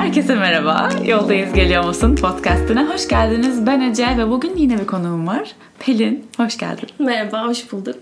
Herkese 0.00 0.34
merhaba. 0.34 0.88
Yoldayız 1.06 1.52
geliyor 1.52 1.84
musun 1.84 2.16
podcastine 2.16 2.84
hoş 2.84 3.08
geldiniz. 3.08 3.66
Ben 3.66 3.80
Ece 3.80 4.06
ve 4.18 4.30
bugün 4.30 4.56
yine 4.56 4.78
bir 4.78 4.86
konuğum 4.86 5.26
var. 5.26 5.50
Pelin, 5.78 6.26
hoş 6.36 6.58
geldin. 6.58 6.88
Merhaba, 6.98 7.46
hoş 7.46 7.72
bulduk. 7.72 7.94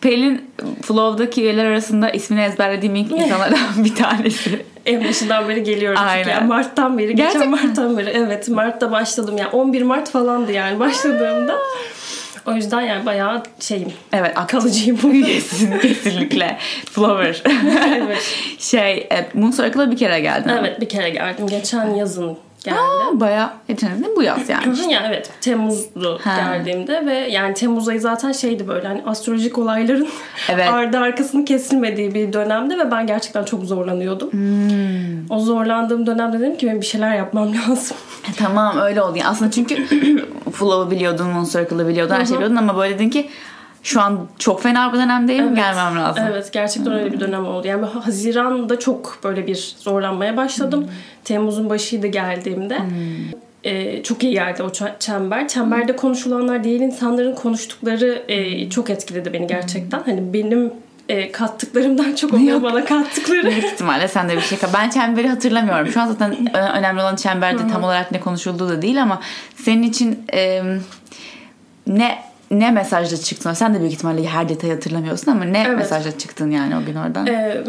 Pelin 0.00 0.50
Flow'daki 0.82 1.42
üyeler 1.42 1.64
arasında 1.64 2.10
ismini 2.10 2.40
ezberlediğim 2.42 2.94
ilk 2.96 3.12
insanlardan 3.12 3.58
bir 3.84 3.94
tanesi. 3.94 4.62
En 4.86 5.04
başından 5.04 5.48
beri 5.48 5.62
geliyorum. 5.62 6.00
Aynen. 6.06 6.28
Yani 6.28 6.46
Mart'tan 6.46 6.98
beri, 6.98 7.14
Gerçekten 7.16 7.50
geçen 7.50 7.66
Mart'tan 7.66 7.98
beri. 7.98 8.10
Evet, 8.10 8.48
Mart'ta 8.48 8.92
başladım. 8.92 9.38
Yani 9.38 9.50
11 9.50 9.82
Mart 9.82 10.10
falandı 10.10 10.52
yani 10.52 10.78
başladığımda. 10.78 11.56
O 12.46 12.52
yüzden 12.52 12.80
yani 12.80 13.06
bayağı 13.06 13.42
şeyim. 13.60 13.92
Evet, 14.12 14.34
Kalıcıyım 14.48 14.98
bu. 15.02 15.08
üyesin 15.08 15.78
kesinlikle. 15.82 16.58
Flower. 16.90 17.42
evet. 17.96 18.36
şey, 18.58 18.98
e, 19.12 19.28
Moon 19.34 19.50
Circle'a 19.50 19.90
bir 19.90 19.96
kere 19.96 20.20
geldin. 20.20 20.50
Evet, 20.60 20.80
bir 20.80 20.88
kere 20.88 21.10
geldim. 21.10 21.46
Geçen 21.46 21.94
yazın 21.94 22.38
geldim. 22.64 22.80
Aa, 23.16 23.20
bayağı 23.20 23.50
geçen 23.68 23.90
bu 24.16 24.22
yaz 24.22 24.48
yani. 24.48 24.92
Yani 24.92 25.06
evet 25.08 25.30
Temmuz'du 25.40 26.20
Ha. 26.24 26.36
geldiğimde 26.36 27.06
ve 27.06 27.14
yani 27.14 27.54
Temmuz 27.54 27.88
ayı 27.88 28.00
zaten 28.00 28.32
şeydi 28.32 28.68
böyle 28.68 28.88
hani 28.88 29.02
astrolojik 29.06 29.58
olayların 29.58 30.08
Evet. 30.48 30.68
ardı 30.68 30.98
arkasının 30.98 31.44
kesilmediği 31.44 32.14
bir 32.14 32.32
dönemde 32.32 32.78
ve 32.78 32.90
ben 32.90 33.06
gerçekten 33.06 33.44
çok 33.44 33.64
zorlanıyordum. 33.64 34.32
Hmm. 34.32 35.30
O 35.30 35.40
zorlandığım 35.40 36.06
dönemde 36.06 36.40
dedim 36.40 36.56
ki 36.56 36.66
benim 36.66 36.80
bir 36.80 36.86
şeyler 36.86 37.16
yapmam 37.16 37.52
lazım. 37.68 37.96
E, 38.30 38.32
Tamam 38.38 38.78
öyle 38.78 39.02
oldu. 39.02 39.18
Yani 39.18 39.28
aslında 39.28 39.50
çünkü 39.50 39.86
Flow'u 40.52 40.90
biliyordun, 40.90 41.26
Moon 41.28 41.44
Circle'ı 41.44 41.88
biliyordun, 41.88 42.14
her 42.14 42.24
şeyi 42.24 42.34
biliyordun 42.36 42.56
ama 42.56 42.76
böyle 42.76 42.94
dedin 42.94 43.10
ki 43.10 43.28
şu 43.82 44.00
an 44.00 44.28
çok 44.38 44.62
fena 44.62 44.92
bir 44.92 44.98
dönemdeyim, 44.98 45.46
Evet. 45.46 45.56
gelmem 45.56 45.96
lazım. 45.96 46.24
Evet 46.30 46.52
gerçekten 46.52 46.92
öyle 46.92 47.12
bir 47.12 47.20
dönem 47.20 47.46
oldu. 47.46 47.66
Yani 47.66 47.86
Haziran'da 47.86 48.78
çok 48.78 49.18
böyle 49.24 49.46
bir 49.46 49.74
zorlanmaya 49.78 50.36
başladım. 50.36 50.86
Temmuz'un 51.24 51.70
başıydı 51.70 52.06
geldiğimde. 52.06 52.78
Ee, 53.64 54.02
çok 54.02 54.22
iyi 54.22 54.32
geldi 54.32 54.62
o 54.62 54.70
çember. 54.98 55.48
Çemberde 55.48 55.96
konuşulanlar 55.96 56.64
diğer 56.64 56.80
insanların 56.80 57.34
konuştukları 57.34 58.22
e, 58.28 58.70
çok 58.70 58.90
etkiledi 58.90 59.32
beni 59.32 59.46
gerçekten. 59.46 60.02
Hani 60.06 60.32
benim 60.32 60.72
e, 61.08 61.32
kattıklarımdan 61.32 62.14
çok 62.14 62.34
onlar 62.34 62.42
Yok. 62.42 62.62
bana 62.62 62.84
kattıkları. 62.84 63.42
Büyük 63.42 63.64
ihtimalle 63.64 64.08
sen 64.08 64.28
de 64.28 64.36
bir 64.36 64.40
şey 64.40 64.58
Ben 64.74 64.90
çemberi 64.90 65.28
hatırlamıyorum. 65.28 65.86
Şu 65.86 66.00
an 66.00 66.06
zaten 66.06 66.56
önemli 66.76 67.00
olan 67.00 67.16
çemberde 67.16 67.68
tam 67.72 67.84
olarak 67.84 68.12
ne 68.12 68.20
konuşulduğu 68.20 68.68
da 68.68 68.82
değil 68.82 69.02
ama 69.02 69.20
senin 69.56 69.82
için 69.82 70.24
e, 70.34 70.62
ne 71.86 72.31
ne 72.52 72.70
mesajla 72.70 73.16
çıktın? 73.16 73.52
Sen 73.52 73.74
de 73.74 73.80
büyük 73.80 73.92
ihtimalle 73.92 74.26
her 74.26 74.48
detayı 74.48 74.72
hatırlamıyorsun 74.72 75.32
ama 75.32 75.44
ne 75.44 75.64
Evet. 75.66 75.78
mesajla 75.78 76.18
çıktın 76.18 76.50
yani 76.50 76.76
o 76.76 76.84
gün 76.86 76.94
oradan? 76.94 77.26
Ee, 77.26 77.64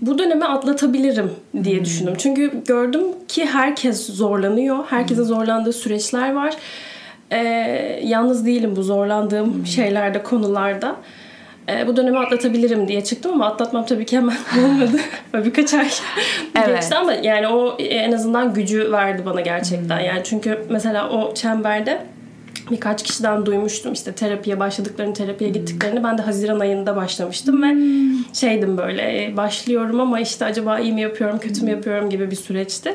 bu 0.00 0.18
dönemi 0.18 0.44
atlatabilirim 0.44 1.30
diye 1.64 1.84
düşündüm. 1.84 2.14
Çünkü 2.18 2.62
gördüm 2.66 3.02
ki 3.28 3.46
herkes 3.46 4.06
zorlanıyor. 4.06 4.84
Herkesin 4.88 5.22
zorlandığı 5.22 5.72
süreçler 5.72 6.32
var. 6.34 6.54
Ee, 7.32 7.38
yalnız 8.04 8.46
değilim 8.46 8.76
bu 8.76 8.82
zorlandığım 8.82 9.66
şeylerde, 9.66 10.22
konularda. 10.22 10.96
Ee, 11.68 11.86
bu 11.86 11.96
dönemi 11.96 12.18
atlatabilirim 12.18 12.88
diye 12.88 13.04
çıktım 13.04 13.32
ama 13.32 13.46
atlatmam 13.46 13.86
tabii 13.86 14.06
ki 14.06 14.16
hemen 14.16 14.36
olmadı. 14.64 14.96
Birkaç 15.34 15.74
ay 15.74 15.88
Evet. 16.54 16.76
geçti 16.80 16.94
ama 16.94 17.12
yani 17.12 17.48
o 17.48 17.76
en 17.78 18.12
azından 18.12 18.54
gücü 18.54 18.92
verdi 18.92 19.22
bana 19.26 19.40
gerçekten. 19.40 20.00
Yani 20.00 20.20
çünkü 20.24 20.58
mesela 20.70 21.10
o 21.10 21.34
çemberde 21.34 21.98
birkaç 22.70 23.02
kişiden 23.02 23.46
duymuştum 23.46 23.92
işte 23.92 24.12
terapiye 24.12 24.60
başladıklarını, 24.60 25.14
terapiye 25.14 25.50
gittiklerini. 25.50 26.04
Ben 26.04 26.18
de 26.18 26.22
Haziran 26.22 26.60
ayında 26.60 26.96
başlamıştım 26.96 27.62
ve 27.62 27.74
şeydim 28.32 28.76
böyle 28.78 29.24
e, 29.24 29.36
başlıyorum 29.36 30.00
ama 30.00 30.20
işte 30.20 30.44
acaba 30.44 30.78
iyi 30.78 30.92
mi 30.92 31.00
yapıyorum, 31.00 31.38
kötü 31.38 31.64
mü 31.64 31.70
yapıyorum 31.70 32.10
gibi 32.10 32.30
bir 32.30 32.36
süreçti. 32.36 32.94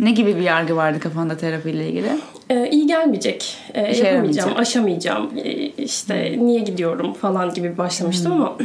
Ne 0.00 0.10
gibi 0.10 0.36
bir 0.36 0.42
yargı 0.42 0.76
vardı 0.76 1.00
kafanda 1.00 1.36
terapiyle 1.36 1.88
ilgili? 1.88 2.08
Ee, 2.50 2.70
iyi 2.70 2.86
gelmeyecek, 2.86 3.56
ee, 3.74 3.90
İşe 3.92 4.04
yapamayacağım, 4.04 4.36
yaramayacak. 4.36 4.58
aşamayacağım, 4.60 5.30
ee, 5.38 5.66
işte 5.66 6.38
niye 6.38 6.60
gidiyorum 6.60 7.12
falan 7.12 7.54
gibi 7.54 7.78
başlamıştım 7.78 8.32
ama 8.32 8.56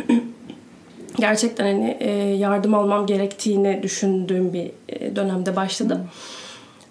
gerçekten 1.19 1.63
hani 1.65 1.97
e, 1.99 2.11
yardım 2.19 2.73
almam 2.73 3.05
gerektiğini 3.05 3.79
düşündüğüm 3.83 4.53
bir 4.53 4.71
e, 4.89 5.15
dönemde 5.15 5.55
başladım. 5.55 5.99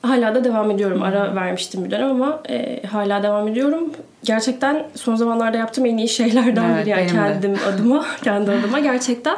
Hala 0.09 0.35
da 0.35 0.45
devam 0.45 0.71
ediyorum. 0.71 1.03
Ara 1.03 1.35
vermiştim 1.35 1.85
bir 1.85 1.91
dönem 1.91 2.11
ama 2.11 2.41
e, 2.49 2.83
hala 2.87 3.23
devam 3.23 3.49
ediyorum. 3.49 3.91
Gerçekten 4.25 4.87
son 4.95 5.15
zamanlarda 5.15 5.57
yaptığım 5.57 5.87
en 5.87 5.97
iyi 5.97 6.09
şeylerden 6.09 6.71
Evet, 6.71 6.83
biri 6.83 6.91
yani 6.91 7.01
benim 7.01 7.15
de. 7.15 7.33
kendim 7.33 7.57
adıma, 7.69 8.05
kendi 8.25 8.51
adıma 8.51 8.79
gerçekten. 8.79 9.37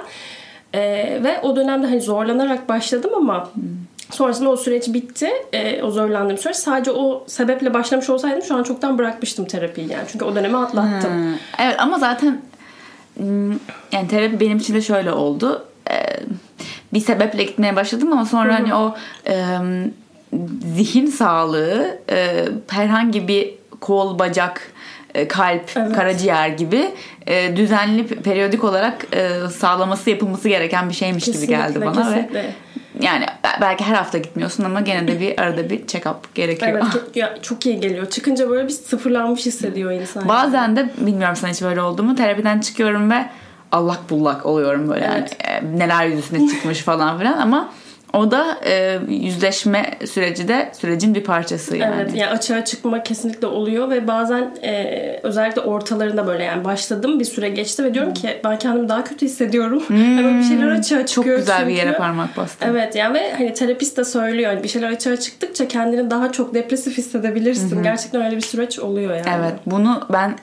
E, 0.74 0.80
ve 1.24 1.40
o 1.42 1.56
dönemde 1.56 1.86
hani 1.86 2.00
zorlanarak 2.00 2.68
başladım 2.68 3.10
ama 3.16 3.50
sonrasında 4.10 4.48
o 4.50 4.56
süreç 4.56 4.88
bitti. 4.88 5.28
E, 5.52 5.82
o 5.82 5.90
zorlandığım 5.90 6.38
süreç. 6.38 6.56
Sadece 6.56 6.90
o 6.90 7.24
sebeple 7.26 7.74
başlamış 7.74 8.10
olsaydım 8.10 8.42
şu 8.42 8.56
an 8.56 8.62
çoktan 8.62 8.98
bırakmıştım 8.98 9.44
terapiyi 9.44 9.92
yani. 9.92 10.04
Çünkü 10.12 10.24
o 10.24 10.34
dönemi 10.34 10.56
atlattım. 10.56 11.32
Ha, 11.32 11.38
Evet 11.64 11.76
ama 11.78 11.98
zaten 11.98 12.40
hmm, 13.16 13.50
yani 13.92 14.08
terapi 14.10 14.40
benim 14.40 14.58
için 14.58 14.74
de 14.74 14.80
şöyle 14.82 15.12
oldu. 15.12 15.64
Ee, 15.90 15.94
Bir 16.92 17.00
sebeple 17.00 17.44
gitmeye 17.44 17.76
başladım 17.76 18.12
ama 18.12 18.24
sonra 18.24 18.54
hani 18.54 18.74
o 18.74 18.94
e, 19.26 19.34
zihin 20.74 21.06
sağlığı 21.06 21.98
e, 22.10 22.44
herhangi 22.68 23.28
bir 23.28 23.54
kol, 23.80 24.18
bacak, 24.18 24.72
e, 25.14 25.28
kalp, 25.28 25.70
Evet. 25.76 25.92
karaciğer 25.92 26.48
gibi 26.48 26.90
e, 27.26 27.56
düzenli 27.56 28.06
periyodik 28.06 28.64
olarak 28.64 29.06
e, 29.12 29.48
sağlaması 29.58 30.10
yapılması 30.10 30.48
gereken 30.48 30.88
bir 30.88 30.94
şeymiş 30.94 31.24
gibi 31.24 31.46
geldi 31.46 31.80
bana 31.80 32.10
ve 32.10 32.14
kesinlikle. 32.14 32.52
yani 33.00 33.26
belki 33.60 33.84
her 33.84 33.94
hafta 33.94 34.18
gitmiyorsun 34.18 34.64
ama 34.64 34.80
gene 34.80 35.08
de 35.08 35.20
bir 35.20 35.40
arada 35.40 35.70
bir 35.70 35.80
check-up 35.86 36.14
gerekiyor. 36.34 36.72
Evet 36.72 36.84
çok, 36.92 37.16
ya, 37.16 37.34
çok 37.42 37.66
iyi 37.66 37.80
geliyor. 37.80 38.10
Çıkınca 38.10 38.50
böyle 38.50 38.68
bir 38.68 38.72
sıfırlanmış 38.72 39.46
hissediyor 39.46 39.92
insan. 39.92 40.28
Bazen 40.28 40.76
de 40.76 40.90
bilmiyorum 40.98 41.36
sana 41.36 41.50
hiç 41.50 41.62
böyle 41.62 41.80
oldu 41.82 42.02
mu 42.02 42.16
terapiden 42.16 42.60
çıkıyorum 42.60 43.10
ve 43.10 43.26
allak 43.72 44.10
bullak 44.10 44.46
oluyorum 44.46 44.88
böyle 44.88 45.10
Evet. 45.14 45.36
yani 45.46 45.74
e, 45.74 45.78
neler 45.78 46.06
yüzüne 46.06 46.48
çıkmış 46.48 46.78
falan 46.78 47.18
filan 47.18 47.38
ama 47.38 47.72
o 48.12 48.30
da 48.30 48.58
e, 48.66 48.98
yüzleşme 49.08 49.90
süreci 50.06 50.48
de 50.48 50.72
sürecin 50.78 51.14
bir 51.14 51.24
parçası 51.24 51.76
yani. 51.76 51.94
Evet 52.00 52.14
yani 52.14 52.30
açığa 52.30 52.64
çıkma 52.64 53.02
kesinlikle 53.02 53.46
oluyor 53.46 53.90
ve 53.90 54.08
bazen 54.08 54.50
e, 54.62 55.20
özellikle 55.22 55.60
ortalarında 55.60 56.26
böyle 56.26 56.44
yani 56.44 56.64
başladım 56.64 57.20
bir 57.20 57.24
süre 57.24 57.48
geçti 57.48 57.84
ve 57.84 57.94
diyorum 57.94 58.14
ki 58.14 58.40
ben 58.44 58.58
kendimi 58.58 58.88
daha 58.88 59.04
kötü 59.04 59.26
hissediyorum. 59.26 59.82
Hemen 59.88 60.38
bir 60.38 60.44
şeyler 60.44 60.68
açığa 60.68 60.98
Hmm. 60.98 61.04
Çok 61.04 61.08
çıkıyor 61.08 61.38
güzel 61.38 61.66
bir 61.66 61.70
çünkü. 61.76 61.86
yere 61.86 61.96
parmak 61.98 62.36
bastın. 62.36 62.66
Evet 62.68 62.94
yani 62.96 63.14
ve 63.14 63.32
hani 63.32 63.54
terapist 63.54 63.96
de 63.96 64.04
söylüyor 64.04 64.50
hani 64.50 64.62
bir 64.62 64.68
şeyler 64.68 64.90
açığa 64.90 65.16
çıktıkça 65.16 65.68
kendini 65.68 66.10
daha 66.10 66.32
çok 66.32 66.54
depresif 66.54 66.98
hissedebilirsin. 66.98 67.82
Gerçekten 67.82 68.24
öyle 68.24 68.36
bir 68.36 68.40
süreç 68.40 68.78
oluyor 68.78 69.10
yani. 69.14 69.28
Evet 69.38 69.54
bunu 69.66 70.06
ben 70.12 70.34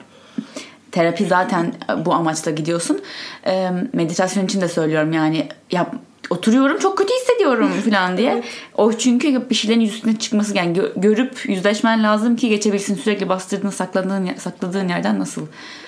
terapi 0.96 1.26
zaten 1.26 1.74
bu 2.04 2.14
amaçla 2.14 2.50
gidiyorsun. 2.50 3.00
E, 3.46 3.70
meditasyon 3.92 4.44
için 4.44 4.60
de 4.60 4.68
söylüyorum 4.68 5.12
yani 5.12 5.48
yap 5.70 5.94
oturuyorum 6.30 6.78
çok 6.78 6.98
kötü 6.98 7.14
hissediyorum 7.14 7.70
falan 7.90 8.16
diye. 8.16 8.42
O 8.74 8.92
çünkü 8.92 9.50
bir 9.50 9.54
şeylerin 9.54 9.80
üstüne 9.80 10.18
çıkması 10.18 10.56
yani 10.56 10.78
gö- 10.78 11.00
görüp 11.00 11.48
yüzleşmen 11.48 12.02
lazım 12.02 12.36
ki 12.36 12.48
geçebilsin 12.48 12.94
sürekli 12.94 13.28
bastırdığın 13.28 13.70
sakladığın 13.70 14.34
sakladığın 14.36 14.88
yerden 14.88 15.18
nasıl 15.18 15.46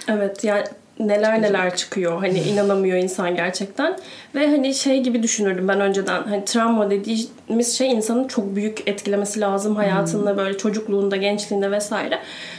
Evet 0.09 0.45
yani 0.45 0.65
neler 0.98 1.42
neler 1.42 1.76
çıkıyor. 1.76 2.19
Hani 2.20 2.38
inanamıyor 2.38 2.98
insan 2.98 3.36
gerçekten. 3.36 3.97
Ve 4.34 4.47
hani 4.47 4.75
şey 4.75 5.03
gibi 5.03 5.22
düşünürdüm 5.22 5.69
ben 5.69 5.81
önceden. 5.81 6.22
Hani 6.22 6.44
travma 6.44 6.91
dediğimiz 6.91 7.78
şey 7.78 7.92
insanın 7.92 8.28
çok 8.28 8.56
büyük 8.56 8.88
etkilemesi 8.88 9.41
lazım 9.41 9.76
hayatında 9.76 10.36
böyle 10.36 10.59
çocukluğunda, 10.59 11.16
gençliğinde 11.16 11.70
vesaire. 11.70 12.19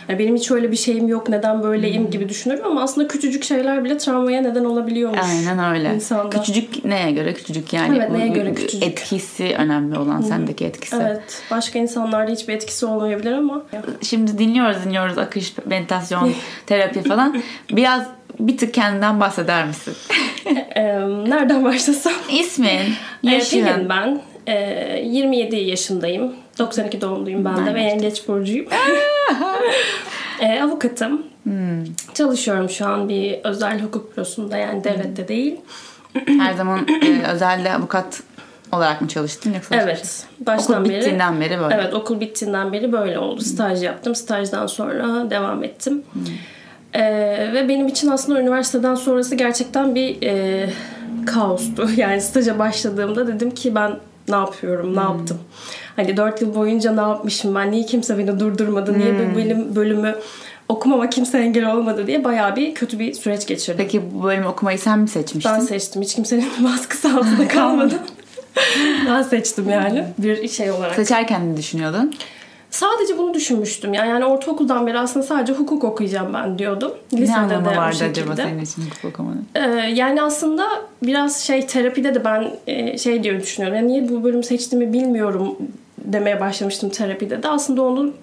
Yani 0.10 0.20
benim 0.20 0.36
hiç 0.36 0.52
öyle 0.52 0.72
bir 0.72 0.76
şeyim 0.76 1.08
yok. 1.08 1.30
Neden 1.30 1.64
böyleyim 1.64 2.12
gibi 2.12 2.30
düşünürüm 2.30 2.66
ama 2.66 2.82
aslında 2.82 3.08
küçücük 3.08 3.44
şeyler 3.44 3.84
bile 3.84 3.98
travmaya 3.98 4.42
neden 4.42 4.66
olabiliyormuş. 4.66 5.20
Aynen 5.24 5.76
öyle. 5.76 5.96
insanda. 5.96 6.30
Küçücük 6.30 6.86
neye 6.86 7.12
göre 7.12 7.34
küçücük 7.34 7.74
yani. 7.74 7.98
Evet, 7.98 8.12
neye 8.12 8.28
göre 8.28 8.54
küçücük. 8.54 8.84
Etkisi 8.84 9.56
önemli 9.58 10.00
olan 10.00 10.22
sendeki 10.22 10.66
etkisi. 10.66 10.96
Evet. 10.96 11.42
Başka 11.52 11.80
insanlarda 11.80 12.32
hiçbir 12.32 12.54
etkisi 12.54 12.86
olmayabilir 12.86 13.32
ama. 13.32 13.64
Şimdi 14.02 14.38
dinliyoruz 14.38 14.78
dinliyoruz 14.86 15.18
akış, 15.18 15.54
meditasyon, 15.66 16.34
terapi 16.66 17.04
falan. 17.04 17.42
Biraz 17.72 18.08
bir 18.40 18.58
tık 18.58 18.74
kendinden 18.74 19.20
bahseder 19.20 19.66
misin? 19.68 19.94
Nereden 21.28 21.64
başlasam? 21.66 22.14
İsmin, 22.30 22.80
yaşın. 23.24 23.64
Pelin 23.66 23.90
ben. 23.90 24.22
Ee, 24.48 25.02
27 25.06 25.56
yaşındayım. 25.56 26.34
92 26.60 27.02
doğumluyum 27.02 27.46
ben 27.46 27.66
de 27.66 27.74
ve 27.74 27.82
yengeç 27.82 28.28
burcuyum. 28.28 28.66
Avukatım. 30.64 31.24
Hmm. 31.44 31.84
Çalışıyorum 32.14 32.70
şu 32.70 32.86
an 32.86 33.10
bir 33.10 33.40
özel 33.44 33.82
hukuk 33.82 34.18
bürosunda 34.18 34.58
yani 34.58 34.84
devlette 34.84 35.28
değil. 35.28 35.56
Her 36.40 36.54
zaman 36.54 36.88
e, 37.04 37.28
özelde 37.28 37.74
avukat 37.74 38.22
olarak 38.72 39.02
mı 39.02 39.08
çalıştın 39.08 39.54
yoksa? 39.54 39.76
Evet. 39.76 40.26
Baştan 40.40 40.82
Okul 40.82 40.90
beri. 40.90 40.98
bittiğinden 40.98 41.42
beri 41.42 41.60
böyle. 41.60 41.76
Evet 41.76 41.94
okul 41.94 42.20
bittiğinden 42.20 42.74
beri 42.74 42.92
böyle 42.92 43.20
oldu. 43.20 43.42
Staj 43.42 43.84
yaptım. 43.84 44.16
Stajdan 44.16 44.68
sonra 44.68 45.30
devam 45.30 45.64
ettim. 45.64 46.04
Ee, 46.94 47.50
ve 47.54 47.70
benim 47.70 47.88
için 47.88 48.08
aslında 48.08 48.42
üniversiteden 48.42 48.96
sonrası 48.96 49.36
gerçekten 49.36 49.96
bir 49.96 50.22
e, 50.24 50.70
kaostu. 51.26 51.90
Yani 51.98 52.22
staja 52.22 52.60
başladığımda 52.60 53.28
dedim 53.28 53.52
ki 53.52 53.76
ben 53.76 53.92
Ne 54.30 54.36
yapıyorum? 54.36 54.96
Ne 54.96 55.00
yaptım? 55.00 55.38
Hani 55.96 56.18
4 56.18 56.42
yıl 56.42 56.56
boyunca 56.56 56.92
ne 56.92 57.02
yapmışım 57.02 57.56
ben? 57.56 57.72
Niye 57.72 57.86
kimse 57.86 58.18
beni 58.18 58.40
durdurmadı? 58.40 59.00
Niye 59.00 59.14
bu 59.14 59.38
benim 59.38 59.76
bölümü 59.76 60.16
okumama 60.70 61.10
kimse 61.10 61.38
engel 61.38 61.72
olmadı 61.74 62.08
diye 62.08 62.24
bayağı 62.24 62.56
bir 62.56 62.76
kötü 62.76 63.00
bir 63.00 63.14
süreç 63.14 63.48
geçirdim. 63.48 63.78
Peki 63.78 64.02
bu 64.14 64.24
bölümü 64.24 64.48
okumayı 64.48 64.80
sen 64.80 65.00
mi 65.00 65.08
seçmiştin? 65.08 65.54
Ben 65.54 65.60
seçtim. 65.60 66.02
Hiç 66.02 66.16
kimsenin 66.16 66.46
baskısı 66.64 67.08
altında 67.08 67.48
kalmadım. 67.54 68.00
ben 69.08 69.22
seçtim 69.22 69.70
yani 69.70 70.06
bir 70.18 70.48
şey 70.48 70.72
olarak. 70.72 70.96
Seçerken 70.96 71.54
ne 71.54 71.58
düşünüyordun? 71.58 72.14
Sadece 72.72 73.18
bunu 73.18 73.34
düşünmüştüm. 73.34 73.94
Yani, 73.94 74.10
yani 74.10 74.26
ortaokuldan 74.26 74.88
beri 74.88 75.00
aslında 75.00 75.26
sadece 75.26 75.54
hukuk 75.54 75.84
okuyacağım 75.84 76.34
ben 76.34 76.60
diyordum. 76.60 76.92
ne 77.12 77.22
Lisede 77.22 77.38
anlamı 77.38 77.66
de 77.66 77.78
vardı 77.78 77.96
şekilde. 77.96 78.22
acaba 78.22 78.36
senin 78.36 78.60
için 78.60 78.82
hukuk 78.82 79.06
okumanın? 79.06 79.46
Ee, 79.56 79.60
yani 79.94 80.22
aslında 80.22 80.68
biraz 81.04 81.38
şey 81.40 81.68
terapide 81.68 82.16
de 82.16 82.26
ben 82.26 82.52
e, 82.68 82.98
şey 82.98 83.24
diye 83.24 83.40
düşünüyorum. 83.40 83.78
Yani 83.78 83.88
niye 83.88 84.10
bu 84.10 84.24
bölümü 84.24 84.44
seçtiğimi 84.44 84.94
bilmiyorum 84.94 85.56
demeye 85.98 86.40
başlamıştım 86.40 86.90
terapide 86.90 87.44
de. 87.44 87.48
Aslında 87.48 87.82
onun 87.82 88.16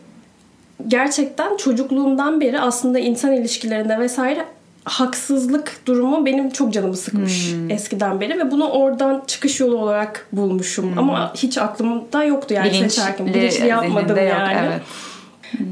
gerçekten 0.89 1.57
çocukluğumdan 1.57 2.41
beri 2.41 2.61
aslında 2.61 2.99
insan 2.99 3.33
ilişkilerinde 3.33 3.99
vesaire 3.99 4.45
haksızlık 4.87 5.81
durumu 5.87 6.27
benim 6.27 6.51
çok 6.51 6.73
canımı 6.73 6.97
sıkmış 6.97 7.53
Hmm. 7.53 7.71
eskiden 7.71 8.21
beri 8.21 8.39
ve 8.39 8.51
bunu 8.51 8.69
oradan 8.69 9.23
çıkış 9.27 9.61
yolu 9.61 9.77
olarak 9.77 10.27
bulmuşum. 10.33 10.99
Ama 10.99 11.33
hiç 11.35 11.59
aklımda 11.59 12.25
yoktu 12.25 12.55
yani 12.55 12.71
Bilinçli, 12.71 12.91
seçerken. 12.91 13.27
Bilinçli 13.27 13.67
yapmadım 13.67 14.17
yok, 14.17 14.27
yani. 14.29 14.59
evet. 14.67 14.81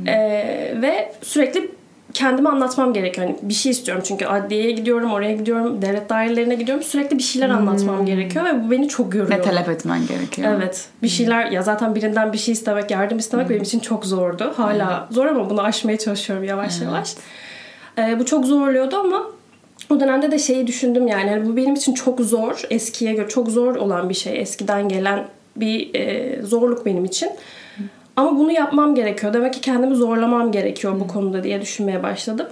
Ee, 0.06 0.82
ve 0.82 1.12
sürekli 1.22 1.70
kendime 2.14 2.48
anlatmam 2.48 2.92
gerekiyor. 2.92 3.26
Hani 3.26 3.36
bir 3.42 3.54
şey 3.54 3.72
istiyorum 3.72 4.02
çünkü 4.06 4.26
adliyeye 4.26 4.70
gidiyorum, 4.70 5.12
oraya 5.12 5.32
gidiyorum, 5.32 5.82
devlet 5.82 6.10
dairelerine 6.10 6.54
gidiyorum. 6.54 6.84
Sürekli 6.84 7.18
bir 7.18 7.22
şeyler 7.22 7.48
anlatmam 7.48 8.06
gerekiyor 8.06 8.44
ve 8.44 8.64
bu 8.64 8.70
beni 8.70 8.88
çok 8.88 9.14
yoruyor. 9.14 9.38
Ve 9.38 9.42
talep 9.42 9.68
etmen 9.68 10.06
gerekiyor. 10.06 10.52
Evet. 10.56 10.84
Bir 11.02 11.08
şeyler 11.08 11.46
ya 11.50 11.62
zaten 11.62 11.94
birinden 11.94 12.32
bir 12.32 12.38
şey 12.38 12.52
istemek, 12.52 12.90
yardım 12.90 13.18
istemek 13.18 13.50
benim 13.50 13.62
için 13.62 13.80
çok 13.80 14.06
zordu. 14.06 14.52
Hala 14.56 15.08
zor 15.10 15.26
ama 15.26 15.50
bunu 15.50 15.62
aşmaya 15.62 15.98
çalışıyorum 15.98 16.44
yavaş 16.44 16.80
yavaş. 16.80 17.14
Ee, 17.98 18.18
bu 18.18 18.26
çok 18.26 18.44
zorluyordu 18.46 18.96
ama 18.96 19.22
o 19.90 20.00
dönemde 20.00 20.30
de 20.30 20.38
şeyi 20.38 20.66
düşündüm 20.66 21.06
yani 21.06 21.30
hani 21.30 21.46
bu 21.48 21.56
benim 21.56 21.74
için 21.74 21.94
çok 21.94 22.20
zor, 22.20 22.62
eskiye 22.70 23.12
göre 23.12 23.28
çok 23.28 23.48
zor 23.48 23.76
olan 23.76 24.08
bir 24.08 24.14
şey. 24.14 24.40
Eskiden 24.40 24.88
gelen 24.88 25.28
bir 25.56 25.94
e, 25.94 26.42
zorluk 26.42 26.86
benim 26.86 27.04
için. 27.04 27.30
Ama 28.16 28.38
bunu 28.38 28.52
yapmam 28.52 28.94
gerekiyor. 28.94 29.34
Demek 29.34 29.54
ki 29.54 29.60
kendimi 29.60 29.94
zorlamam 29.96 30.52
gerekiyor 30.52 31.00
bu 31.00 31.08
konuda 31.08 31.44
diye 31.44 31.60
düşünmeye 31.60 32.02
başladım. 32.02 32.46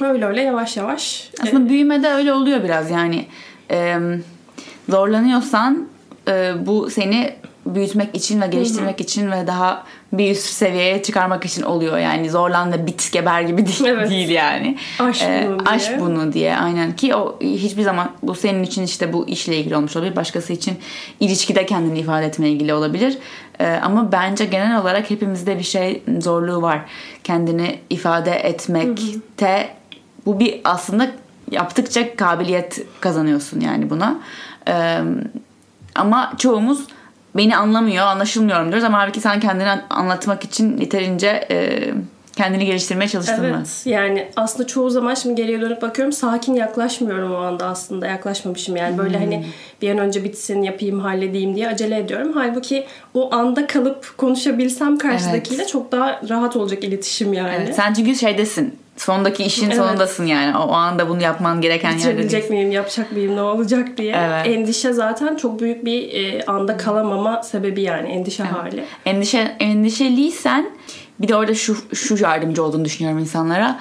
Öyle 0.00 0.26
öyle 0.26 0.42
yavaş 0.42 0.76
yavaş. 0.76 1.30
e, 1.40 1.42
Aslında 1.42 1.68
büyümede 1.68 2.08
öyle 2.08 2.32
oluyor 2.32 2.64
biraz 2.64 2.90
yani. 2.90 3.26
Ee, 3.70 3.96
zorlanıyorsan 4.88 5.88
e, 6.28 6.52
bu 6.66 6.90
seni 6.90 7.32
büyütmek 7.66 8.14
için 8.14 8.40
ve 8.40 8.46
geliştirmek 8.46 9.00
için 9.00 9.30
ve 9.30 9.46
daha 9.46 9.84
bir 10.12 10.30
üst 10.30 10.44
seviyeye 10.46 11.02
çıkarmak 11.02 11.44
için 11.44 11.62
oluyor 11.62 11.98
yani 11.98 12.30
zorlan 12.30 12.72
da 12.72 12.86
bit 12.86 13.12
geber 13.12 13.40
gibi 13.42 13.66
değil, 13.66 13.84
Evet. 13.86 14.10
değil 14.10 14.28
yani. 14.28 14.76
Aş 14.98 15.22
Ee, 15.22 15.44
bunu 15.48 15.58
diye. 15.58 15.68
aş 15.68 15.90
bunu 16.00 16.32
diye 16.32 16.56
aynen 16.56 16.96
ki 16.96 17.14
o 17.14 17.38
hiçbir 17.40 17.82
zaman 17.82 18.10
bu 18.22 18.34
senin 18.34 18.62
için 18.62 18.82
işte 18.82 19.12
bu 19.12 19.28
işle 19.28 19.56
ilgili 19.56 19.76
olmuş 19.76 19.96
olabilir 19.96 20.16
başkası 20.16 20.52
için 20.52 20.78
ilişkide 21.20 21.66
kendini 21.66 21.98
ifade 21.98 22.26
etmeye 22.26 22.50
ilgili 22.50 22.74
olabilir 22.74 23.18
Ee, 23.60 23.80
ama 23.82 24.12
bence 24.12 24.44
genel 24.44 24.80
olarak 24.80 25.10
hepimizde 25.10 25.58
bir 25.58 25.62
şey 25.62 26.02
zorluğu 26.20 26.62
var 26.62 26.80
kendini 27.24 27.78
ifade 27.90 28.30
etmekte 28.32 29.68
bu 30.26 30.40
bir 30.40 30.60
aslında 30.64 31.10
yaptıkça 31.50 32.16
kabiliyet 32.16 32.86
kazanıyorsun 33.00 33.60
yani 33.60 33.90
buna 33.90 34.18
Ee, 34.68 34.98
ama 35.94 36.32
çoğumuz 36.38 36.86
beni 37.36 37.56
anlamıyor, 37.56 38.06
anlaşılmıyorum 38.06 38.66
diyoruz 38.68 38.84
ama 38.84 38.98
halbuki 38.98 39.20
sen 39.20 39.40
kendini 39.40 39.68
an- 39.68 39.82
anlatmak 39.90 40.44
için 40.44 40.76
yeterince 40.78 41.46
e, 41.50 41.80
kendini 42.36 42.66
geliştirmeye 42.66 43.08
çalıştın 43.08 43.40
mı? 43.40 43.56
Evet 43.58 43.82
yani 43.84 44.28
aslında 44.36 44.66
çoğu 44.66 44.90
zaman 44.90 45.14
şimdi 45.14 45.34
geriye 45.34 45.60
dönüp 45.60 45.82
bakıyorum 45.82 46.12
sakin 46.12 46.54
yaklaşmıyorum 46.54 47.32
o 47.32 47.36
anda 47.36 47.66
aslında 47.66 48.06
yaklaşmamışım 48.06 48.76
yani 48.76 48.98
böyle 48.98 49.14
Hmm. 49.18 49.24
hani 49.24 49.46
bir 49.82 49.90
an 49.90 49.98
önce 49.98 50.24
bitsin 50.24 50.62
yapayım 50.62 51.00
halledeyim 51.00 51.56
diye 51.56 51.68
acele 51.68 51.98
ediyorum. 51.98 52.32
Halbuki 52.34 52.86
o 53.14 53.34
anda 53.34 53.66
kalıp 53.66 54.14
konuşabilsem 54.18 54.98
karşıdakiyle 54.98 55.66
çok 55.66 55.92
daha 55.92 56.20
rahat 56.28 56.56
olacak 56.56 56.84
iletişim 56.84 57.32
yani. 57.32 57.52
Evet, 57.64 57.74
sen 57.74 57.92
çünkü 57.94 58.14
şeydesin. 58.14 58.78
Sondaki 58.96 59.44
işin 59.44 59.66
Evet. 59.66 59.76
sonundasın 59.76 60.26
yani. 60.26 60.58
O, 60.58 60.60
o 60.60 60.72
anda 60.72 61.08
bunu 61.08 61.22
yapman 61.22 61.60
gereken 61.60 61.90
yerde 61.90 61.98
Bitirebilecek 62.02 62.50
miyim, 62.50 62.70
yapacak 62.70 63.12
mıyım, 63.12 63.36
ne 63.36 63.42
olacak 63.42 63.96
diye. 63.96 64.16
Evet. 64.18 64.46
Endişe 64.46 64.92
zaten 64.92 65.36
çok 65.36 65.60
büyük 65.60 65.84
bir 65.84 66.12
e, 66.14 66.44
anda 66.46 66.76
kalamama 66.76 67.42
sebebi 67.42 67.82
yani 67.82 68.08
endişe 68.08 68.42
hali. 68.42 68.84
Endişe, 69.06 69.56
endişeliysen 69.60 70.70
bir 71.20 71.28
de 71.28 71.36
orada 71.36 71.54
şu, 71.54 71.76
şu 71.94 72.16
yardımcı 72.22 72.64
olduğunu 72.64 72.84
düşünüyorum 72.84 73.18
insanlara. 73.18 73.80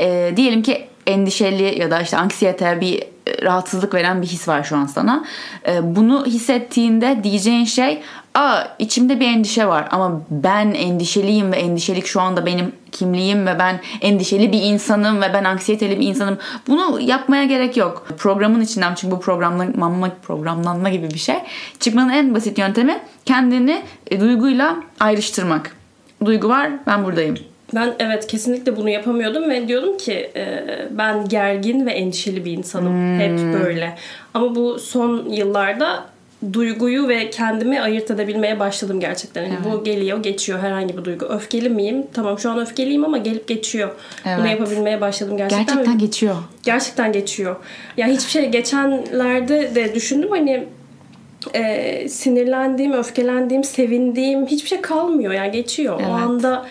Ee, 0.00 0.32
diyelim 0.36 0.62
ki 0.62 0.86
endişeli 1.06 1.80
ya 1.80 1.90
da 1.90 2.00
işte 2.00 2.16
anksiyete 2.16 2.80
bir 2.80 3.02
e, 3.02 3.06
rahatsızlık 3.42 3.94
veren 3.94 4.22
bir 4.22 4.26
his 4.26 4.48
var 4.48 4.64
şu 4.64 4.76
an 4.76 4.86
sana. 4.86 5.24
Ee, 5.68 5.96
bunu 5.96 6.26
hissettiğinde 6.26 7.20
diyeceğin 7.24 7.64
şey 7.64 8.02
Aa 8.36 8.64
içimde 8.78 9.20
bir 9.20 9.26
endişe 9.26 9.66
var 9.66 9.88
ama 9.90 10.20
ben 10.30 10.74
endişeliyim 10.74 11.52
ve 11.52 11.56
endişelik 11.56 12.06
şu 12.06 12.20
anda 12.20 12.46
benim 12.46 12.72
kimliğim 12.92 13.46
ve 13.46 13.58
ben 13.58 13.80
endişeli 14.00 14.52
bir 14.52 14.62
insanım 14.62 15.22
ve 15.22 15.32
ben 15.32 15.44
anksiyeteli 15.44 16.00
bir 16.00 16.06
insanım. 16.06 16.38
Bunu 16.68 17.00
yapmaya 17.00 17.44
gerek 17.44 17.76
yok. 17.76 18.06
Programın 18.18 18.60
içinden 18.60 18.94
çünkü 18.94 19.16
bu 19.16 19.20
programlanma, 19.20 20.10
programlanma 20.22 20.88
gibi 20.88 21.10
bir 21.10 21.18
şey. 21.18 21.36
Çıkmanın 21.80 22.10
en 22.10 22.34
basit 22.34 22.58
yöntemi 22.58 23.00
kendini 23.24 23.82
e, 24.10 24.20
duyguyla 24.20 24.76
ayrıştırmak. 25.00 25.76
Duygu 26.24 26.48
var 26.48 26.70
ben 26.86 27.04
buradayım. 27.04 27.36
Ben 27.74 27.94
evet 27.98 28.26
kesinlikle 28.26 28.76
bunu 28.76 28.90
yapamıyordum 28.90 29.50
ve 29.50 29.68
diyordum 29.68 29.96
ki 29.96 30.30
e, 30.36 30.64
ben 30.90 31.28
gergin 31.28 31.86
ve 31.86 31.92
endişeli 31.92 32.44
bir 32.44 32.52
insanım. 32.52 33.20
Hep 33.20 33.38
böyle. 33.64 33.96
Ama 34.34 34.54
bu 34.54 34.78
son 34.78 35.28
yıllarda 35.28 36.04
duyguyu 36.52 37.08
ve 37.08 37.30
kendimi 37.30 37.80
ayırt 37.80 38.10
edebilmeye 38.10 38.60
başladım 38.60 39.00
gerçekten. 39.00 39.42
Yani 39.42 39.56
Bu 39.64 39.84
geliyor, 39.84 40.22
geçiyor 40.22 40.58
herhangi 40.58 40.96
bir 40.98 41.04
duygu. 41.04 41.26
Öfkeli 41.26 41.70
miyim? 41.70 42.06
Tamam 42.14 42.38
şu 42.38 42.50
an 42.50 42.58
öfkeliyim 42.60 43.04
ama 43.04 43.18
gelip 43.18 43.48
geçiyor. 43.48 43.90
Bunu 44.24 44.46
Evet. 44.48 44.60
yapabilmeye 44.60 45.00
başladım 45.00 45.36
gerçekten. 45.36 45.66
Gerçekten 45.66 45.98
geçiyor. 45.98 46.36
Gerçekten 46.62 47.12
geçiyor. 47.12 47.56
Ya 47.96 48.06
hiçbir 48.06 48.30
şey 48.30 48.48
geçenlerde 48.48 49.74
de 49.74 49.94
düşündüm 49.94 50.30
hani 50.30 50.64
e, 51.54 52.08
sinirlendiğim, 52.08 52.92
öfkelendiğim, 52.92 53.64
sevindiğim 53.64 54.46
hiçbir 54.46 54.68
şey 54.68 54.80
kalmıyor. 54.80 55.32
Yani 55.32 55.50
geçiyor. 55.50 55.96
Evet. 56.00 56.10
O 56.10 56.12
anda 56.12 56.66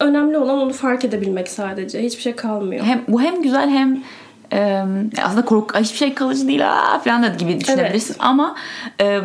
önemli 0.00 0.38
olan 0.38 0.58
onu 0.58 0.72
fark 0.72 1.04
edebilmek 1.04 1.48
sadece. 1.48 2.02
Hiçbir 2.02 2.22
şey 2.22 2.36
kalmıyor. 2.36 2.84
Hem 2.84 3.04
bu 3.08 3.22
hem 3.22 3.42
güzel 3.42 3.70
hem 3.70 4.02
e, 4.52 4.84
aslında 5.22 5.44
korku 5.44 5.80
hiçbir 5.80 5.98
şey 5.98 6.14
kalıcı 6.14 6.48
değil 6.48 6.72
aa 6.72 6.98
falan 6.98 7.22
da 7.22 7.28
gibi 7.28 7.60
düşünebilirsin 7.60 8.16
ama 8.18 8.56
e, 9.00 9.20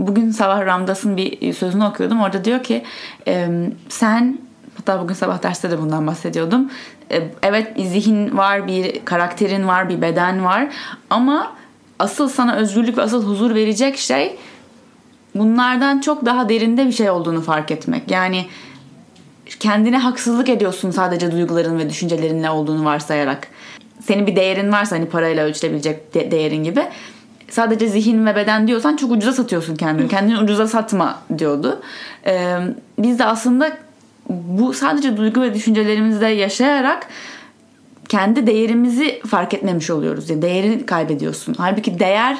bugün 0.00 0.30
sabah 0.30 0.66
Ramdas'ın 0.66 1.16
bir 1.16 1.52
sözünü 1.52 1.84
okuyordum. 1.84 2.20
Orada 2.20 2.44
diyor 2.44 2.62
ki 2.62 2.84
e, 3.28 3.48
sen 3.88 4.38
hatta 4.76 5.02
bugün 5.02 5.14
sabah 5.14 5.42
derste 5.42 5.70
de 5.70 5.78
bundan 5.78 6.06
bahsediyordum. 6.06 6.70
E, 7.12 7.22
evet 7.42 7.72
zihin 7.76 8.36
var, 8.36 8.66
bir 8.66 9.04
karakterin 9.04 9.68
var, 9.68 9.88
bir 9.88 10.02
beden 10.02 10.44
var 10.44 10.68
ama 11.10 11.52
asıl 11.98 12.28
sana 12.28 12.56
özgürlük 12.56 12.98
ve 12.98 13.02
asıl 13.02 13.26
huzur 13.26 13.54
verecek 13.54 13.98
şey 13.98 14.36
bunlardan 15.34 16.00
çok 16.00 16.26
daha 16.26 16.48
derinde 16.48 16.86
bir 16.86 16.92
şey 16.92 17.10
olduğunu 17.10 17.40
fark 17.40 17.70
etmek. 17.70 18.10
Yani 18.10 18.46
kendine 19.58 19.98
haksızlık 19.98 20.48
ediyorsun 20.48 20.90
sadece 20.90 21.32
duyguların 21.32 21.78
ve 21.78 21.90
düşüncelerinle 21.90 22.50
olduğunu 22.50 22.84
varsayarak. 22.84 23.48
Senin 24.04 24.26
bir 24.26 24.36
değerin 24.36 24.72
varsa 24.72 24.96
hani 24.96 25.06
parayla 25.06 25.44
ölçülebilecek 25.44 26.14
de- 26.14 26.30
değerin 26.30 26.64
gibi. 26.64 26.82
Sadece 27.50 27.88
zihin 27.88 28.26
ve 28.26 28.36
beden 28.36 28.66
diyorsan 28.68 28.96
çok 28.96 29.10
ucuza 29.12 29.32
satıyorsun 29.32 29.76
kendini. 29.76 30.08
Kendini 30.08 30.38
ucuza 30.38 30.66
satma 30.66 31.18
diyordu. 31.38 31.80
Ee, 32.26 32.56
biz 32.98 33.18
de 33.18 33.24
aslında 33.24 33.76
bu 34.28 34.72
sadece 34.72 35.16
duygu 35.16 35.42
ve 35.42 35.54
düşüncelerimizde 35.54 36.26
yaşayarak 36.26 37.06
kendi 38.08 38.46
değerimizi 38.46 39.20
fark 39.26 39.54
etmemiş 39.54 39.90
oluyoruz. 39.90 40.30
Yani 40.30 40.42
değerini 40.42 40.86
kaybediyorsun. 40.86 41.54
Halbuki 41.58 41.98
değer 41.98 42.38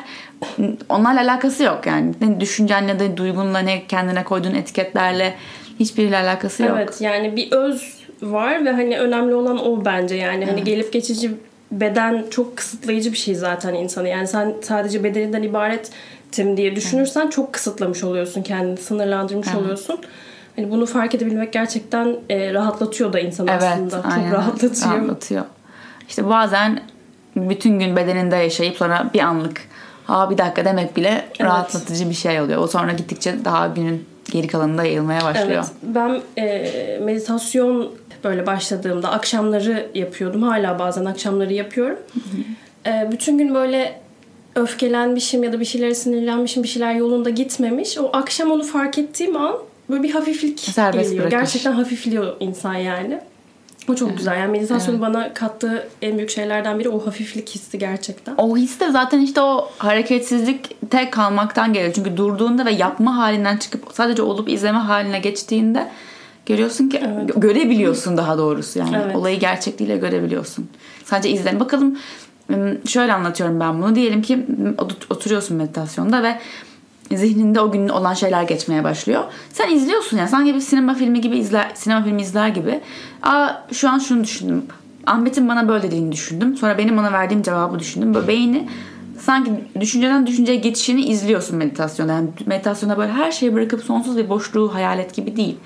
onlarla 0.89 1.21
alakası 1.21 1.63
yok 1.63 1.87
yani. 1.87 2.15
Ne 2.21 2.41
düşüncenle 2.41 2.99
de 2.99 3.17
duygunla 3.17 3.59
ne 3.59 3.87
kendine 3.87 4.25
koyduğun 4.25 4.55
etiketlerle 4.55 5.35
hiçbiriyle 5.81 6.17
alakası 6.17 6.63
yok. 6.63 6.73
Evet 6.77 7.01
yani 7.01 7.37
bir 7.37 7.53
öz 7.53 8.01
var 8.23 8.65
ve 8.65 8.73
hani 8.73 8.99
önemli 8.99 9.35
olan 9.35 9.67
o 9.67 9.85
bence 9.85 10.15
yani. 10.15 10.47
Hani 10.47 10.65
gelip 10.65 10.93
geçici 10.93 11.31
beden 11.71 12.25
çok 12.31 12.57
kısıtlayıcı 12.57 13.13
bir 13.13 13.17
şey 13.17 13.35
zaten 13.35 13.75
insanı. 13.75 14.09
Yani 14.09 14.27
sen 14.27 14.55
sadece 14.63 15.05
bedeninden 15.05 15.43
ibarettim 15.43 16.57
diye 16.57 16.77
düşünürsen 16.77 17.29
çok 17.29 17.53
kısıtlamış 17.53 18.05
oluyorsun 18.05 18.43
kendini, 18.43 18.77
sınırlandırmış 18.77 19.55
oluyorsun. 19.55 20.01
Hani 20.57 20.71
bunu 20.71 20.87
fark 20.87 21.15
edebilmek 21.15 21.53
gerçekten 21.53 22.17
e, 22.31 22.55
rahatlatıyor 22.55 23.13
da 23.13 23.21
insanı 23.21 23.51
Evet, 23.51 23.63
aslında. 23.63 24.03
aynen. 24.05 24.25
Çok 24.25 24.39
rahatlatıyor. 24.39 24.95
Rahatlatıyor. 24.97 25.45
İşte 26.09 26.29
bazen 26.29 26.81
bütün 27.37 27.79
gün 27.79 27.97
bedeninde 27.97 28.37
yaşayıp 28.37 28.77
sonra 28.77 29.11
bir 29.15 29.21
anlık 29.21 29.61
ha 30.07 30.31
bir 30.31 30.39
dakika 30.39 30.65
demek 30.65 30.97
bile 30.97 31.29
rahatlatıcı 31.41 32.09
bir 32.09 32.15
şey 32.15 32.41
oluyor. 32.41 32.63
O 32.63 32.67
sonra 32.67 32.93
gittikçe 32.93 33.45
daha 33.45 33.67
günün 33.67 34.10
geri 34.31 34.47
kalanında 34.47 34.85
yayılmaya 34.85 35.21
başlıyor. 35.25 35.65
Evet. 35.65 35.67
Ben 35.83 36.21
e, 36.39 36.99
meditasyon 37.03 37.91
böyle 38.25 38.47
başladığımda 38.47 39.11
akşamları 39.11 39.87
yapıyordum. 39.95 40.43
Hala 40.43 40.79
bazen 40.79 41.05
akşamları 41.05 41.53
yapıyorum. 41.53 41.99
E, 42.87 43.09
bütün 43.13 43.39
gün 43.39 43.55
böyle 43.55 44.01
öfkelenmişim 44.55 45.43
ya 45.43 45.53
da 45.53 45.61
bir 45.61 45.65
şeylere 45.65 45.95
sinirlenmişim, 45.95 46.63
bir 46.63 46.69
şeyler 46.69 46.95
yolunda 46.95 47.31
gitmemiş. 47.31 47.99
O 47.99 48.11
akşam 48.13 48.51
onu 48.51 48.63
fark 48.63 48.99
ettiğim 48.99 49.37
an 49.37 49.57
böyle 49.91 50.03
bir 50.03 50.11
hafiflik 50.11 50.61
Serbest 50.61 51.11
geliyor. 51.11 51.31
bırakış. 51.31 51.39
Gerçekten 51.41 51.73
hafifliyor 51.73 52.37
insan 52.41 52.75
yani. 52.75 53.21
O 53.91 53.95
çok 53.95 54.17
güzel. 54.17 54.39
Yani 54.39 54.53
meditasyonun 54.53 55.01
bana 55.01 55.35
kattığı 55.35 55.89
en 56.03 56.17
büyük 56.17 56.31
şeylerden 56.31 56.79
biri 56.79 56.89
o 56.89 57.07
hafiflik 57.07 57.49
hissi 57.51 57.79
gerçekten. 57.79 58.35
O 58.37 58.57
his 58.57 58.81
de 58.81 58.91
zaten 58.91 59.21
işte 59.21 59.41
o 59.41 59.71
hareketsizlikte 59.79 61.11
kalmaktan 61.11 61.73
geliyor. 61.73 61.93
Çünkü 61.95 62.17
durduğunda 62.17 62.67
ve 62.67 62.73
yapma 62.73 63.17
halinden 63.17 63.57
çıkıp 63.57 63.83
sadece 63.93 64.23
olup 64.23 64.49
izleme 64.49 64.79
haline 64.79 65.19
geçtiğinde 65.19 65.89
görüyorsun 66.47 66.89
ki 66.89 66.99
gö- 66.99 67.41
görebiliyorsun 67.41 68.17
daha 68.17 68.39
doğrusu 68.39 68.79
yani. 68.79 68.97
Evet. 69.05 69.17
Olayı 69.17 69.39
gerçekliğiyle 69.41 69.97
görebiliyorsun. 69.97 70.69
Sadece 71.05 71.31
izle. 71.31 71.61
Bakalım 71.61 71.99
ım, 72.53 72.79
şöyle 72.89 73.13
anlatıyorum 73.13 73.61
ben 73.61 73.83
bunu. 73.83 73.95
Diyelim 73.95 74.23
ki 74.23 74.47
ot- 74.79 75.07
oturuyorsun 75.11 75.57
meditasyonda 75.57 76.23
ve 76.23 76.39
zihninde 77.17 77.61
o 77.61 77.73
gün 77.73 77.89
olan 77.89 78.15
şeyler 78.15 78.43
geçmeye 78.43 78.85
başlıyor. 78.85 79.25
Sen 79.53 79.75
izliyorsun 79.75 80.19
yani 80.19 80.29
sanki 80.29 80.55
bir 80.55 80.61
sinema 80.61 80.95
filmi 80.95 81.21
gibi 81.21 81.39
izler, 81.39 81.71
sinema 81.75 82.05
filmi 82.05 82.23
izler 82.23 82.49
gibi. 82.49 82.81
Aa 83.23 83.49
şu 83.73 83.91
an 83.91 83.99
şunu 83.99 84.25
düşündüm. 84.25 84.65
Ahmet'in 85.07 85.49
bana 85.49 85.69
böyle 85.69 85.83
dediğini 85.83 86.13
düşündüm. 86.13 86.57
Sonra 86.57 86.79
benim 86.79 86.99
ona 86.99 87.13
verdiğim 87.13 87.43
cevabı 87.43 87.79
düşündüm. 87.79 88.15
Böyle 88.15 88.29
beyni 88.29 88.69
sanki 89.19 89.51
düşünceden 89.81 90.27
düşünceye 90.27 90.59
geçişini 90.59 91.05
izliyorsun 91.05 91.57
meditasyonda. 91.57 92.13
Yani 92.13 92.29
meditasyonda 92.47 92.99
böyle 92.99 93.13
her 93.13 93.33
şeyi 93.33 93.55
bırakıp 93.55 93.85
sonsuz 93.85 94.17
bir 94.17 94.29
boşluğu 94.29 94.75
hayal 94.75 94.99
et 94.99 95.15
gibi 95.15 95.37
değil. 95.37 95.57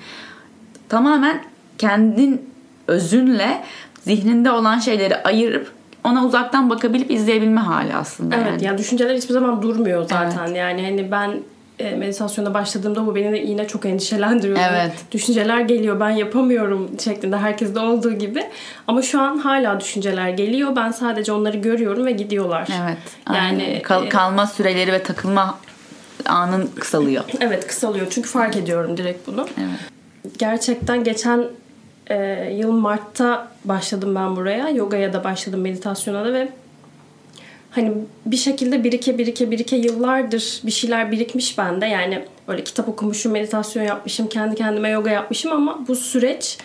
Tamamen 0.89 1.43
kendin 1.77 2.49
özünle 2.87 3.63
zihninde 4.01 4.51
olan 4.51 4.79
şeyleri 4.79 5.23
ayırıp 5.23 5.71
ona 6.05 6.25
uzaktan 6.25 6.69
bakabilip 6.69 7.11
izleyebilme 7.11 7.61
hali 7.61 7.95
aslında. 7.95 8.35
Evet 8.35 8.47
yani. 8.47 8.63
yani 8.63 8.77
düşünceler 8.77 9.15
hiçbir 9.15 9.33
zaman 9.33 9.61
durmuyor 9.61 10.07
zaten. 10.09 10.47
Yani 10.47 10.81
hani 10.85 11.11
ben 11.11 11.39
e, 11.79 11.95
meditasyona 11.95 12.53
başladığımda 12.53 13.05
bu 13.07 13.15
beni 13.15 13.31
de 13.31 13.37
yine 13.37 13.67
çok 13.67 13.85
endişelendiriyor. 13.85 14.59
Evet. 14.71 14.91
Düşünceler 15.11 15.61
geliyor 15.61 15.99
ben 15.99 16.09
yapamıyorum 16.09 16.91
şeklinde 17.03 17.37
herkeste 17.37 17.79
olduğu 17.79 18.11
gibi. 18.11 18.43
Ama 18.87 19.01
şu 19.01 19.21
an 19.21 19.37
hala 19.37 19.79
düşünceler 19.79 20.29
geliyor. 20.29 20.75
Ben 20.75 20.91
sadece 20.91 21.31
onları 21.31 21.57
görüyorum 21.57 22.05
ve 22.05 22.11
gidiyorlar. 22.11 22.67
Evet. 22.83 22.97
Yani, 23.27 23.37
Yani 23.37 23.81
Kal- 23.83 24.05
e, 24.05 24.09
kalma 24.09 24.47
süreleri 24.47 24.91
ve 24.91 25.03
takılma 25.03 25.57
anın 26.25 26.69
kısalıyor. 26.79 27.23
Evet 27.39 27.67
kısalıyor 27.67 28.07
çünkü 28.09 28.29
fark 28.29 28.57
ediyorum 28.57 28.97
direkt 28.97 29.27
bunu. 29.27 29.47
Evet. 29.57 29.79
Gerçekten 30.37 31.03
geçen 31.03 31.43
e, 32.09 32.49
yıl 32.53 32.71
Mart'ta 32.71 33.47
başladım 33.65 34.15
ben 34.15 34.35
buraya. 34.35 34.69
Yogaya 34.69 35.13
da 35.13 35.23
başladım, 35.23 35.61
meditasyona 35.61 36.25
da 36.25 36.33
ve 36.33 36.49
hani 37.71 37.93
bir 38.25 38.37
şekilde 38.37 38.83
birike 38.83 39.17
birike 39.17 39.51
birike 39.51 39.75
yıllardır 39.75 40.61
bir 40.65 40.71
şeyler 40.71 41.11
birikmiş 41.11 41.57
bende. 41.57 41.85
Yani 41.85 42.25
böyle 42.47 42.63
kitap 42.63 42.89
okumuşum, 42.89 43.31
meditasyon 43.31 43.83
yapmışım, 43.83 44.27
kendi 44.27 44.55
kendime 44.55 44.89
yoga 44.89 45.09
yapmışım 45.09 45.51
ama 45.51 45.79
bu 45.87 45.95
süreç 45.95 46.57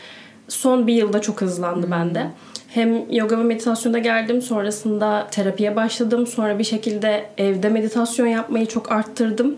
son 0.48 0.86
bir 0.86 0.94
yılda 0.94 1.20
çok 1.20 1.40
hızlandı 1.40 1.90
bende. 1.90 2.26
Hem 2.68 3.12
yoga 3.12 3.38
ve 3.38 3.42
meditasyona 3.42 3.98
geldim. 3.98 4.42
Sonrasında 4.42 5.26
terapiye 5.30 5.76
başladım. 5.76 6.26
Sonra 6.26 6.58
bir 6.58 6.64
şekilde 6.64 7.26
evde 7.38 7.68
meditasyon 7.68 8.26
yapmayı 8.26 8.66
çok 8.66 8.92
arttırdım. 8.92 9.56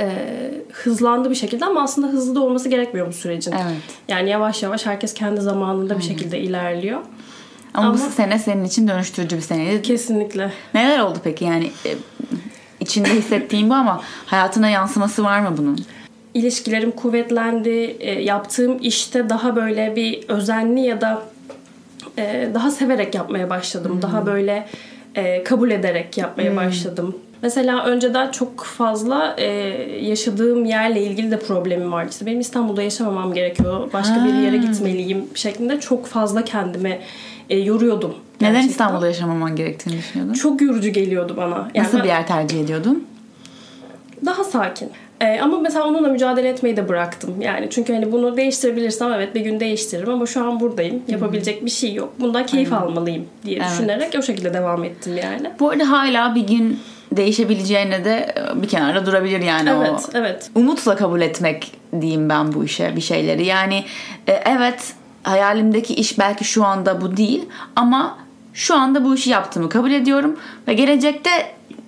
Ee, 0.00 0.50
hızlandı 0.72 1.30
bir 1.30 1.34
şekilde 1.34 1.64
ama 1.64 1.82
aslında 1.82 2.06
hızlı 2.08 2.34
da 2.34 2.40
olması 2.40 2.68
gerekmiyor 2.68 3.06
bu 3.08 3.12
sürecin. 3.12 3.52
Evet. 3.52 3.76
Yani 4.08 4.30
yavaş 4.30 4.62
yavaş 4.62 4.86
herkes 4.86 5.14
kendi 5.14 5.40
zamanında 5.40 5.98
bir 5.98 6.02
şekilde 6.02 6.38
ilerliyor. 6.40 7.00
Ama, 7.74 7.94
bu 7.94 7.98
Ama- 8.02 8.10
sene 8.10 8.38
senin 8.38 8.64
için 8.64 8.88
dönüştürücü 8.88 9.36
bir 9.36 9.42
seneydi. 9.42 9.82
Kesinlikle. 9.82 10.52
Neler 10.74 10.98
oldu 10.98 11.18
peki 11.24 11.44
yani 11.44 11.70
e, 11.86 11.94
içinde 12.80 13.08
hissettiğin 13.08 13.70
bu 13.70 13.74
ama 13.74 14.00
hayatına 14.26 14.68
yansıması 14.68 15.24
var 15.24 15.40
mı 15.40 15.54
bunun? 15.58 15.84
İlişkilerim 16.34 16.90
kuvvetlendi. 16.90 17.96
E, 18.00 18.22
yaptığım 18.22 18.78
işte 18.82 19.28
daha 19.30 19.56
böyle 19.56 19.96
bir 19.96 20.28
özenli 20.28 20.80
ya 20.80 21.00
da 21.00 21.22
e, 22.18 22.48
daha 22.54 22.70
severek 22.70 23.14
yapmaya 23.14 23.50
başladım. 23.50 23.98
Daha 24.02 24.26
böyle 24.26 24.68
e, 25.14 25.44
kabul 25.44 25.70
ederek 25.70 26.18
yapmaya 26.18 26.56
başladım. 26.56 27.16
Mesela 27.42 27.84
önceden 27.84 28.30
çok 28.30 28.64
fazla 28.64 29.34
e, 29.38 29.46
yaşadığım 30.02 30.64
yerle 30.64 31.02
ilgili 31.02 31.30
de 31.30 31.38
problemim 31.38 31.92
vardı. 31.92 32.08
İşte 32.10 32.26
benim 32.26 32.40
İstanbul'da 32.40 32.82
yaşamamam 32.82 33.34
gerekiyor. 33.34 33.92
Başka 33.92 34.24
bir 34.24 34.34
yere 34.34 34.56
gitmeliyim 34.56 35.24
şeklinde 35.34 35.80
çok 35.80 36.06
fazla 36.06 36.44
kendime 36.44 37.00
e, 37.50 37.58
yoruyordum. 37.58 38.14
Neden 38.40 38.52
gerçekten. 38.52 38.70
İstanbul'da 38.70 39.06
yaşamaman 39.06 39.56
gerektiğini 39.56 39.98
düşünüyordun? 39.98 40.34
Çok 40.34 40.60
yorucu 40.62 40.88
geliyordu 40.88 41.34
bana. 41.36 41.68
Yani 41.74 41.84
Nasıl 41.86 41.96
ben- 41.98 42.04
bir 42.04 42.08
yer 42.08 42.26
tercih 42.26 42.60
ediyordun? 42.60 43.04
Daha 44.26 44.44
sakin. 44.44 44.90
Ee, 45.20 45.40
ama 45.40 45.58
mesela 45.58 45.84
onunla 45.88 46.08
mücadele 46.08 46.48
etmeyi 46.48 46.76
de 46.76 46.88
bıraktım. 46.88 47.40
Yani 47.40 47.66
çünkü 47.70 47.92
hani 47.94 48.12
bunu 48.12 48.36
değiştirebilirsem 48.36 49.12
evet 49.12 49.34
bir 49.34 49.40
gün 49.40 49.60
değiştiririm 49.60 50.10
ama 50.12 50.26
şu 50.26 50.44
an 50.44 50.60
buradayım. 50.60 51.02
Yapabilecek 51.08 51.64
bir 51.64 51.70
şey 51.70 51.94
yok. 51.94 52.12
Bundan 52.20 52.46
keyif 52.46 52.72
almalıyım 52.72 53.24
diye 53.44 53.56
Evet. 53.56 53.66
düşünerek 53.70 54.14
o 54.18 54.22
şekilde 54.22 54.54
devam 54.54 54.84
ettim 54.84 55.16
yani. 55.16 55.50
Bu 55.60 55.70
arada 55.70 55.90
hala 55.90 56.34
bir 56.34 56.46
gün 56.46 56.78
değişebileceğine 57.12 58.04
de 58.04 58.34
e, 58.36 58.62
bir 58.62 58.68
kenarda 58.68 59.06
durabilir 59.06 59.40
yani 59.40 59.72
o. 59.72 59.84
Evet, 59.84 60.08
evet. 60.14 60.50
Umutla 60.54 60.96
kabul 60.96 61.20
etmek 61.20 61.72
diyeyim 62.00 62.28
ben 62.28 62.52
bu 62.52 62.64
işe 62.64 62.96
bir 62.96 63.00
şeyleri. 63.00 63.46
Yani 63.46 63.84
e, 64.26 64.32
evet 64.32 64.94
hayalimdeki 65.22 65.94
iş 65.94 66.18
belki 66.18 66.44
şu 66.44 66.64
anda 66.64 67.00
bu 67.00 67.16
değil 67.16 67.46
ama 67.76 68.18
şu 68.54 68.74
anda 68.74 69.04
bu 69.04 69.14
işi 69.14 69.30
yaptığımı 69.30 69.68
kabul 69.68 69.90
ediyorum 69.90 70.36
ve 70.68 70.74
gelecekte 70.74 71.30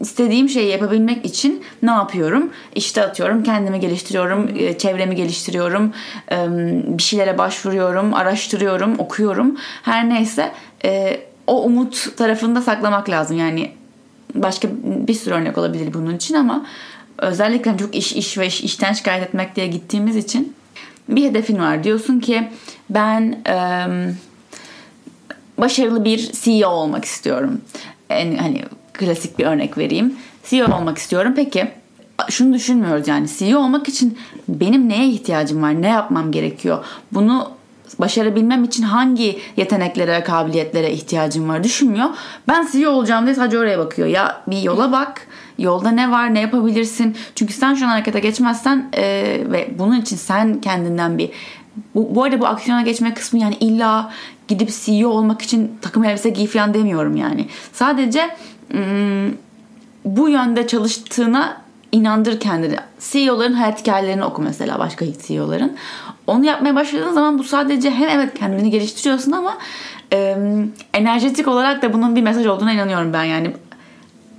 istediğim 0.00 0.48
şeyi 0.48 0.70
yapabilmek 0.70 1.24
için 1.24 1.64
ne 1.82 1.90
yapıyorum? 1.90 2.50
İşte 2.74 3.02
atıyorum 3.02 3.42
kendimi 3.42 3.80
geliştiriyorum, 3.80 4.50
e, 4.56 4.78
çevremi 4.78 5.16
geliştiriyorum, 5.16 5.92
bir 6.98 7.02
şeylere 7.02 7.38
başvuruyorum, 7.38 8.14
araştırıyorum, 8.14 8.98
okuyorum. 8.98 9.56
Her 9.82 10.08
neyse 10.08 10.52
o 11.46 11.62
umut 11.62 12.16
tarafında 12.16 12.62
saklamak 12.62 13.10
lazım. 13.10 13.38
Yani 13.38 13.72
başka 14.34 14.68
bir 14.84 15.14
sürü 15.14 15.34
örnek 15.34 15.58
olabilir 15.58 15.94
bunun 15.94 16.16
için 16.16 16.34
ama 16.34 16.66
özellikle 17.18 17.70
hani 17.70 17.80
çok 17.80 17.94
iş 17.94 18.12
iş 18.12 18.38
ve 18.38 18.46
iş, 18.46 18.60
işten 18.60 18.92
şikayet 18.92 19.22
etmek 19.22 19.56
diye 19.56 19.66
gittiğimiz 19.66 20.16
için 20.16 20.54
bir 21.08 21.24
hedefin 21.24 21.58
var. 21.58 21.84
Diyorsun 21.84 22.20
ki 22.20 22.48
ben 22.90 23.38
em, 23.44 24.16
başarılı 25.58 26.04
bir 26.04 26.32
CEO 26.32 26.68
olmak 26.70 27.04
istiyorum. 27.04 27.60
En 28.10 28.36
hani 28.36 28.64
klasik 28.92 29.38
bir 29.38 29.46
örnek 29.46 29.78
vereyim. 29.78 30.14
CEO 30.44 30.76
olmak 30.76 30.98
istiyorum. 30.98 31.32
Peki 31.36 31.68
şunu 32.30 32.54
düşünmüyoruz 32.54 33.08
yani 33.08 33.28
CEO 33.38 33.58
olmak 33.58 33.88
için 33.88 34.18
benim 34.48 34.88
neye 34.88 35.08
ihtiyacım 35.08 35.62
var? 35.62 35.82
Ne 35.82 35.88
yapmam 35.88 36.32
gerekiyor? 36.32 36.84
Bunu 37.12 37.50
başarabilmem 37.98 38.64
için 38.64 38.82
hangi 38.82 39.38
yeteneklere 39.56 40.24
kabiliyetlere 40.24 40.92
ihtiyacım 40.92 41.48
var 41.48 41.64
düşünmüyor. 41.64 42.08
Ben 42.48 42.68
CEO 42.72 42.90
olacağım 42.90 43.24
diye 43.24 43.34
sadece 43.34 43.58
oraya 43.58 43.78
bakıyor. 43.78 44.08
Ya 44.08 44.42
bir 44.46 44.62
yola 44.62 44.92
bak. 44.92 45.26
Yolda 45.58 45.90
ne 45.90 46.10
var 46.10 46.34
ne 46.34 46.40
yapabilirsin. 46.40 47.16
Çünkü 47.34 47.52
sen 47.52 47.74
şu 47.74 47.84
an 47.84 47.88
harekete 47.88 48.20
geçmezsen 48.20 48.88
e, 48.92 49.02
ve 49.46 49.70
bunun 49.78 50.00
için 50.00 50.16
sen 50.16 50.60
kendinden 50.60 51.18
bir 51.18 51.30
bu, 51.94 52.14
bu 52.14 52.24
arada 52.24 52.40
bu 52.40 52.46
aksiyona 52.46 52.82
geçme 52.82 53.14
kısmı 53.14 53.38
yani 53.38 53.54
illa 53.54 54.12
gidip 54.48 54.70
CEO 54.84 55.08
olmak 55.08 55.42
için 55.42 55.78
takım 55.82 56.04
elbise 56.04 56.30
giy 56.30 56.46
falan 56.46 56.74
demiyorum 56.74 57.16
yani. 57.16 57.48
Sadece 57.72 58.36
ım, 58.74 59.36
bu 60.04 60.28
yönde 60.28 60.66
çalıştığına 60.66 61.62
inandır 61.92 62.40
kendini. 62.40 62.76
CEO'ların 63.00 63.52
hayat 63.52 63.80
hikayelerini 63.80 64.24
oku 64.24 64.42
mesela 64.42 64.78
başka 64.78 65.04
CEO'ların. 65.26 65.76
Onu 66.32 66.44
yapmaya 66.44 66.74
başladığın 66.74 67.12
zaman 67.12 67.38
bu 67.38 67.44
sadece 67.44 67.90
hem 67.90 68.08
evet 68.08 68.34
kendini 68.38 68.70
geliştiriyorsun 68.70 69.32
ama 69.32 69.58
e, 70.12 70.36
enerjetik 70.94 71.48
olarak 71.48 71.82
da 71.82 71.92
bunun 71.92 72.16
bir 72.16 72.22
mesaj 72.22 72.46
olduğuna 72.46 72.72
inanıyorum 72.72 73.12
ben 73.12 73.24
yani. 73.24 73.50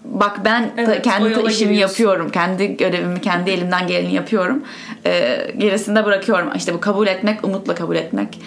Bak 0.06 0.40
ben 0.46 0.72
Evet, 0.78 1.02
kendi 1.02 1.30
işimi 1.30 1.48
giriyorsun. 1.48 1.74
yapıyorum. 1.74 2.30
Kendi 2.32 2.78
görevimi, 2.78 3.22
kendi 3.22 3.52
elimden 3.52 3.88
geleni 3.88 4.14
yapıyorum. 4.14 4.64
E, 5.06 5.38
gerisini 5.58 5.96
de 5.96 6.06
bırakıyorum. 6.06 6.50
İşte 6.56 6.74
bu 6.74 6.80
kabul 6.80 7.08
etmek, 7.08 7.44
umutla 7.46 7.76
kabul 7.76 7.96
etmek 7.96 8.40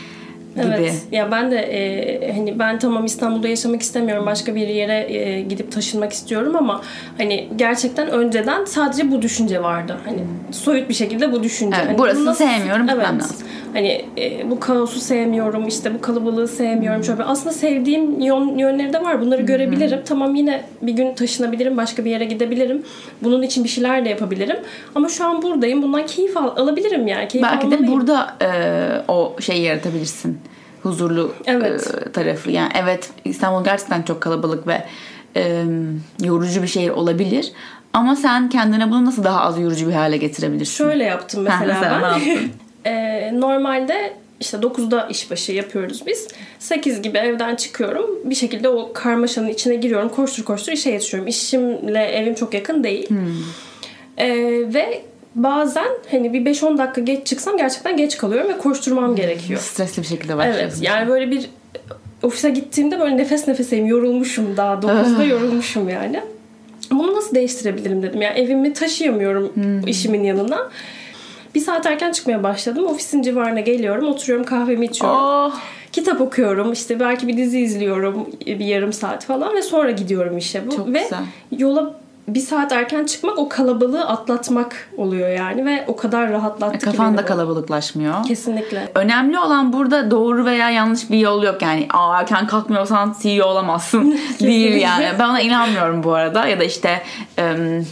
gibi. 0.56 0.74
Evet. 0.78 1.02
Ya 1.12 1.30
ben 1.30 1.50
de 1.50 1.56
e, 1.58 2.32
hani 2.32 2.58
ben 2.58 2.78
tamam 2.78 3.04
İstanbul'da 3.04 3.48
yaşamak 3.48 3.82
istemiyorum. 3.82 4.26
Başka 4.26 4.54
bir 4.54 4.68
yere 4.68 5.12
e, 5.12 5.42
gidip 5.42 5.72
taşınmak 5.72 6.12
istiyorum 6.12 6.56
ama 6.56 6.82
hani 7.18 7.48
gerçekten 7.56 8.10
önceden 8.10 8.64
sadece 8.64 9.10
bu 9.10 9.22
düşünce 9.22 9.62
vardı. 9.62 9.96
Hani 10.04 10.18
soyut 10.50 10.88
bir 10.88 10.94
şekilde 10.94 11.32
bu 11.32 11.42
düşünce. 11.42 11.76
Evet, 11.76 11.88
Hani 11.88 11.98
burasını 11.98 12.26
bunu 12.26 12.34
sevmiyorum, 12.34 12.86
evet. 12.94 13.04
lazım. 13.04 13.36
Hani 13.72 14.04
e, 14.18 14.50
bu 14.50 14.60
kaosu 14.60 15.00
sevmiyorum, 15.00 15.68
işte 15.68 15.94
bu 15.94 16.00
kalabalığı 16.00 16.48
sevmiyorum. 16.48 17.04
Şöyle 17.04 17.24
aslında 17.24 17.52
sevdiğim 17.54 18.20
yön, 18.20 18.58
yönleri 18.58 18.92
de 18.92 19.02
var. 19.02 19.20
Bunları 19.20 19.42
görebilirim. 19.42 20.00
Tamam 20.04 20.34
yine 20.34 20.62
bir 20.82 20.92
gün 20.92 21.14
taşınabilirim, 21.14 21.76
başka 21.76 22.04
bir 22.04 22.10
yere 22.10 22.24
gidebilirim. 22.24 22.82
Bunun 23.22 23.42
için 23.42 23.64
bir 23.64 23.68
şeyler 23.68 24.04
de 24.04 24.08
yapabilirim. 24.08 24.56
Ama 24.94 25.08
şu 25.08 25.24
an 25.24 25.42
buradayım. 25.42 25.82
Bundan 25.82 26.06
keyif 26.06 26.36
al, 26.36 26.56
alabilirim 26.56 27.06
yani. 27.06 27.28
Keyif 27.28 27.46
Belki 27.46 27.70
de 27.70 27.74
almalıyım. 27.74 27.92
burada 27.92 28.36
e, 28.42 28.48
o 29.08 29.36
şeyi 29.40 29.62
yaratabilirsin. 29.62 30.38
Huzurlu 30.86 31.32
Evet. 31.46 31.94
e, 32.06 32.12
tarafı. 32.12 32.50
Yani 32.50 32.72
evet 32.82 33.10
İstanbul 33.24 33.64
gerçekten 33.64 34.02
çok 34.02 34.20
kalabalık 34.20 34.66
ve 34.66 34.84
e, 35.36 35.64
yorucu 36.24 36.62
bir 36.62 36.66
şehir 36.68 36.90
olabilir. 36.90 37.52
Ama 37.92 38.16
sen 38.16 38.48
kendine 38.48 38.90
bunu 38.90 39.04
nasıl 39.04 39.24
daha 39.24 39.40
az 39.40 39.58
yorucu 39.58 39.88
bir 39.88 39.92
hale 39.92 40.16
getirebilirsin? 40.16 40.84
Şöyle 40.84 41.04
yaptım 41.04 41.46
Ha, 41.46 41.58
mesela, 41.60 41.80
mesela 41.80 42.02
ben. 42.02 42.20
ne 42.20 42.28
yaptın? 42.28 42.50
Ee, 42.86 43.30
normalde 43.40 44.12
işte 44.40 44.56
9'da 44.56 45.06
işbaşı 45.06 45.52
yapıyoruz 45.52 46.06
biz. 46.06 46.28
8 46.58 47.02
gibi 47.02 47.18
evden 47.18 47.56
çıkıyorum. 47.56 48.06
Bir 48.24 48.34
şekilde 48.34 48.68
o 48.68 48.92
karmaşanın 48.92 49.48
içine 49.48 49.74
giriyorum. 49.74 50.08
Koştur 50.08 50.44
koştur 50.44 50.72
işe 50.72 50.90
yetişiyorum. 50.90 51.28
İşimle 51.28 52.04
evim 52.04 52.34
çok 52.34 52.54
yakın 52.54 52.84
değil. 52.84 53.08
Hmm. 53.08 53.18
Ee, 54.18 54.28
ve 54.74 55.02
bazen 55.36 55.86
hani 56.10 56.32
bir 56.32 56.40
5-10 56.54 56.78
dakika 56.78 57.00
geç 57.00 57.26
çıksam 57.26 57.56
gerçekten 57.56 57.96
geç 57.96 58.16
kalıyorum 58.16 58.48
ve 58.52 58.58
koşturmam 58.58 59.16
gerekiyor. 59.16 59.60
Stresli 59.60 60.02
bir 60.02 60.06
şekilde 60.06 60.32
Evet 60.32 60.38
başlıyorsun. 60.54 60.82
yani 60.82 61.08
böyle 61.08 61.30
bir 61.30 61.50
ofise 62.22 62.50
gittiğimde 62.50 63.00
böyle 63.00 63.16
nefes 63.16 63.48
nefeseyim 63.48 63.86
yorulmuşum 63.86 64.56
daha 64.56 64.74
9'da 64.82 65.24
yorulmuşum 65.24 65.88
yani. 65.88 66.20
Bunu 66.90 67.14
nasıl 67.14 67.34
değiştirebilirim 67.34 68.02
dedim. 68.02 68.22
Yani 68.22 68.38
evimi 68.38 68.72
taşıyamıyorum 68.72 69.52
işimin 69.86 70.24
yanına. 70.24 70.70
Bir 71.54 71.60
saat 71.60 71.86
erken 71.86 72.12
çıkmaya 72.12 72.42
başladım. 72.42 72.86
Ofisin 72.86 73.22
civarına 73.22 73.60
geliyorum. 73.60 74.08
Oturuyorum 74.08 74.44
kahvemi 74.46 74.86
içiyorum. 74.86 75.18
Oh, 75.18 75.54
Kitap 75.92 76.20
okuyorum. 76.20 76.72
işte 76.72 77.00
belki 77.00 77.28
bir 77.28 77.36
dizi 77.36 77.60
izliyorum. 77.60 78.26
Bir 78.46 78.64
yarım 78.64 78.92
saat 78.92 79.24
falan 79.24 79.54
ve 79.54 79.62
sonra 79.62 79.90
gidiyorum 79.90 80.38
işe. 80.38 80.66
Bu. 80.66 80.76
Çok 80.76 80.92
ve 80.92 81.02
güzel. 81.02 81.18
yola 81.58 81.94
bir 82.28 82.40
saat 82.40 82.72
erken 82.72 83.04
çıkmak 83.04 83.38
o 83.38 83.48
kalabalığı 83.48 84.04
atlatmak 84.08 84.88
oluyor 84.96 85.28
yani. 85.28 85.66
Ve 85.66 85.84
o 85.86 85.96
kadar 85.96 86.30
rahatlattı 86.30 86.78
ki 86.78 86.84
kafan 86.84 87.08
beni 87.08 87.18
da 87.18 87.22
bu. 87.22 87.26
kalabalıklaşmıyor. 87.26 88.24
Kesinlikle. 88.24 88.88
Önemli 88.94 89.38
olan 89.38 89.72
burada 89.72 90.10
doğru 90.10 90.44
veya 90.44 90.70
yanlış 90.70 91.10
bir 91.10 91.18
yol 91.18 91.42
yok 91.42 91.62
yani. 91.62 91.86
Aa 91.94 92.20
erken 92.20 92.46
kalkmıyorsan 92.46 93.16
CEO 93.22 93.46
olamazsın 93.46 94.18
değil 94.40 94.76
yani. 94.76 95.06
Ben 95.18 95.28
ona 95.28 95.40
inanmıyorum 95.40 96.02
bu 96.02 96.14
arada. 96.14 96.46
Ya 96.46 96.60
da 96.60 96.64
işte 96.64 97.02
em, 97.38 97.86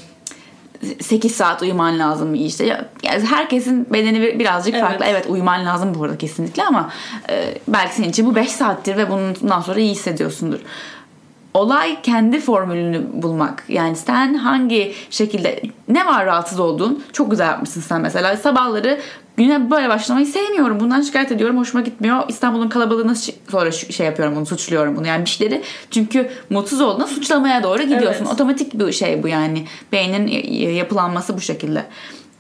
8 1.01 1.35
saat 1.35 1.63
uyuman 1.63 1.99
lazım 1.99 2.35
işte. 2.35 2.67
Ya- 2.67 2.85
Yani 3.03 3.27
herkesin 3.27 3.87
bedeni 3.93 4.21
bir- 4.21 4.39
birazcık 4.39 4.75
Evet. 4.75 4.85
farklı. 4.85 5.05
Evet 5.09 5.27
uyuman 5.29 5.67
lazım 5.67 5.95
bu 5.99 6.05
arada 6.05 6.19
kesinlikle 6.19 6.63
ama 6.65 6.91
e, 7.31 7.55
belki 7.69 7.95
senin 7.95 8.09
için 8.09 8.27
bu 8.27 8.35
5 8.35 8.51
saattir 8.53 8.97
ve 8.97 9.11
bundan 9.11 9.61
sonra 9.61 9.81
iyi 9.81 9.91
hissediyorsundur. 9.91 10.61
Olay 11.55 12.03
kendi 12.03 12.41
formülünü 12.41 13.03
bulmak. 13.23 13.65
Yani 13.69 13.97
sen 13.97 14.35
hangi 14.35 14.95
şekilde 15.11 15.63
ne 15.89 16.07
var 16.07 16.27
rahatsız 16.27 16.61
olduğun 16.61 17.05
çok 17.13 17.31
güzel 17.31 17.47
yapmışsın 17.47 17.81
sen 17.81 18.01
mesela. 18.01 18.37
Sabahları 18.37 19.01
güne 19.37 19.71
böyle 19.71 19.89
başlamayı 19.89 20.27
sevmiyorum. 20.27 20.81
Bundan 20.81 21.01
şikayet 21.01 21.33
ediyorum. 21.33 21.59
Hoşuma 21.59 21.85
gitmiyor. 21.85 22.25
İstanbul'un 22.29 22.69
kalabalığına 22.69 23.15
sonra 23.51 23.71
şey 23.73 24.07
yapıyorum 24.07 24.37
bunu 24.37 24.47
suçluyorum 24.47 24.97
bunu. 24.97 25.07
Yani 25.07 25.25
bir 25.25 25.31
şeyleri 25.31 25.63
çünkü 25.91 26.31
mutsuz 26.51 26.81
olduğunda 26.81 27.07
suçlamaya 27.07 27.63
doğru 27.63 27.83
gidiyorsun. 27.83 28.25
Evet. 28.25 28.35
Otomatik 28.35 28.79
bir 28.79 28.93
şey 28.93 29.23
bu 29.23 29.29
yani. 29.29 29.65
Beynin 29.93 30.27
yapılanması 30.75 31.37
bu 31.37 31.41
şekilde. 31.41 31.85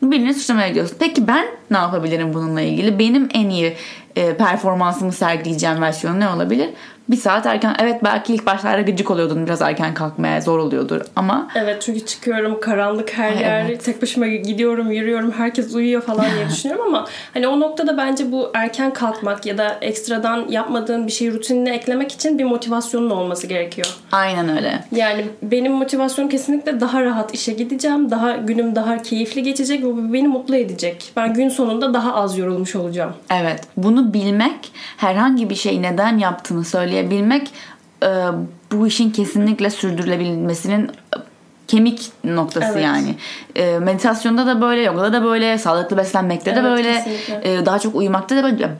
Birini 0.02 0.34
suçlamaya 0.34 0.68
gidiyorsun. 0.68 0.96
Peki 1.00 1.26
ben 1.26 1.46
ne 1.70 1.76
yapabilirim 1.76 2.34
bununla 2.34 2.60
ilgili? 2.60 2.98
Benim 2.98 3.28
en 3.34 3.48
iyi 3.48 3.76
e, 4.16 4.36
performansımı 4.36 5.12
sergileyeceğim 5.12 5.80
versiyonu 5.80 6.20
ne 6.20 6.28
olabilir? 6.28 6.70
Bir 7.08 7.16
saat 7.16 7.46
erken. 7.46 7.76
Evet 7.78 8.04
belki 8.04 8.34
ilk 8.34 8.46
başlarda 8.46 8.80
gıcık 8.82 9.10
oluyordun. 9.10 9.46
Biraz 9.46 9.62
erken 9.62 9.94
kalkmaya 9.94 10.40
zor 10.40 10.58
oluyordur. 10.58 11.00
Ama 11.16 11.48
Evet 11.54 11.82
çünkü 11.82 12.06
çıkıyorum 12.06 12.60
karanlık 12.60 13.18
her 13.18 13.32
Ay, 13.32 13.40
yer 13.40 13.64
evet. 13.64 13.84
tek 13.84 14.02
başıma 14.02 14.26
gidiyorum 14.26 14.90
yürüyorum 14.90 15.32
herkes 15.32 15.74
uyuyor 15.74 16.02
falan 16.02 16.26
diye 16.36 16.48
düşünüyorum 16.52 16.84
ama 16.86 17.04
hani 17.34 17.48
o 17.48 17.60
noktada 17.60 17.96
bence 17.96 18.32
bu 18.32 18.50
erken 18.54 18.92
kalkmak 18.92 19.46
ya 19.46 19.58
da 19.58 19.78
ekstradan 19.80 20.48
yapmadığın 20.48 21.06
bir 21.06 21.12
şeyi 21.12 21.32
rutinine 21.32 21.74
eklemek 21.74 22.12
için 22.12 22.38
bir 22.38 22.44
motivasyonun 22.44 23.10
olması 23.10 23.46
gerekiyor. 23.46 23.88
aynen 24.12 24.56
öyle. 24.56 24.84
Yani 24.92 25.24
benim 25.42 25.72
motivasyonum 25.72 26.30
kesinlikle 26.30 26.80
daha 26.80 27.02
rahat 27.04 27.34
işe 27.34 27.52
gideceğim. 27.52 28.10
Daha 28.10 28.36
günüm 28.36 28.74
daha 28.74 29.02
keyifli 29.02 29.42
geçecek 29.42 29.84
ve 29.84 30.12
beni 30.12 30.28
mutlu 30.28 30.56
edecek. 30.56 31.12
Ben 31.16 31.34
gün 31.34 31.48
sonunda 31.48 31.94
daha 31.94 32.14
az 32.14 32.38
yorulmuş 32.38 32.76
olacağım. 32.76 33.12
Evet. 33.30 33.60
Bunu 33.76 34.14
bilmek, 34.14 34.72
herhangi 34.96 35.50
bir 35.50 35.54
şeyi 35.54 35.82
neden 35.82 36.18
yaptığını 36.18 36.64
söyleyebilmek 36.94 37.50
e, 38.02 38.08
bu 38.72 38.86
işin 38.86 39.10
kesinlikle 39.10 39.70
sürdürülebilmesinin 39.70 40.84
e, 40.88 41.16
kemik 41.68 42.10
noktası 42.24 42.72
Evet. 42.72 42.84
yani. 42.84 43.14
E, 43.56 43.78
meditasyonda 43.78 44.46
da 44.46 44.60
böyle, 44.60 44.82
yogada 44.82 45.12
da 45.12 45.24
böyle, 45.24 45.58
sağlıklı 45.58 45.96
beslenmekte 45.96 46.56
de 46.56 46.60
Evet, 46.60 46.70
böyle, 46.70 46.94
kesinlikle. 46.94 47.54
e, 47.54 47.66
daha 47.66 47.78
çok 47.78 47.94
uyumakta 47.94 48.36
da 48.36 48.42
böyle. 48.42 48.70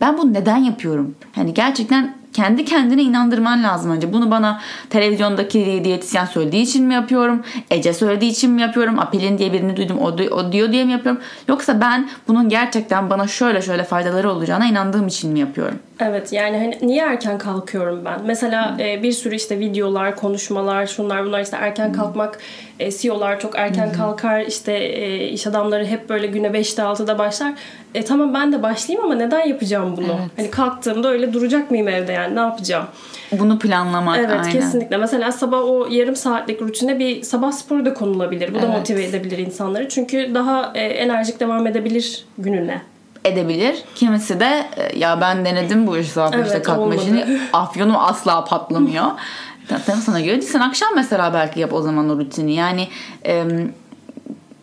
Ben 0.00 0.18
bunu 0.18 0.32
neden 0.34 0.56
yapıyorum? 0.56 1.14
Hani 1.34 1.54
gerçekten 1.54 2.18
kendi 2.32 2.64
kendine 2.64 3.02
inandırman 3.02 3.62
lazım 3.62 3.90
önce. 3.90 4.12
Bunu 4.12 4.30
bana 4.30 4.60
televizyondaki 4.90 5.80
diyetisyen 5.84 6.24
söylediği 6.24 6.62
için 6.62 6.86
mi 6.86 6.94
yapıyorum? 6.94 7.42
Ece 7.70 7.92
söylediği 7.92 8.30
için 8.30 8.50
mi 8.50 8.60
yapıyorum? 8.62 8.98
Apelin 8.98 9.38
diye 9.38 9.52
birini 9.52 9.76
duydum 9.76 9.98
o, 9.98 10.06
o 10.06 10.52
diyor 10.52 10.72
diye 10.72 10.84
mi 10.84 10.92
yapıyorum? 10.92 11.20
Yoksa 11.48 11.80
ben 11.80 12.08
bunun 12.28 12.48
gerçekten 12.48 13.10
bana 13.10 13.26
şöyle 13.26 13.62
şöyle 13.62 13.84
faydaları 13.84 14.30
olacağına 14.30 14.66
inandığım 14.66 15.06
için 15.06 15.32
mi 15.32 15.38
yapıyorum? 15.38 15.78
Evet 16.00 16.32
yani 16.32 16.56
hani 16.56 16.78
niye 16.82 17.02
erken 17.02 17.38
kalkıyorum 17.38 18.04
ben? 18.04 18.20
Mesela 18.24 18.76
e, 18.80 19.02
bir 19.02 19.12
sürü 19.12 19.34
işte 19.34 19.58
videolar, 19.58 20.16
konuşmalar, 20.16 20.86
şunlar 20.86 21.26
bunlar 21.26 21.40
işte 21.40 21.56
erken 21.60 21.92
kalkmak, 21.92 22.38
e, 22.80 22.90
CEO'lar 22.92 23.40
çok 23.40 23.58
erken 23.58 23.92
kalkar, 23.92 24.40
işte 24.40 24.72
e, 24.72 25.28
iş 25.28 25.46
adamları 25.46 25.86
hep 25.86 26.08
böyle 26.08 26.26
güne 26.26 26.46
5'te 26.46 26.82
6'da 26.82 27.18
başlar. 27.18 27.52
E 27.94 28.04
tamam 28.04 28.34
ben 28.34 28.52
de 28.52 28.62
başlayayım 28.62 29.04
ama 29.06 29.14
neden 29.14 29.46
yapacağım 29.46 29.96
bunu? 29.96 30.06
Evet. 30.20 30.30
Hani 30.36 30.50
kalktığımda 30.50 31.08
öyle 31.08 31.32
duracak 31.32 31.70
mıyım 31.70 31.88
evde 31.88 32.12
yani 32.12 32.36
ne 32.36 32.40
yapacağım? 32.40 32.86
Bunu 33.32 33.58
planlamak 33.58 34.18
Evet 34.18 34.30
aynen. 34.30 34.52
kesinlikle. 34.52 34.96
Mesela 34.96 35.32
sabah 35.32 35.58
o 35.58 35.86
yarım 35.90 36.16
saatlik 36.16 36.62
rutine 36.62 36.98
bir 36.98 37.22
sabah 37.22 37.52
sporu 37.52 37.84
da 37.84 37.94
konulabilir. 37.94 38.54
Bu 38.54 38.54
da 38.54 38.66
Evet. 38.66 38.74
motive 38.78 39.04
edebilir 39.04 39.38
insanları. 39.38 39.88
Çünkü 39.88 40.34
daha 40.34 40.72
e, 40.74 40.80
enerjik 40.80 41.40
devam 41.40 41.66
edebilir 41.66 42.24
gününe. 42.38 42.82
Edebilir. 43.24 43.84
Kimisi 43.94 44.40
de 44.40 44.66
e, 44.76 44.98
ya 44.98 45.20
ben 45.20 45.44
denedim 45.44 45.86
bu 45.86 45.98
işi 45.98 46.20
Evet, 46.20 46.44
beşte 46.44 46.62
kalkma 46.62 46.94
işini. 46.94 47.40
Afyonum 47.52 47.96
asla 47.96 48.44
patlamıyor. 48.44 49.06
Tabii 49.68 49.96
sana 49.96 50.20
göre 50.20 50.40
değil. 50.40 50.52
Sen 50.52 50.60
akşam 50.60 50.88
mesela 50.94 51.34
belki 51.34 51.60
yap 51.60 51.72
o 51.72 51.82
zaman 51.82 52.10
o 52.10 52.18
rutini. 52.18 52.54
Yani 52.54 52.88
e, 53.26 53.44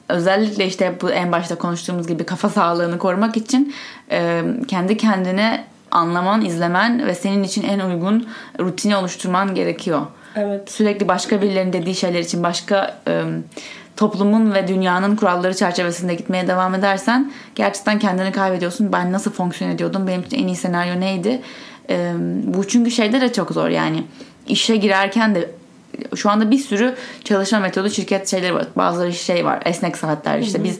özellikle 0.09 0.65
işte 0.65 0.95
bu 1.01 1.11
en 1.11 1.31
başta 1.31 1.55
konuştuğumuz 1.55 2.07
gibi 2.07 2.23
kafa 2.23 2.49
sağlığını 2.49 2.97
korumak 2.97 3.37
için 3.37 3.73
e, 4.11 4.41
kendi 4.67 4.97
kendine 4.97 5.65
anlaman, 5.91 6.45
izlemen 6.45 7.07
ve 7.07 7.15
senin 7.15 7.43
için 7.43 7.63
en 7.63 7.79
uygun 7.79 8.27
rutini 8.59 8.95
oluşturman 8.95 9.55
gerekiyor. 9.55 10.01
Evet. 10.35 10.71
Sürekli 10.71 11.07
başka 11.07 11.41
birilerinin 11.41 11.73
dediği 11.73 11.95
şeyler 11.95 12.19
için 12.19 12.43
başka 12.43 12.97
e, 13.07 13.23
toplumun 13.95 14.53
ve 14.53 14.67
dünyanın 14.67 15.15
kuralları 15.15 15.55
çerçevesinde 15.55 16.15
gitmeye 16.15 16.47
devam 16.47 16.75
edersen 16.75 17.31
gerçekten 17.55 17.99
kendini 17.99 18.31
kaybediyorsun. 18.31 18.93
Ben 18.93 19.11
nasıl 19.11 19.31
fonksiyon 19.31 19.71
ediyordum? 19.71 20.07
Benim 20.07 20.21
için 20.21 20.37
en 20.37 20.47
iyi 20.47 20.55
senaryo 20.55 20.99
neydi? 20.99 21.41
E, 21.89 22.13
bu 22.43 22.67
çünkü 22.67 22.91
şeyde 22.91 23.21
de 23.21 23.33
çok 23.33 23.51
zor 23.51 23.69
yani. 23.69 24.03
işe 24.47 24.75
girerken 24.75 25.35
de 25.35 25.51
şu 26.15 26.29
anda 26.29 26.51
bir 26.51 26.57
sürü 26.57 26.95
çalışma 27.23 27.59
metodu 27.59 27.89
şirket 27.89 28.27
şeyleri 28.27 28.53
var. 28.53 28.65
Bazıları 28.75 29.13
şey 29.13 29.45
var. 29.45 29.61
Esnek 29.65 29.97
saatler 29.97 30.39
işte 30.39 30.63
biz 30.63 30.79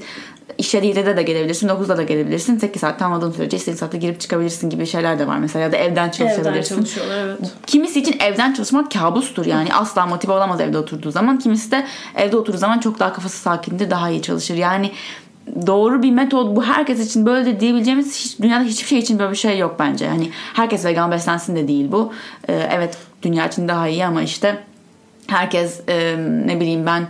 işe 0.57 0.79
7'de 0.79 1.17
de 1.17 1.23
gelebilirsin, 1.23 1.67
9'da 1.67 1.97
da 1.97 2.03
gelebilirsin. 2.03 2.57
8 2.57 2.81
saat 2.81 2.99
tamamladığın 2.99 3.31
sürece 3.31 3.57
istediğin 3.57 3.77
saatte 3.77 3.97
girip 3.97 4.19
çıkabilirsin 4.19 4.69
gibi 4.69 4.85
şeyler 4.85 5.19
de 5.19 5.27
var 5.27 5.37
mesela. 5.37 5.63
Ya 5.63 5.71
da 5.71 5.77
evden 5.77 5.89
Evden 5.91 6.11
çalışabilirsin. 6.11 6.75
çalışıyorlar 6.75 7.25
evet. 7.25 7.51
Kimisi 7.67 7.99
için 7.99 8.15
evden 8.19 8.53
çalışmak 8.53 8.91
kabustur 8.91 9.45
yani 9.45 9.73
asla 9.73 10.05
motive 10.05 10.31
olamaz 10.31 10.61
evde 10.61 10.77
oturduğu 10.77 11.11
zaman. 11.11 11.39
Kimisi 11.39 11.71
de 11.71 11.85
evde 12.15 12.37
oturduğu 12.37 12.57
zaman 12.57 12.79
çok 12.79 12.99
daha 12.99 13.13
kafası 13.13 13.37
sakindir, 13.37 13.89
daha 13.89 14.09
iyi 14.09 14.21
çalışır. 14.21 14.55
Yani 14.55 14.91
doğru 15.67 16.03
bir 16.03 16.11
metod 16.11 16.55
bu 16.55 16.63
herkes 16.63 16.99
için 16.99 17.25
böyle 17.25 17.45
de 17.45 17.59
diyebileceğimiz 17.59 18.15
hiç, 18.19 18.39
dünyada 18.39 18.63
hiçbir 18.63 18.87
şey 18.87 18.99
için 18.99 19.19
böyle 19.19 19.31
bir 19.31 19.37
şey 19.37 19.57
yok 19.57 19.75
bence. 19.79 20.07
Hani 20.07 20.31
herkes 20.53 20.85
vegan 20.85 21.11
beslensin 21.11 21.55
de 21.55 21.67
değil 21.67 21.91
bu. 21.91 22.13
Ee, 22.49 22.69
evet 22.71 22.97
dünya 23.23 23.47
için 23.47 23.67
daha 23.67 23.87
iyi 23.87 24.05
ama 24.05 24.21
işte 24.21 24.63
herkes 25.27 25.81
e, 25.87 26.15
ne 26.45 26.59
bileyim 26.59 26.85
ben 26.85 27.07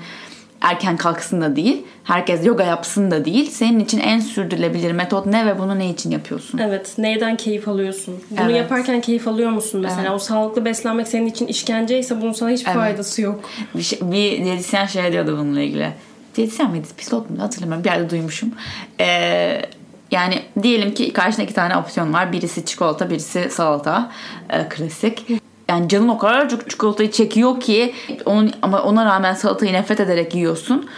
erken 0.65 0.97
kalksın 0.97 1.41
da 1.41 1.55
değil. 1.55 1.83
Herkes 2.03 2.45
yoga 2.45 2.63
yapsın 2.63 3.11
da 3.11 3.25
değil. 3.25 3.49
Senin 3.51 3.79
için 3.79 3.99
en 3.99 4.19
sürdürülebilir 4.19 4.91
metot 4.91 5.25
ne 5.25 5.45
ve 5.45 5.59
bunu 5.59 5.79
ne 5.79 5.89
için 5.89 6.11
yapıyorsun? 6.11 6.57
Evet. 6.57 6.93
Neyden 6.97 7.37
keyif 7.37 7.67
alıyorsun? 7.67 8.15
Bunu 8.31 8.45
Evet. 8.45 8.57
yaparken 8.57 9.01
keyif 9.01 9.27
alıyor 9.27 9.49
musun 9.49 9.81
mesela? 9.81 10.01
Evet. 10.01 10.11
O 10.11 10.19
sağlıklı 10.19 10.65
beslenmek 10.65 11.07
senin 11.07 11.27
için 11.27 11.47
işkence 11.47 11.99
ise 11.99 12.21
bunun 12.21 12.33
sana 12.33 12.49
hiçbir 12.49 12.67
Evet. 12.71 12.77
faydası 12.79 13.21
yok. 13.21 13.49
Bir, 13.75 13.81
şey, 13.81 13.99
bir 14.01 14.43
diyetisyen 14.45 14.85
şey 14.85 15.11
diyordu 15.11 15.37
bununla 15.39 15.61
ilgili. 15.61 15.89
Diyetisyen 16.35 16.71
miydi? 16.71 16.87
Psikolog 16.97 17.29
muydu? 17.29 17.43
Hatırlamıyorum. 17.43 17.83
Bir 17.83 17.89
yerde 17.89 18.09
duymuşum. 18.09 18.51
Ee, 18.99 19.61
yani 20.11 20.41
diyelim 20.63 20.93
ki 20.93 21.13
karşında 21.13 21.43
iki 21.43 21.53
tane 21.53 21.77
opsiyon 21.77 22.13
var. 22.13 22.31
Birisi 22.31 22.65
çikolata, 22.65 23.09
birisi 23.09 23.49
salata. 23.49 24.11
Ee, 24.49 24.69
klasik. 24.69 25.25
Yani 25.69 25.89
canın 25.89 26.07
o 26.07 26.17
kadar 26.17 26.49
çok 26.49 26.69
çikolatayı 26.69 27.11
çekiyor 27.11 27.59
ki 27.59 27.93
onun 28.25 28.51
ama 28.61 28.83
ona 28.83 29.05
rağmen 29.05 29.33
salatayı 29.33 29.73
nefret 29.73 29.99
ederek 29.99 30.35
yiyorsun. 30.35 30.89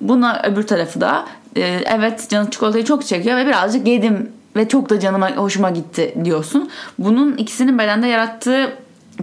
Buna 0.00 0.42
öbür 0.42 0.66
tarafı 0.66 1.00
da 1.00 1.26
e, 1.56 1.80
evet 1.86 2.26
canın 2.30 2.50
çikolatayı 2.50 2.84
çok 2.84 3.06
çekiyor 3.06 3.36
ve 3.36 3.46
birazcık 3.46 3.86
yedim 3.86 4.32
ve 4.56 4.68
çok 4.68 4.90
da 4.90 5.00
canıma 5.00 5.36
hoşuma 5.36 5.70
gitti 5.70 6.14
diyorsun. 6.24 6.70
Bunun 6.98 7.36
ikisinin 7.36 7.78
bedende 7.78 8.06
yarattığı 8.06 8.72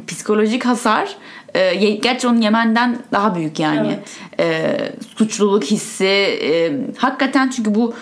psikolojik 0.08 0.65
hasar 0.65 1.15
e, 1.54 1.75
gerçi 1.75 2.28
onun 2.28 2.41
yemenden 2.41 2.97
daha 3.12 3.36
büyük 3.36 3.60
yani. 3.60 3.99
E, 4.39 4.78
suçluluk 5.17 5.63
hissi 5.63 6.06
e, 6.06 6.71
hakikaten 6.97 7.49
çünkü 7.49 7.75
bu 7.75 7.93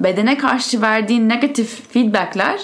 bedene 0.00 0.38
karşı 0.38 0.82
verdiğin 0.82 1.28
negatif 1.28 1.92
feedbackler 1.92 2.60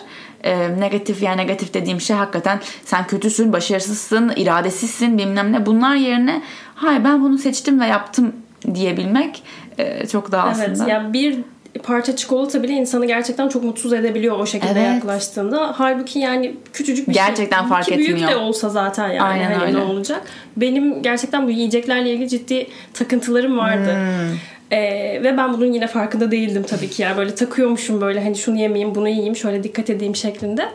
e, 0.46 0.80
negatif 0.80 1.22
yani 1.22 1.36
negatif 1.36 1.74
dediğim 1.74 2.00
şey 2.00 2.16
hakikaten 2.16 2.60
sen 2.84 3.06
kötüsün, 3.06 3.52
başarısızsın, 3.52 4.32
iradesizsin 4.36 5.18
bilmem 5.18 5.52
ne. 5.52 5.66
Bunlar 5.66 5.94
yerine 5.96 6.42
hayır 6.74 7.04
ben 7.04 7.22
bunu 7.22 7.38
seçtim 7.38 7.80
ve 7.80 7.86
yaptım 7.86 8.32
diyebilmek 8.74 9.42
e, 9.78 10.06
çok 10.06 10.32
daha 10.32 10.48
aslında. 10.48 10.66
Evet 10.66 10.88
yani 10.88 11.12
bir 11.12 11.38
parça 11.82 12.16
çikolata 12.16 12.62
bile 12.62 12.72
insanı 12.72 13.06
gerçekten 13.06 13.48
çok 13.48 13.64
mutsuz 13.64 13.92
edebiliyor 13.92 14.38
o 14.38 14.46
şekilde 14.46 14.80
Evet. 14.80 14.94
yaklaştığında. 14.94 15.74
Halbuki 15.76 16.18
yani 16.18 16.56
küçücük 16.72 17.08
bir 17.08 17.14
Gerçekten 17.14 17.60
şey. 17.60 17.68
fark 17.68 17.84
Ki 17.84 17.96
büyük 17.98 18.10
etmiyor. 18.10 18.30
de 18.30 18.36
olsa 18.36 18.68
zaten 18.68 19.08
yani 19.08 19.22
Aynen 19.22 19.52
hani 19.52 19.62
öyle. 19.64 19.78
ne 19.78 19.82
olacak. 19.82 20.22
Benim 20.56 21.02
gerçekten 21.02 21.46
bu 21.46 21.50
yiyeceklerle 21.50 22.10
ilgili 22.12 22.28
ciddi 22.28 22.66
takıntılarım 22.94 23.58
vardı. 23.58 23.94
Hmm. 23.94 24.38
Ee, 24.72 25.20
ve 25.22 25.36
ben 25.36 25.52
bunun 25.52 25.72
yine 25.72 25.86
farkında 25.86 26.30
değildim 26.30 26.62
tabii 26.62 26.90
ki. 26.90 27.02
Yani 27.02 27.16
böyle 27.16 27.34
takıyormuşum 27.34 28.00
böyle 28.00 28.24
hani 28.24 28.36
şunu 28.36 28.58
yemeyeyim 28.58 28.94
bunu 28.94 29.08
yiyeyim 29.08 29.36
şöyle 29.36 29.62
dikkat 29.62 29.90
edeyim 29.90 30.16
şeklinde. 30.16 30.68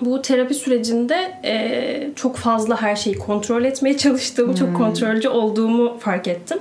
Bu 0.00 0.22
terapi 0.22 0.54
sürecinde 0.54 1.40
e, 1.44 2.10
çok 2.16 2.36
fazla 2.36 2.82
her 2.82 2.96
şeyi 2.96 3.18
kontrol 3.18 3.64
etmeye 3.64 3.96
çalıştığımı, 3.96 4.56
çok 4.56 4.76
kontrolcü 4.76 5.28
olduğumu 5.28 5.98
fark 5.98 6.28
ettim. 6.28 6.58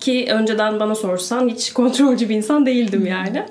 Ki 0.00 0.26
önceden 0.30 0.80
bana 0.80 0.94
sorsan 0.94 1.48
hiç 1.48 1.72
kontrolcü 1.72 2.28
bir 2.28 2.36
insan 2.36 2.66
değildim 2.66 3.06
yani. 3.06 3.42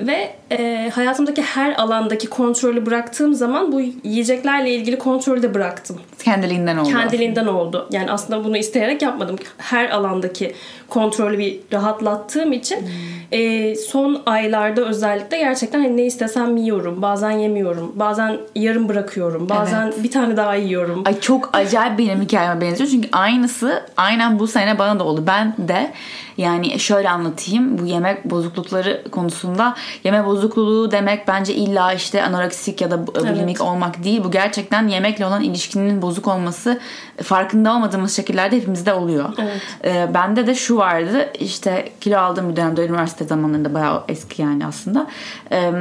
Ve 0.00 0.30
e, 0.58 0.90
hayatımdaki 0.94 1.42
her 1.42 1.74
alandaki 1.74 2.26
kontrolü 2.28 2.86
bıraktığım 2.86 3.34
zaman 3.34 3.72
bu 3.72 3.80
yiyeceklerle 4.04 4.70
ilgili 4.74 4.98
kontrolü 4.98 5.42
de 5.42 5.54
bıraktım. 5.54 5.96
Kendiliğinden 6.24 6.76
oldu. 6.76 6.88
Kendiliğinden 6.88 7.46
oldu. 7.46 7.88
Yani 7.90 8.10
aslında 8.10 8.44
bunu 8.44 8.56
isteyerek 8.56 9.02
yapmadım. 9.02 9.36
Her 9.58 9.90
alandaki 9.90 10.54
kontrolü 10.88 11.38
bir 11.38 11.60
rahatlattığım 11.72 12.52
için 12.52 12.76
Hmm. 12.80 12.88
e, 13.32 13.74
son 13.74 14.22
aylarda 14.26 14.80
özellikle 14.84 15.38
gerçekten 15.38 15.80
hani 15.82 15.96
ne 15.96 16.04
istesem 16.04 16.56
yiyorum. 16.56 17.02
Bazen 17.02 17.30
yemiyorum. 17.30 17.92
Bazen 17.94 18.36
yarım 18.54 18.88
bırakıyorum. 18.88 19.48
Bazen 19.48 19.92
bir 20.04 20.10
tane 20.10 20.36
daha 20.36 20.54
yiyorum. 20.54 21.02
Ay 21.06 21.20
çok 21.20 21.50
acayip 21.52 21.98
benim 21.98 22.20
hikayeme 22.22 22.60
benziyor. 22.60 22.90
Çünkü 22.90 23.08
aynısı 23.12 23.82
aynen 23.96 24.38
bu 24.38 24.46
sene 24.46 24.78
bana 24.78 24.98
da 24.98 25.04
oldu. 25.04 25.24
Ben 25.26 25.54
de 25.58 25.92
yani 26.36 26.78
şöyle 26.78 27.10
anlatayım. 27.10 27.78
Bu 27.78 27.86
yemek 27.86 28.24
bozuklukları 28.24 29.02
konusunda 29.10 29.74
yeme 30.04 30.24
bozukluğu 30.42 30.90
demek 30.90 31.28
bence 31.28 31.54
illa 31.54 31.92
işte 31.92 32.22
anoreksik 32.24 32.80
ya 32.80 32.90
da 32.90 33.06
bulimik 33.06 33.60
olmak 33.60 34.04
değil. 34.04 34.24
Bu 34.24 34.30
gerçekten 34.30 34.88
yemekle 34.88 35.26
olan 35.26 35.42
ilişkinin 35.42 36.02
bozuk 36.02 36.28
olması 36.28 36.80
farkında 37.22 37.72
olmadığımız 37.72 38.16
şekillerde 38.16 38.56
hepimizde 38.56 38.94
oluyor. 38.94 39.28
Evet. 39.38 39.60
Ee, 39.84 40.14
bende 40.14 40.46
de 40.46 40.54
şu 40.54 40.76
vardı. 40.76 41.28
işte 41.38 41.88
kilo 42.00 42.18
aldığım 42.18 42.50
bir 42.50 42.56
dönemde 42.56 42.86
üniversite 42.86 43.24
zamanlarında 43.24 43.74
bayağı 43.74 44.02
eski 44.08 44.42
yani 44.42 44.66
aslında. 44.66 45.06
Ee, 45.52 45.72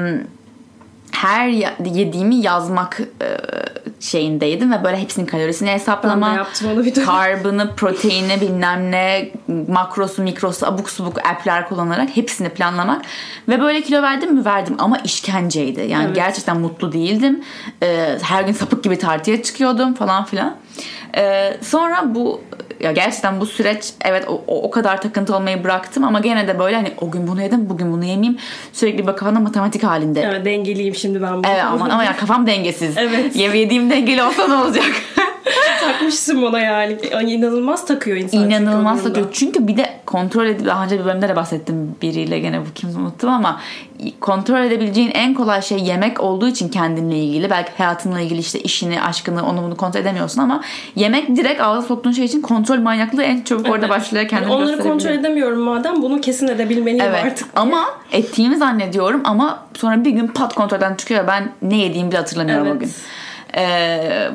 her 1.12 1.48
yediğimi 1.86 2.36
yazmak 2.36 3.00
e, 3.00 3.38
şeyindeydim 4.00 4.72
ve 4.72 4.84
böyle 4.84 4.98
hepsinin 4.98 5.26
kalorisini 5.26 5.70
hesaplama, 5.72 6.48
karbını, 7.06 7.70
proteini 7.76 8.42
bilmem 8.42 8.92
ne, 8.92 9.32
makrosu, 9.68 10.22
mikrosu, 10.22 10.66
abuk 10.68 10.90
subuk 10.90 11.18
app'ler 11.26 11.70
kullanarak 11.70 12.10
hepsini 12.18 12.50
planlamak 12.50 13.02
ve 13.48 13.62
böyle 13.62 13.82
kilo 13.82 14.02
verdim 14.02 14.34
mi 14.36 14.46
verdim 14.46 14.76
ama 14.80 14.98
işkenceydi. 14.98 15.82
Yani 15.82 16.06
Evet. 16.06 16.16
gerçekten 16.16 16.60
mutlu 16.60 16.92
değildim. 16.92 17.44
Ee, 17.84 18.18
her 18.22 18.44
gün 18.44 18.54
sapık 18.54 18.84
gibi 18.84 18.98
tartıya 19.00 19.44
çıkıyordum 19.44 19.94
falan 19.94 20.26
filan. 20.26 20.56
Ee, 21.18 21.58
sonra 21.62 22.16
bu 22.16 22.42
ya 22.84 22.92
gerçekten 22.92 23.40
bu 23.40 23.46
süreç 23.46 23.94
evet 24.06 24.26
o, 24.28 24.44
o, 24.48 24.72
kadar 24.72 25.02
takıntı 25.02 25.36
olmayı 25.36 25.64
bıraktım 25.64 26.04
ama 26.04 26.20
gene 26.20 26.48
de 26.48 26.60
böyle 26.60 26.76
hani 26.76 26.92
o 27.02 27.12
gün 27.12 27.28
bunu 27.28 27.42
yedim 27.42 27.70
bugün 27.70 27.92
bunu 27.92 28.06
yemeyeyim 28.06 28.38
sürekli 28.74 29.08
bak 29.08 29.18
kafamda 29.18 29.40
matematik 29.40 29.84
halinde. 29.84 30.22
Evet 30.22 30.46
dengeliyim 30.46 30.96
şimdi 30.96 31.22
ben 31.22 31.34
bunu. 31.34 31.44
Evet 31.52 31.64
aman 31.64 31.90
ama 31.90 32.04
ya 32.04 32.18
kafam 32.18 32.48
dengesiz. 32.48 32.98
Evet. 32.98 33.36
Yediğim 33.36 33.90
dengeli 33.90 34.24
olsa 34.24 34.48
ne 34.48 34.56
olacak? 34.56 34.86
Takmışsın 35.82 36.42
ona 36.44 36.60
yani. 36.60 36.98
Ay, 37.18 37.34
İnanılmaz 37.34 37.86
takıyor 37.86 38.18
insan. 38.18 38.50
İnanılmaz 38.50 39.04
takıyor. 39.04 39.28
Çünkü 39.32 39.68
bir 39.68 39.78
de 39.78 39.90
kontrol 40.06 40.46
edip 40.46 40.66
daha 40.66 40.84
önce 40.84 41.00
bir 41.00 41.06
bölümde 41.06 41.30
de 41.30 41.36
bahsettim 41.36 41.96
biriyle 42.02 42.40
gene 42.40 42.60
bu 42.62 42.66
kimse 42.76 43.00
unuttum 43.00 43.30
ama 43.30 43.60
kontrol 44.20 44.60
edebileceğin 44.64 45.12
en 45.14 45.34
kolay 45.34 45.62
şey 45.62 45.80
yemek 45.80 46.20
olduğu 46.20 46.48
için 46.48 46.70
kendinle 46.70 47.18
ilgili 47.20 47.50
belki 47.50 47.72
hayatınla 47.78 48.20
ilgili 48.22 48.40
işte 48.40 48.60
işini, 48.60 49.02
aşkını 49.02 49.46
onu 49.50 49.64
bunu 49.64 49.78
kontrol 49.78 50.02
edemiyorsun 50.02 50.42
ama 50.42 50.62
yemek 50.96 51.36
direkt 51.36 51.62
ağza 51.62 51.82
soktuğun 51.88 52.12
şey 52.12 52.26
için 52.26 52.42
kontrol 52.42 52.78
manyaklığı 52.80 53.24
en 53.24 53.42
çabuk 53.42 53.66
orada 53.66 53.78
Evet. 53.86 53.90
başlıyor 53.90 54.28
kendini 54.28 54.50
Onları 54.52 54.60
gösterebiliyor. 54.66 54.94
kontrol 54.94 55.12
edemiyorum 55.12 55.60
madem 55.60 56.02
bunu 56.02 56.22
kesin 56.22 56.48
edebilmeliyim 56.48 57.06
Evet 57.06 57.26
artık. 57.26 57.48
ama 57.56 57.86
ettiğimi 58.12 58.58
zannediyorum 58.58 59.22
ama 59.24 59.60
sonra 59.74 60.04
bir 60.06 60.12
gün 60.12 60.28
pat 60.28 60.56
kontrolden 60.56 60.96
çıkıyor 60.96 61.28
ben 61.28 61.52
ne 61.62 61.78
yediğimi 61.78 62.10
bile 62.12 62.18
hatırlamıyorum 62.18 62.68
Evet. 62.68 62.76
o 62.78 62.80
gün. 62.80 62.92
Ee, 63.58 64.30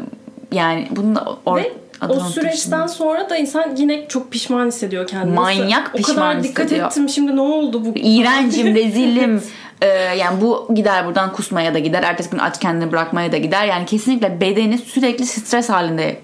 yani 0.52 0.88
bunu 0.90 1.14
da 1.14 1.20
or- 1.46 1.56
Ve 1.56 1.72
o 2.08 2.20
süreçten 2.20 2.86
sonra 2.86 3.30
da 3.30 3.36
insan 3.36 3.76
yine 3.76 4.08
çok 4.08 4.32
pişman 4.32 4.66
hissediyor 4.66 5.06
kendini. 5.06 5.34
Manyak 5.34 5.94
Nasıl- 5.94 5.96
pişman 6.08 6.16
O 6.16 6.30
kadar 6.30 6.44
dikkat 6.44 6.64
hissediyor. 6.64 6.86
ettim 6.90 7.08
şimdi 7.08 7.36
ne 7.36 7.40
oldu 7.40 7.84
bu? 7.84 7.92
İğrencim, 7.98 8.66
rezilim. 8.74 9.42
Ee, 9.82 9.86
yani 9.88 10.40
bu 10.40 10.68
gider 10.74 11.06
buradan 11.06 11.32
kusmaya 11.32 11.74
da 11.74 11.78
gider. 11.78 12.02
Ertesi 12.02 12.30
gün 12.30 12.38
aç 12.38 12.60
kendini 12.60 12.92
bırakmaya 12.92 13.32
da 13.32 13.36
gider. 13.36 13.64
Yani 13.66 13.86
kesinlikle 13.86 14.40
bedeni 14.40 14.78
sürekli 14.78 15.26
stres 15.26 15.68
halinde 15.68 16.16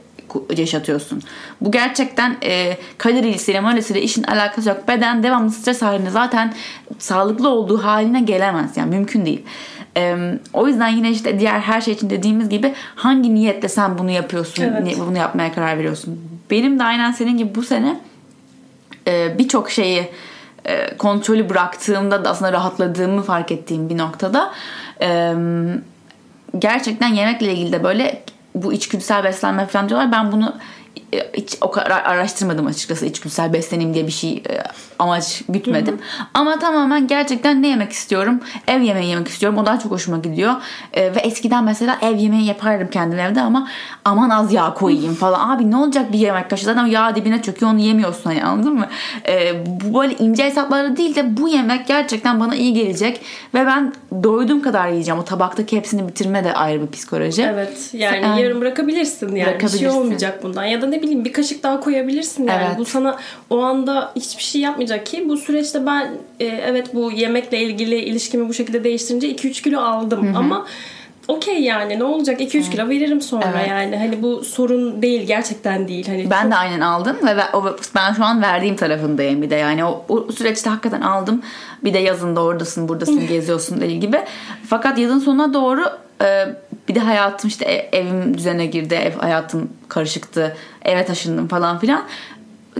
yaşatıyorsun. 0.56 1.22
Bu 1.60 1.70
gerçekten 1.70 2.36
e, 2.44 2.76
kalorisiyle 2.98 3.60
malisiyle 3.60 4.02
işin 4.02 4.22
alakası 4.22 4.68
yok. 4.68 4.88
Beden 4.88 5.22
devamlı 5.22 5.50
stres 5.50 5.82
halinde 5.82 6.10
zaten 6.10 6.54
sağlıklı 6.98 7.48
olduğu 7.48 7.84
haline 7.84 8.20
gelemez. 8.20 8.76
Yani 8.76 8.90
mümkün 8.90 9.26
değil. 9.26 9.42
E, 9.96 10.16
o 10.52 10.68
yüzden 10.68 10.88
yine 10.88 11.10
işte 11.10 11.40
diğer 11.40 11.60
her 11.60 11.80
şey 11.80 11.94
için 11.94 12.10
dediğimiz 12.10 12.48
gibi 12.48 12.74
hangi 12.94 13.34
niyetle 13.34 13.68
sen 13.68 13.98
bunu 13.98 14.10
yapıyorsun, 14.10 14.62
Evet. 14.62 14.96
bunu 15.08 15.18
yapmaya 15.18 15.54
karar 15.54 15.78
veriyorsun. 15.78 16.20
Benim 16.50 16.78
de 16.78 16.84
aynen 16.84 17.12
senin 17.12 17.36
gibi 17.38 17.54
bu 17.54 17.62
sene 17.62 18.00
e, 19.08 19.38
birçok 19.38 19.70
şeyi 19.70 20.08
e, 20.64 20.96
kontrolü 20.96 21.48
bıraktığımda 21.48 22.24
da 22.24 22.30
aslında 22.30 22.52
rahatladığımı 22.52 23.22
fark 23.22 23.52
ettiğim 23.52 23.88
bir 23.88 23.98
noktada 23.98 24.52
e, 25.02 25.34
gerçekten 26.58 27.08
yemekle 27.08 27.52
ilgili 27.52 27.72
de 27.72 27.84
böyle 27.84 28.22
bu 28.54 28.72
içgüdüsel 28.72 29.24
beslenme 29.24 29.66
falan 29.66 29.88
diyorlar. 29.88 30.12
Ben 30.12 30.32
bunu 30.32 30.56
e, 31.14 31.30
hiç 31.34 31.56
o 31.60 31.70
kadar 31.70 31.90
araştırmadım 31.90 32.66
açıkçası 32.66 33.06
içgüdüsel 33.06 33.52
besleneyim 33.52 33.94
diye 33.94 34.06
bir 34.06 34.12
şey 34.12 34.32
e, 34.32 34.62
amaç 35.02 35.42
gütmedim. 35.48 35.98
Ama 36.34 36.58
tamamen 36.58 37.06
gerçekten 37.06 37.62
ne 37.62 37.68
yemek 37.68 37.92
istiyorum? 37.92 38.40
Ev 38.68 38.80
yemeği 38.80 39.08
yemek 39.10 39.28
istiyorum. 39.28 39.58
O 39.58 39.66
daha 39.66 39.78
çok 39.78 39.92
hoşuma 39.92 40.18
gidiyor. 40.18 40.52
E, 40.92 41.14
ve 41.14 41.18
eskiden 41.20 41.64
mesela 41.64 41.98
ev 42.02 42.16
yemeği 42.16 42.44
yapardım 42.46 42.88
kendim 42.90 43.18
evde 43.18 43.40
ama 43.40 43.68
aman 44.04 44.30
az 44.30 44.52
yağ 44.52 44.74
koyayım 44.74 45.14
falan. 45.14 45.56
Abi 45.56 45.70
ne 45.70 45.76
olacak 45.76 46.12
bir 46.12 46.18
yemek 46.18 46.50
kaşığı 46.50 46.64
zaten 46.64 46.86
yağ 46.86 47.14
dibine 47.16 47.42
çöküyor 47.42 47.72
onu 47.72 47.80
yemiyorsun 47.80 48.30
hani 48.30 48.44
anladın 48.44 48.74
mı? 48.74 48.86
E, 49.28 49.52
bu 49.66 49.98
böyle 50.00 50.14
ince 50.16 50.44
hesapları 50.44 50.96
değil 50.96 51.14
de 51.14 51.36
bu 51.36 51.48
yemek 51.48 51.86
gerçekten 51.86 52.40
bana 52.40 52.54
iyi 52.54 52.74
gelecek 52.74 53.20
ve 53.54 53.66
ben 53.66 53.92
doyduğum 54.22 54.62
kadar 54.62 54.88
yiyeceğim. 54.88 55.20
O 55.20 55.24
tabaktaki 55.24 55.76
hepsini 55.76 56.08
bitirme 56.08 56.44
de 56.44 56.52
ayrı 56.54 56.82
bir 56.82 56.90
psikoloji. 56.90 57.42
Evet 57.42 57.90
yani 57.92 58.20
Sen- 58.22 58.34
yarın 58.34 58.60
bırakabilirsin 58.60 59.26
yani 59.26 59.34
bir 59.34 59.40
şey 59.40 59.46
Bırakabilirsin. 59.52 59.98
olmayacak 59.98 60.42
bundan 60.42 60.64
ya 60.64 60.82
da 60.82 60.86
ne 60.86 61.02
bileyim 61.02 61.24
bir 61.24 61.32
kaşık 61.32 61.62
daha 61.62 61.80
koyabilirsin 61.80 62.44
yani 62.46 62.62
Evet. 62.66 62.78
bu 62.78 62.84
sana 62.84 63.16
o 63.50 63.62
anda 63.62 64.12
hiçbir 64.16 64.42
şey 64.42 64.60
yapmayacak 64.60 64.91
ki 64.98 65.28
bu 65.28 65.36
süreçte 65.36 65.86
ben 65.86 66.10
e, 66.40 66.44
evet 66.44 66.94
bu 66.94 67.12
yemekle 67.12 67.58
ilgili 67.60 67.96
ilişkimi 68.00 68.48
bu 68.48 68.54
şekilde 68.54 68.84
değiştirince 68.84 69.30
2-3 69.34 69.62
kilo 69.62 69.80
aldım 69.80 70.32
ama 70.36 70.66
okey 71.28 71.60
yani 71.62 71.98
ne 71.98 72.04
olacak 72.04 72.40
2-3 72.40 72.70
kilo 72.70 72.88
veririm 72.88 73.20
sonra 73.20 73.52
Evet. 73.56 73.68
yani 73.68 73.96
hani 73.96 74.22
bu 74.22 74.44
sorun 74.44 75.02
değil 75.02 75.22
gerçekten 75.26 75.88
değil 75.88 76.06
hani 76.06 76.30
Ben 76.30 76.42
çok- 76.42 76.50
de 76.50 76.56
aynen 76.56 76.80
aldım 76.80 77.16
ve 77.26 77.36
ben 77.94 78.12
şu 78.12 78.24
an 78.24 78.42
verdiğim 78.42 78.76
tarafındayım 78.76 79.42
bir 79.42 79.50
de 79.50 79.54
yani 79.54 79.84
o, 79.84 80.04
o 80.08 80.32
süreçte 80.32 80.70
hakikaten 80.70 81.00
aldım. 81.00 81.42
Bir 81.84 81.94
de 81.94 81.98
yazın 81.98 82.36
da 82.36 82.42
oradasın 82.42 82.88
buradasın 82.88 83.26
geziyorsun 83.28 83.80
deli 83.80 84.00
gibi. 84.00 84.20
Fakat 84.68 84.98
yazın 84.98 85.18
sonuna 85.18 85.54
doğru 85.54 85.84
e, 86.24 86.46
bir 86.88 86.94
de 86.94 87.00
hayatım 87.00 87.48
işte 87.48 87.64
e- 87.64 87.98
evim 87.98 88.38
düzene 88.38 88.66
girdi 88.66 88.94
ev 88.94 89.12
hayatım 89.12 89.70
karışıktı 89.88 90.56
eve 90.84 91.04
taşındım 91.04 91.48
falan 91.48 91.78
filan. 91.78 92.02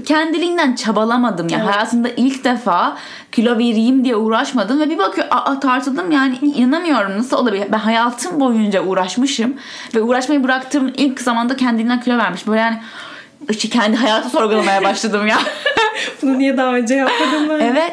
Kendiliğinden 0.07 0.75
çabalamadım. 0.75 1.49
Yani 1.49 1.63
Evet. 1.65 1.75
hayatımda 1.75 2.09
ilk 2.17 2.45
defa 2.45 2.97
kilo 3.33 3.55
vereyim 3.59 4.05
diye 4.05 4.17
uğraşmadım 4.17 4.81
ve 4.81 4.91
bir 4.91 4.99
bakıyor 4.99 5.27
aa, 5.31 5.61
tartıldım 5.61 6.11
yani 6.11 6.37
inanamıyorum 6.43 7.19
nasıl 7.19 7.37
olabilir? 7.37 7.67
Ben 7.73 7.79
hayatım 7.79 8.41
boyunca 8.41 8.83
uğraşmışım 8.83 9.55
ve 9.95 10.03
uğraşmayı 10.03 10.45
bıraktığım 10.45 10.93
ilk 10.97 11.21
zamanda 11.21 11.57
kendiliğinden 11.57 12.01
kilo 12.01 12.19
vermiş. 12.19 12.47
Böyle 12.47 12.61
yani 12.61 12.79
işte 13.51 13.69
kendi 13.69 13.97
hayatı 13.97 14.29
sorgulamaya 14.31 14.83
başladım 14.85 15.27
ya. 15.27 15.39
Bunu 16.23 16.39
niye 16.39 16.57
daha 16.57 16.75
önce 16.75 16.95
yapmadın 16.95 17.47
mı? 17.47 17.59
evet. 17.63 17.93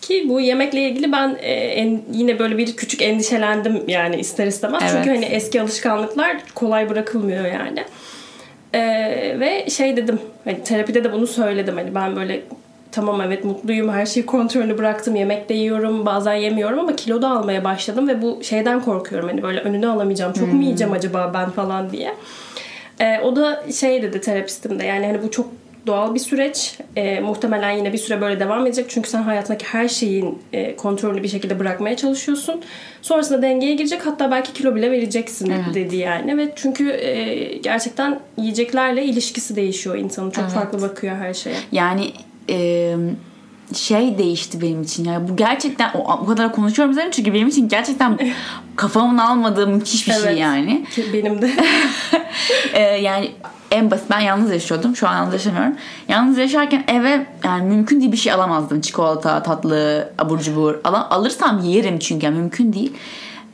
Ki 0.00 0.26
bu 0.28 0.40
yemekle 0.40 0.80
ilgili 0.88 1.12
ben 1.12 1.36
e, 1.40 1.52
en- 1.52 2.02
yine 2.12 2.38
böyle 2.38 2.58
bir 2.58 2.76
küçük 2.76 3.02
endişelendim 3.02 3.82
yani 3.88 4.16
ister 4.16 4.46
istemez. 4.46 4.82
Evet. 4.82 4.92
Çünkü 4.94 5.10
hani 5.10 5.24
eski 5.24 5.60
alışkanlıklar 5.62 6.36
kolay 6.54 6.90
bırakılmıyor 6.90 7.44
yani. 7.44 7.84
E, 8.74 8.80
ve 9.40 9.70
şey 9.70 9.96
dedim 9.96 10.18
hani 10.44 10.64
terapide 10.64 11.04
de 11.04 11.12
bunu 11.12 11.26
söyledim. 11.26 11.76
Hani 11.76 11.94
ben 11.94 12.16
böyle 12.16 12.42
tamam 12.92 13.20
evet 13.20 13.44
mutluyum 13.44 13.88
her 13.88 14.06
şeyi 14.06 14.26
kontrolünü 14.26 14.78
bıraktım 14.78 15.16
yemek 15.16 15.48
de 15.48 15.54
yiyorum 15.54 16.06
bazen 16.06 16.34
yemiyorum 16.34 16.78
ama 16.78 16.96
kilo 16.96 17.22
da 17.22 17.28
almaya 17.30 17.64
başladım 17.64 18.08
ve 18.08 18.22
bu 18.22 18.44
şeyden 18.44 18.80
korkuyorum. 18.80 19.28
Hani 19.28 19.42
böyle 19.42 19.60
önünü 19.60 19.86
alamayacağım 19.86 20.32
çok 20.32 20.52
mu 20.52 20.62
yiyeceğim 20.62 20.92
acaba 20.92 21.30
ben 21.34 21.50
falan 21.50 21.90
diye. 21.90 22.14
E, 23.00 23.20
o 23.20 23.36
da 23.36 23.62
şey 23.72 24.02
dedi 24.02 24.20
terapistim 24.20 24.78
de 24.78 24.84
yani 24.84 25.06
hani 25.06 25.22
bu 25.22 25.30
çok 25.30 25.46
doğal 25.86 26.14
bir 26.14 26.20
süreç. 26.20 26.78
E, 26.96 27.20
muhtemelen 27.20 27.70
yine 27.70 27.92
bir 27.92 27.98
süre 27.98 28.20
böyle 28.20 28.40
devam 28.40 28.66
edecek. 28.66 28.86
Çünkü 28.88 29.10
sen 29.10 29.22
hayatındaki 29.22 29.64
her 29.66 29.88
şeyin 29.88 30.38
e, 30.52 30.76
kontrolünü 30.76 31.22
bir 31.22 31.28
şekilde 31.28 31.58
bırakmaya 31.58 31.96
çalışıyorsun. 31.96 32.62
Sonrasında 33.02 33.42
dengeye 33.42 33.74
girecek. 33.74 34.06
Hatta 34.06 34.30
belki 34.30 34.52
kilo 34.52 34.74
bile 34.74 34.90
vereceksin 34.90 35.50
Evet. 35.50 35.74
dedi 35.74 35.96
yani. 35.96 36.38
Ve 36.38 36.52
çünkü 36.56 36.90
e, 36.90 37.56
gerçekten 37.58 38.20
yiyeceklerle 38.36 39.04
ilişkisi 39.04 39.56
değişiyor 39.56 39.96
insanın. 39.96 40.30
Çok 40.30 40.44
Evet. 40.44 40.54
farklı 40.54 40.82
bakıyor 40.82 41.16
her 41.16 41.34
şeye. 41.34 41.56
Yani 41.72 42.12
e, 42.50 42.94
şey 43.74 44.18
değişti 44.18 44.60
benim 44.60 44.82
için. 44.82 45.04
Yani 45.04 45.28
bu 45.28 45.36
gerçekten 45.36 45.90
o, 45.94 46.12
o 46.12 46.26
kadar 46.26 46.52
konuşuyorum 46.52 46.92
üzerine 46.92 47.10
çünkü 47.12 47.34
benim 47.34 47.48
için 47.48 47.68
gerçekten 47.68 48.18
kafamın 48.76 49.18
almadığı 49.18 49.66
müthiş 49.66 50.08
bir 50.08 50.12
şey 50.12 50.22
Evet. 50.24 50.38
yani. 50.38 50.84
Ki 50.94 51.04
benim 51.12 51.42
de. 51.42 51.50
Ee, 52.74 52.80
yani 53.02 53.30
en 53.70 53.90
basit 53.90 54.10
ben 54.10 54.20
yalnız 54.20 54.50
yaşıyordum. 54.50 54.96
Şu 54.96 55.08
an 55.08 55.14
yalnız 55.16 55.32
yaşamıyorum. 55.32 55.76
Yalnız 56.08 56.38
yaşarken 56.38 56.84
eve 56.88 57.26
yani 57.44 57.64
mümkün 57.64 58.00
değil 58.00 58.12
bir 58.12 58.16
şey 58.16 58.32
alamazdım. 58.32 58.80
Çikolata, 58.80 59.42
tatlı, 59.42 60.12
abur 60.18 60.38
cubur. 60.38 60.74
Al- 60.84 61.06
alırsam 61.10 61.58
yerim 61.58 61.98
çünkü 61.98 62.26
yani 62.26 62.38
mümkün 62.38 62.72
değil. 62.72 62.92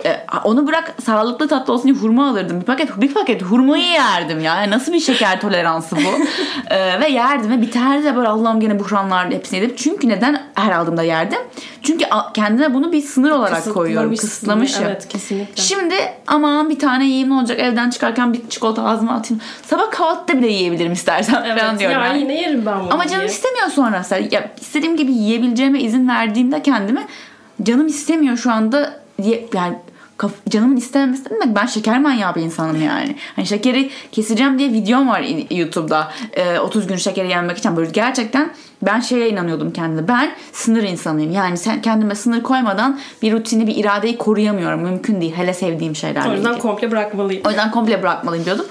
Ee, 0.04 0.16
onu 0.44 0.66
bırak 0.66 0.94
sağlıklı 1.04 1.48
tatlı 1.48 1.72
olsun 1.72 1.84
diye 1.84 1.96
hurma 1.96 2.28
alırdım. 2.28 2.60
Bir 2.60 2.66
paket 2.66 3.00
bir 3.00 3.14
paket 3.14 3.42
hurmayı 3.42 3.84
yerdim 3.84 4.40
ya. 4.40 4.54
Yani 4.54 4.70
nasıl 4.70 4.92
bir 4.92 5.00
şeker 5.00 5.40
toleransı 5.40 5.96
bu? 5.96 6.24
Ee, 6.70 7.00
ve 7.00 7.08
yerdim 7.08 7.50
ve 7.50 7.62
biterdi 7.62 8.04
de 8.04 8.16
böyle 8.16 8.28
Allah'ım 8.28 8.60
gene 8.60 8.78
buhranlar 8.78 9.30
hepsini 9.30 9.60
yedim. 9.60 9.76
Çünkü 9.76 10.08
neden 10.08 10.42
her 10.56 10.72
aldığımda 10.72 11.02
yerdim? 11.02 11.38
Çünkü 11.82 12.04
kendime 12.34 12.74
bunu 12.74 12.92
bir 12.92 13.02
sınır 13.02 13.30
olarak 13.30 13.74
koyuyorum. 13.74 14.16
Kısıtlamışsın. 14.16 14.74
Kısıtlamışım. 14.76 14.84
Evet 14.84 15.08
kesinlikle. 15.08 15.62
Şimdi 15.62 15.94
aman 16.26 16.70
bir 16.70 16.78
tane 16.78 17.04
yiyeyim 17.04 17.30
ne 17.30 17.34
olacak 17.34 17.60
evden 17.60 17.90
çıkarken 17.90 18.32
bir 18.32 18.48
çikolata 18.48 18.84
ağzıma 18.84 19.12
atayım. 19.12 19.42
Sabah 19.66 19.90
kahvaltıda 19.90 20.38
bile 20.38 20.48
yiyebilirim 20.48 20.92
istersen 20.92 21.44
evet. 21.46 21.60
falan 21.60 21.78
diyorum. 21.78 22.00
ya 22.00 22.06
yani. 22.06 22.20
yine 22.20 22.40
yerim 22.40 22.66
ben 22.66 22.80
bunu 22.80 22.94
Ama 22.94 23.06
canım 23.06 23.20
diye. 23.20 23.30
istemiyor 23.30 23.66
sonrası. 23.66 24.14
Ya 24.30 24.50
istediğim 24.60 24.96
gibi 24.96 25.12
yiyebileceğime 25.12 25.80
izin 25.80 26.08
verdiğimde 26.08 26.62
kendime 26.62 27.06
canım 27.62 27.86
istemiyor 27.86 28.36
şu 28.36 28.52
anda 28.52 29.00
diye 29.22 29.46
yani 29.54 29.76
kaf- 30.16 30.46
canımın 30.48 30.76
istememesi 30.76 31.30
demek 31.30 31.56
ben 31.56 31.66
şeker 31.66 32.00
manyağı 32.00 32.34
bir 32.34 32.40
insanım 32.42 32.82
yani. 32.82 33.16
Hani 33.36 33.46
şekeri 33.46 33.90
keseceğim 34.12 34.58
diye 34.58 34.72
videom 34.72 35.08
var 35.08 35.24
YouTube'da. 35.50 36.12
Ee, 36.32 36.58
30 36.58 36.86
gün 36.86 36.96
şekeri 36.96 37.28
yenmek 37.28 37.58
için 37.58 37.76
böyle 37.76 37.90
gerçekten 37.90 38.50
ben 38.82 39.00
şeye 39.00 39.28
inanıyordum 39.30 39.72
kendime. 39.72 40.08
Ben 40.08 40.30
sınır 40.52 40.82
insanıyım. 40.82 41.32
Yani 41.32 41.56
sen 41.58 41.82
kendime 41.82 42.14
sınır 42.14 42.42
koymadan 42.42 43.00
bir 43.22 43.32
rutini, 43.32 43.66
bir 43.66 43.76
iradeyi 43.76 44.18
koruyamıyorum. 44.18 44.80
Mümkün 44.80 45.20
değil. 45.20 45.34
Hele 45.36 45.54
sevdiğim 45.54 45.96
şeylerle 45.96 46.28
O 46.28 46.32
yüzden 46.32 46.48
ilgili. 46.50 46.62
komple 46.62 46.90
bırakmalıyım. 46.90 47.42
O 47.46 47.48
yüzden 47.48 47.70
komple 47.70 48.02
bırakmalıyım 48.02 48.44
diyordum. 48.44 48.66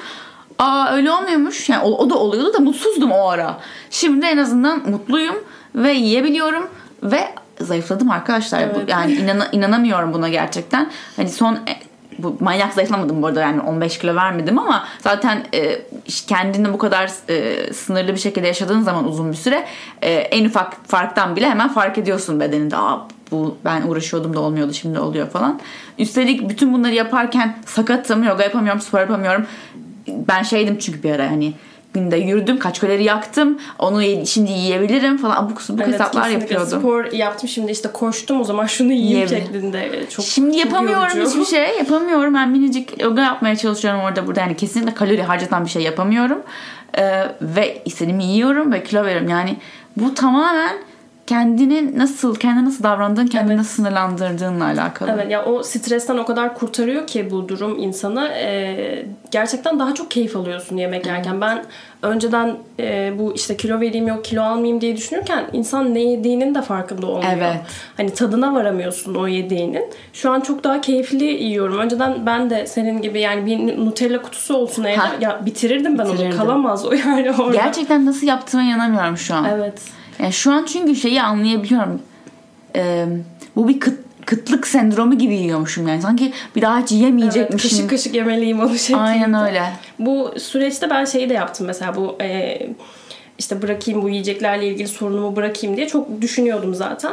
Aa 0.60 0.89
öyle 0.91 1.12
olmuyormuş. 1.12 1.69
Yani 1.69 1.84
o, 1.84 1.89
o 1.97 2.10
da 2.10 2.15
oluyordu 2.15 2.53
da 2.53 2.60
mutsuzdum 2.60 3.12
o 3.12 3.27
ara. 3.27 3.58
Şimdi 3.89 4.25
en 4.25 4.38
azından 4.38 4.89
mutluyum 4.89 5.36
ve 5.75 5.93
yiyebiliyorum 5.93 6.67
ve 7.03 7.19
zayıfladım 7.59 8.11
arkadaşlar. 8.11 8.75
Bu- 8.75 8.79
Evet. 8.79 8.89
yani 8.89 9.13
inana- 9.13 9.49
inanamıyorum 9.51 10.13
buna 10.13 10.29
gerçekten. 10.29 10.91
Hani 11.15 11.29
son 11.29 11.53
e, 11.55 11.59
bu 12.19 12.37
manyak 12.39 12.73
zayıflamadım 12.73 13.21
bu 13.21 13.27
arada 13.27 13.41
yani 13.41 13.61
15 13.61 13.97
kilo 13.97 14.15
vermedim 14.15 14.59
ama 14.59 14.87
zaten 15.01 15.43
e, 15.53 15.79
kendini 16.27 16.73
bu 16.73 16.77
kadar 16.77 17.11
e, 17.29 17.73
sınırlı 17.73 18.13
bir 18.13 18.19
şekilde 18.19 18.47
yaşadığın 18.47 18.81
zaman 18.81 19.07
uzun 19.07 19.31
bir 19.31 19.37
süre 19.37 19.65
e, 20.01 20.13
en 20.13 20.45
ufak 20.45 20.85
farktan 20.87 21.35
bile 21.35 21.49
hemen 21.49 21.69
fark 21.69 21.97
ediyorsun 21.97 22.39
bedeninde. 22.39 22.77
Aa 22.77 23.07
bu 23.31 23.57
ben 23.65 23.81
uğraşıyordum 23.81 24.33
da 24.35 24.39
olmuyordu 24.39 24.73
şimdi 24.73 24.99
oluyor 24.99 25.29
falan. 25.29 25.59
Üstelik 25.99 26.49
bütün 26.49 26.73
bunları 26.73 26.93
yaparken 26.95 27.57
sakatım, 27.65 28.23
yoga 28.23 28.43
yapamıyorum, 28.43 28.81
spor 28.81 28.99
yapamıyorum. 28.99 29.45
Ben 30.07 30.43
şeydim 30.43 30.77
çünkü 30.77 31.03
bir 31.03 31.11
ara 31.11 31.31
hani 31.31 31.53
günde 31.95 32.17
yürüdüm, 32.17 32.60
kaç 32.60 32.79
kalori 32.79 33.03
yaktım, 33.03 33.60
onu 33.79 34.25
şimdi 34.25 34.51
yiyebilirim 34.51 35.17
falan 35.17 35.36
abuk 35.36 35.62
subuk 35.62 35.81
Evet, 35.81 35.93
hesaplar 35.93 36.29
yapıyordum. 36.29 36.79
Spor 36.79 37.05
yaptım 37.05 37.49
şimdi 37.49 37.71
işte 37.71 37.89
koştum 37.93 38.41
o 38.41 38.43
zaman 38.43 38.65
şunu 38.65 38.91
yiyeyim 38.91 39.27
şeklinde. 39.29 40.10
Çok, 40.10 40.25
Şimdi 40.25 40.58
çok 40.58 40.65
yapamıyorum 40.65 41.17
yorucu. 41.17 41.29
hiçbir 41.29 41.45
şey. 41.45 41.77
Yapamıyorum. 41.77 42.34
Ben 42.34 42.49
minicik 42.49 43.01
yoga 43.01 43.21
yapmaya 43.21 43.55
çalışıyorum 43.55 44.01
orada 44.01 44.27
burada. 44.27 44.39
Yani 44.39 44.55
kesinlikle 44.55 44.93
kalori 44.93 45.23
harcatan 45.23 45.65
bir 45.65 45.69
şey 45.69 45.81
yapamıyorum. 45.81 46.41
Ee, 46.97 47.23
ve 47.41 47.81
istediğimi 47.86 48.23
yiyorum 48.23 48.71
ve 48.71 48.84
kilo 48.84 49.05
veriyorum. 49.05 49.29
Yani 49.29 49.58
bu 49.97 50.13
tamamen 50.13 50.75
kendini 51.27 51.97
nasıl, 51.99 52.35
kendine 52.35 52.65
nasıl 52.65 52.83
davrandığın, 52.83 53.27
kendini 53.27 53.51
Evet. 53.51 53.57
nasıl 53.57 53.75
sınırlandırdığınla 53.75 54.65
alakalı. 54.65 55.11
Evet 55.13 55.31
ya 55.31 55.45
o 55.45 55.63
stresten 55.63 56.17
o 56.17 56.25
kadar 56.25 56.55
kurtarıyor 56.55 57.07
ki 57.07 57.31
bu 57.31 57.49
durum 57.49 57.79
insanı 57.79 58.29
Ee, 58.35 59.05
gerçekten 59.31 59.79
daha 59.79 59.93
çok 59.93 60.11
keyif 60.11 60.35
alıyorsun 60.35 60.77
yemek 60.77 61.05
yerken. 61.05 61.41
Ben 61.41 61.63
önceden 62.01 62.55
e, 62.79 63.13
bu 63.19 63.33
işte 63.35 63.57
kilo 63.57 63.79
vereyim 63.79 64.07
yok 64.07 64.25
kilo 64.25 64.41
almayayım 64.43 64.81
diye 64.81 64.97
düşünürken 64.97 65.45
insan 65.53 65.93
ne 65.93 65.99
yediğinin 65.99 66.55
de 66.55 66.61
farkında 66.61 67.07
olmuyor. 67.07 67.31
Evet. 67.38 67.55
Hani 67.97 68.13
tadına 68.13 68.53
varamıyorsun 68.53 69.15
o 69.15 69.27
yediğinin. 69.27 69.83
Şu 70.13 70.31
an 70.31 70.41
çok 70.41 70.63
daha 70.63 70.81
keyifli 70.81 71.25
yiyorum. 71.25 71.77
Önceden 71.77 72.25
ben 72.25 72.49
de 72.49 72.67
senin 72.67 73.01
gibi 73.01 73.19
yani 73.19 73.45
bir 73.45 73.85
Nutella 73.85 74.21
kutusu 74.21 74.55
olsun 74.55 74.83
evde 74.83 75.01
ya 75.21 75.45
bitirirdim 75.45 75.97
ben 75.97 76.05
Bitirirdim. 76.07 76.27
onu. 76.31 76.38
Kalamaz 76.38 76.85
o 76.85 76.93
yani 76.93 77.31
orada. 77.39 77.55
Gerçekten 77.55 78.05
nasıl 78.05 78.27
yaptığıma 78.27 78.63
inanamıyorum 78.63 79.17
şu 79.17 79.35
an. 79.35 79.45
Evet. 79.45 79.81
Yani 80.19 80.34
şu 80.34 80.51
an 80.51 80.65
çünkü 80.65 80.95
şeyi 80.95 81.21
anlayabiliyorum. 81.21 82.01
Ee, 82.75 83.06
bu 83.56 83.67
bir 83.67 83.80
kıt, 83.80 83.99
kıtlık 84.25 84.67
sendromu 84.67 85.17
gibi 85.17 85.34
yiyormuşum 85.34 85.88
yani. 85.88 86.01
Sanki 86.01 86.34
bir 86.56 86.62
daha 86.62 86.80
hiç 86.80 86.91
Evet, 86.91 87.01
yemeyecekmişim. 87.01 87.69
kaşık 87.69 87.89
kaşık 87.89 88.15
yemeliyim 88.15 88.60
onu 88.60 88.78
şeklinde. 88.78 88.99
Aynen 89.01 89.34
öyle. 89.47 89.63
Bu 89.99 90.34
süreçte 90.38 90.89
ben 90.89 91.06
şeyi 91.06 91.30
de 91.30 91.34
yaptım 91.34 91.67
mesela 91.67 91.95
bu 91.95 92.15
e, 92.21 92.60
işte 93.39 93.62
bırakayım 93.62 94.01
bu 94.01 94.10
yiyeceklerle 94.10 94.67
ilgili 94.67 94.88
sorunumu 94.88 95.36
bırakayım 95.36 95.78
diye 95.78 95.88
çok 95.88 96.21
düşünüyordum 96.21 96.75
zaten. 96.75 97.12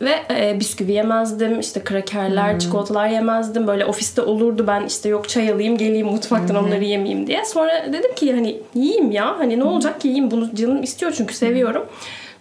Ve 0.00 0.14
e, 0.30 0.60
bisküvi 0.60 0.92
yemezdim, 0.92 1.60
işte 1.60 1.80
krakerler, 1.84 2.58
çikolatalar 2.60 3.08
yemezdim. 3.08 3.66
Böyle 3.66 3.84
ofiste 3.84 4.22
olurdu 4.22 4.64
ben 4.66 4.84
işte 4.86 5.08
yok 5.08 5.28
çay 5.28 5.52
alayım 5.52 5.76
geleyim 5.78 6.06
mutfaktan 6.06 6.56
onları 6.56 6.84
yemeyeyim 6.84 7.26
diye. 7.26 7.44
Sonra 7.44 7.86
dedim 7.92 8.14
ki 8.14 8.32
hani 8.32 8.56
yiyeyim 8.74 9.10
ya 9.10 9.38
hani 9.38 9.58
ne 9.58 9.64
olacak 9.64 10.00
ki 10.00 10.08
yiyeyim 10.08 10.30
bunu 10.30 10.54
canım 10.54 10.82
istiyor 10.82 11.12
çünkü 11.16 11.34
seviyorum. 11.34 11.86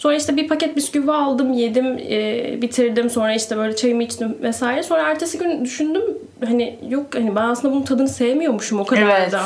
Sonra 0.06 0.16
işte 0.16 0.38
bir 0.38 0.48
paket 0.48 0.76
bisküvi 0.76 1.12
aldım, 1.12 1.54
yedim, 1.54 1.86
e, 1.98 2.62
bitirdim. 2.62 3.10
Sonra 3.10 3.34
işte 3.34 3.58
böyle 3.58 3.76
çayımı 3.76 4.04
içtim 4.04 4.38
vesaire. 4.42 4.84
Sonra 4.84 5.02
ertesi 5.02 5.38
gün 5.38 5.66
düşündüm 5.66 6.02
hani 6.46 6.80
yok 6.90 7.06
hani 7.16 7.36
ben 7.36 7.42
aslında 7.42 7.74
bunun 7.74 7.84
tadını 7.84 8.08
sevmiyormuşum 8.08 8.80
o 8.80 8.86
kadar 8.86 9.02
Evet. 9.02 9.32
da. 9.32 9.42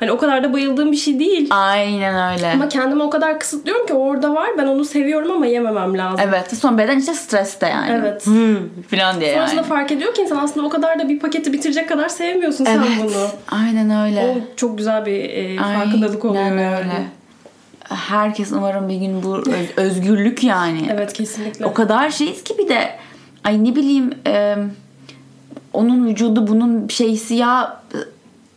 Hani 0.00 0.12
o 0.12 0.18
kadar 0.18 0.44
da 0.44 0.52
bayıldığım 0.52 0.92
bir 0.92 0.96
şey 0.96 1.18
değil. 1.18 1.48
Aynen 1.50 2.32
öyle. 2.34 2.50
Ama 2.52 2.68
kendimi 2.68 3.02
o 3.02 3.10
kadar 3.10 3.40
kısıtlıyorum 3.40 3.86
ki 3.86 3.92
orada 3.94 4.34
var. 4.34 4.48
Ben 4.58 4.66
onu 4.66 4.84
seviyorum 4.84 5.30
ama 5.30 5.46
yememem 5.46 5.98
lazım. 5.98 6.20
Evet. 6.28 6.56
Son 6.56 6.78
beden 6.78 6.98
işte 6.98 7.14
streste 7.14 7.66
yani. 7.66 7.90
Evet. 8.00 8.26
Hı, 8.26 8.56
falan 8.90 9.20
diye 9.20 9.34
Sonrasında 9.34 9.60
yani. 9.60 9.68
fark 9.68 9.92
ediyor 9.92 10.14
ki 10.14 10.22
insan 10.22 10.36
aslında 10.36 10.66
o 10.66 10.70
kadar 10.70 10.98
da 10.98 11.08
bir 11.08 11.18
paketi 11.18 11.52
bitirecek 11.52 11.88
kadar 11.88 12.08
sevmiyorsun 12.08 12.64
sen 12.64 12.78
Evet. 12.78 12.88
bunu. 13.02 13.26
Aynen 13.60 14.06
öyle. 14.06 14.20
O 14.20 14.56
çok 14.56 14.78
güzel 14.78 15.06
bir 15.06 15.24
e, 15.24 15.56
farkındalık 15.56 16.24
oluyor 16.24 16.44
Aynen 16.44 16.70
yani. 16.70 16.92
Herkes 17.88 18.52
umarım 18.52 18.88
bir 18.88 18.96
gün 18.96 19.22
bu 19.22 19.36
öz- 19.36 19.78
özgürlük 19.78 20.44
yani. 20.44 20.88
Evet 20.92 21.12
kesinlikle. 21.12 21.66
O 21.66 21.74
kadar 21.74 22.10
şeyiz 22.10 22.44
ki 22.44 22.54
bir 22.58 22.68
de 22.68 22.90
ay 23.44 23.64
ne 23.64 23.76
bileyim 23.76 24.10
e, 24.26 24.56
onun 25.72 26.06
vücudu 26.06 26.46
bunun 26.46 26.88
şeysi 26.88 27.34
ya 27.34 27.82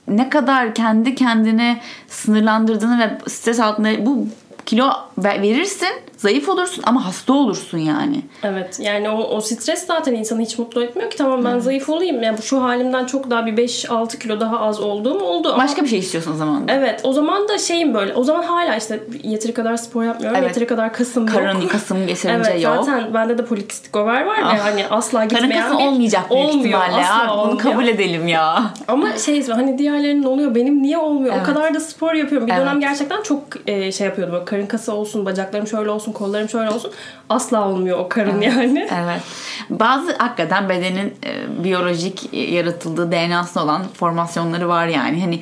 ne 0.07 0.29
kadar 0.29 0.75
kendi 0.75 1.15
kendini 1.15 1.77
sınırlandırdığını 2.07 2.99
ve 2.99 3.29
stres 3.29 3.59
altında 3.59 4.05
bu 4.05 4.27
kilo 4.65 4.89
verirsin 5.17 5.87
zayıf 6.17 6.49
olursun 6.49 6.83
ama 6.87 7.05
hasta 7.05 7.33
olursun 7.33 7.77
yani. 7.77 8.21
Evet 8.43 8.77
yani 8.81 9.09
o, 9.09 9.17
o 9.23 9.41
stres 9.41 9.85
zaten 9.85 10.13
insanı 10.15 10.41
hiç 10.41 10.59
mutlu 10.59 10.83
etmiyor 10.83 11.09
ki 11.11 11.17
tamam 11.17 11.45
ben 11.45 11.59
zayıf 11.59 11.89
olayım 11.89 12.23
yani 12.23 12.37
şu 12.41 12.63
halimden 12.63 13.05
çok 13.05 13.29
daha 13.29 13.45
bir 13.45 13.53
5-6 13.57 14.19
kilo 14.19 14.39
daha 14.39 14.59
az 14.59 14.79
olduğum 14.79 15.19
oldu 15.19 15.53
ama 15.53 15.63
Başka 15.63 15.83
bir 15.83 15.87
şey 15.87 15.99
istiyorsun 15.99 16.33
o 16.33 16.37
zaman 16.37 16.67
da. 16.67 16.71
evet 16.73 17.01
o 17.03 17.13
zaman 17.13 17.47
da 17.47 17.57
şeyim 17.57 17.93
böyle 17.93 18.13
o 18.13 18.23
zaman 18.23 18.43
hala 18.43 18.75
işte 18.75 18.99
yeteri 19.23 19.53
kadar 19.53 19.77
spor 19.77 20.03
yapmıyorum 20.03 20.37
Evet. 20.39 20.47
yeteri 20.49 20.67
kadar 20.67 20.93
kasım 20.93 21.25
Karın 21.27 21.61
yok. 21.61 21.71
kasım 21.71 22.07
yeterince 22.07 22.49
Evet 22.51 22.63
yok. 22.63 22.73
zaten 22.85 23.13
bende 23.13 23.37
de 23.37 23.45
polikistik 23.45 23.95
over 23.95 24.25
var 24.25 24.37
ve 24.37 24.43
Ah. 24.45 24.65
hani 24.65 24.85
asla 24.87 25.27
Karın 25.27 25.29
gitmeyen 25.43 25.63
kası 25.63 25.79
bir- 25.79 25.85
olmayacak 25.87 26.31
büyük 26.31 26.45
olmuyor, 26.45 26.65
ihtimalle 26.65 27.05
asla 27.07 27.23
ya. 27.23 27.37
Bunu 27.47 27.57
kabul 27.57 27.87
edelim 27.87 28.27
ya. 28.27 28.63
Ama 28.87 29.17
şey 29.17 29.47
hani 29.47 29.77
diğerlerinin 29.77 30.23
oluyor 30.23 30.55
benim 30.55 30.83
niye 30.83 30.97
olmuyor? 30.97 31.33
Evet. 31.37 31.43
O 31.49 31.53
kadar 31.53 31.73
da 31.73 31.79
spor 31.79 32.13
yapıyorum. 32.13 32.47
Bir 32.47 32.53
Evet. 32.53 32.61
dönem 32.61 32.79
gerçekten 32.79 33.21
çok 33.21 33.39
e, 33.67 33.91
şey 33.91 34.07
yapıyordum. 34.07 34.45
Karın 34.45 34.65
kası 34.65 34.93
olsun, 34.93 35.06
bacaklarım 35.15 35.67
şöyle 35.67 35.89
olsun, 35.89 36.11
kollarım 36.11 36.49
şöyle 36.49 36.69
olsun. 36.69 36.91
Asla 37.29 37.67
olmuyor 37.67 37.99
o 37.99 38.09
karın 38.09 38.41
yani. 38.41 38.87
Evet. 39.03 39.21
Bazı 39.69 40.17
hakikaten 40.17 40.69
bedenin 40.69 41.13
e, 41.25 41.63
biyolojik 41.63 42.33
e, 42.33 42.39
yaratıldığı 42.39 43.11
DNA'sı 43.11 43.61
olan 43.61 43.83
formasyonları 43.93 44.69
var 44.69 44.87
yani. 44.87 45.21
Hani 45.21 45.39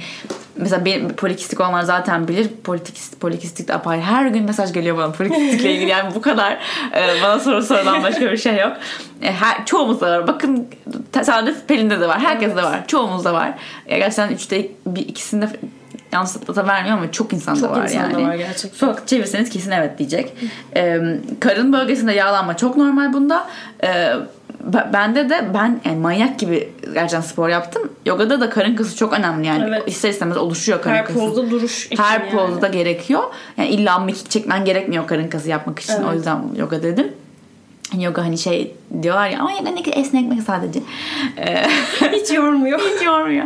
mesela 0.56 0.86
benim 0.86 1.10
polikistik 1.10 1.60
olanlar 1.60 1.82
zaten 1.82 2.28
bilir. 2.28 2.48
Polikistik, 2.64 3.22
polikistik 3.22 3.68
de 3.68 3.74
apayrı. 3.74 4.02
Her 4.02 4.26
gün 4.26 4.44
mesaj 4.44 4.74
geliyor 4.74 4.98
bana 4.98 5.12
polikistikle 5.12 5.74
ilgili. 5.74 5.90
Yani 5.90 6.16
bu 6.16 6.22
kadar 6.22 6.52
e, 6.94 7.22
bana 7.24 7.40
soru 7.40 7.64
sorulan 7.64 8.04
başka 8.04 8.32
bir 8.32 8.38
şey 8.38 8.58
yok. 8.58 8.74
E, 9.22 9.32
her, 9.32 9.66
çoğumuzda 9.66 10.12
var. 10.12 10.28
Bakın 10.28 10.68
tesadüf 11.12 11.68
Pelin'de 11.68 12.00
de 12.00 12.08
var. 12.08 12.20
Herkeste 12.20 12.64
var. 12.64 12.88
Çoğumuzda 12.88 13.34
var. 13.34 13.54
E, 13.88 13.98
gerçekten 13.98 14.30
üçte 14.30 14.68
bir, 14.86 15.02
ikisinde 15.02 15.50
yanlış 16.16 16.34
da 16.56 16.68
vermiyor 16.68 16.98
ama 16.98 17.12
çok 17.12 17.34
insanda 17.34 17.60
Çok 17.60 17.72
var 17.72 17.84
insanda 17.84 18.20
yani. 18.20 18.28
var 18.28 18.36
gerçekten. 18.36 18.78
Sokak 18.78 19.08
çevirseniz 19.08 19.50
kesin 19.50 19.72
evet 19.72 19.98
diyecek. 20.00 20.34
Ee, 20.76 21.00
karın 21.40 21.74
bölgesinde 21.74 22.14
yağlanma 22.14 22.58
çok 22.58 22.78
normal 22.78 23.14
bunda. 23.14 23.48
Ee, 23.84 24.14
bende 24.94 25.30
de 25.30 25.50
ben 25.54 25.82
yani 25.86 25.98
manyak 25.98 26.40
gibi 26.40 26.70
gerçekten 26.94 27.22
spor 27.22 27.50
yaptım. 27.50 27.90
Yogada 28.06 28.42
da 28.42 28.50
karın 28.50 28.76
kası 28.76 28.98
çok 28.98 29.14
önemli 29.14 29.48
yani. 29.48 29.66
Evet. 29.68 29.84
İster 29.88 30.10
istemez 30.10 30.38
oluşuyor 30.38 30.82
karın 30.82 30.96
Her 30.96 31.06
kası. 31.06 31.20
pozda 31.20 31.52
duruş 31.52 31.86
için 31.86 31.98
Her 32.04 32.20
yani. 32.20 32.32
pozda 32.32 32.68
gerekiyor. 32.68 33.24
Yani 33.58 33.70
illa 33.70 34.00
mekik 34.00 34.30
çekmen 34.30 34.66
gerekmiyor 34.66 35.08
karın 35.08 35.28
kası 35.28 35.50
yapmak 35.50 35.80
için. 35.80 35.94
Evet. 35.94 36.06
O 36.10 36.14
yüzden 36.14 36.40
yoga 36.58 36.84
dedim. 36.84 37.08
Yoga 38.00 38.24
hani 38.24 38.38
şey 38.38 38.76
diyorlar 39.04 39.30
ya 39.30 39.40
ama 39.40 39.52
kadar 39.84 39.98
esnekmek 39.98 40.42
sadece. 40.44 40.80
Ee, 41.38 41.66
Hiç 42.12 42.32
yormuyor. 42.32 42.80
hiç 42.96 43.06
yormuyor. 43.06 43.46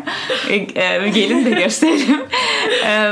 E, 0.49 0.55
e, 0.55 1.09
gelin 1.09 1.45
de 1.45 1.49
gösterelim. 1.49 2.21
E, 2.85 3.11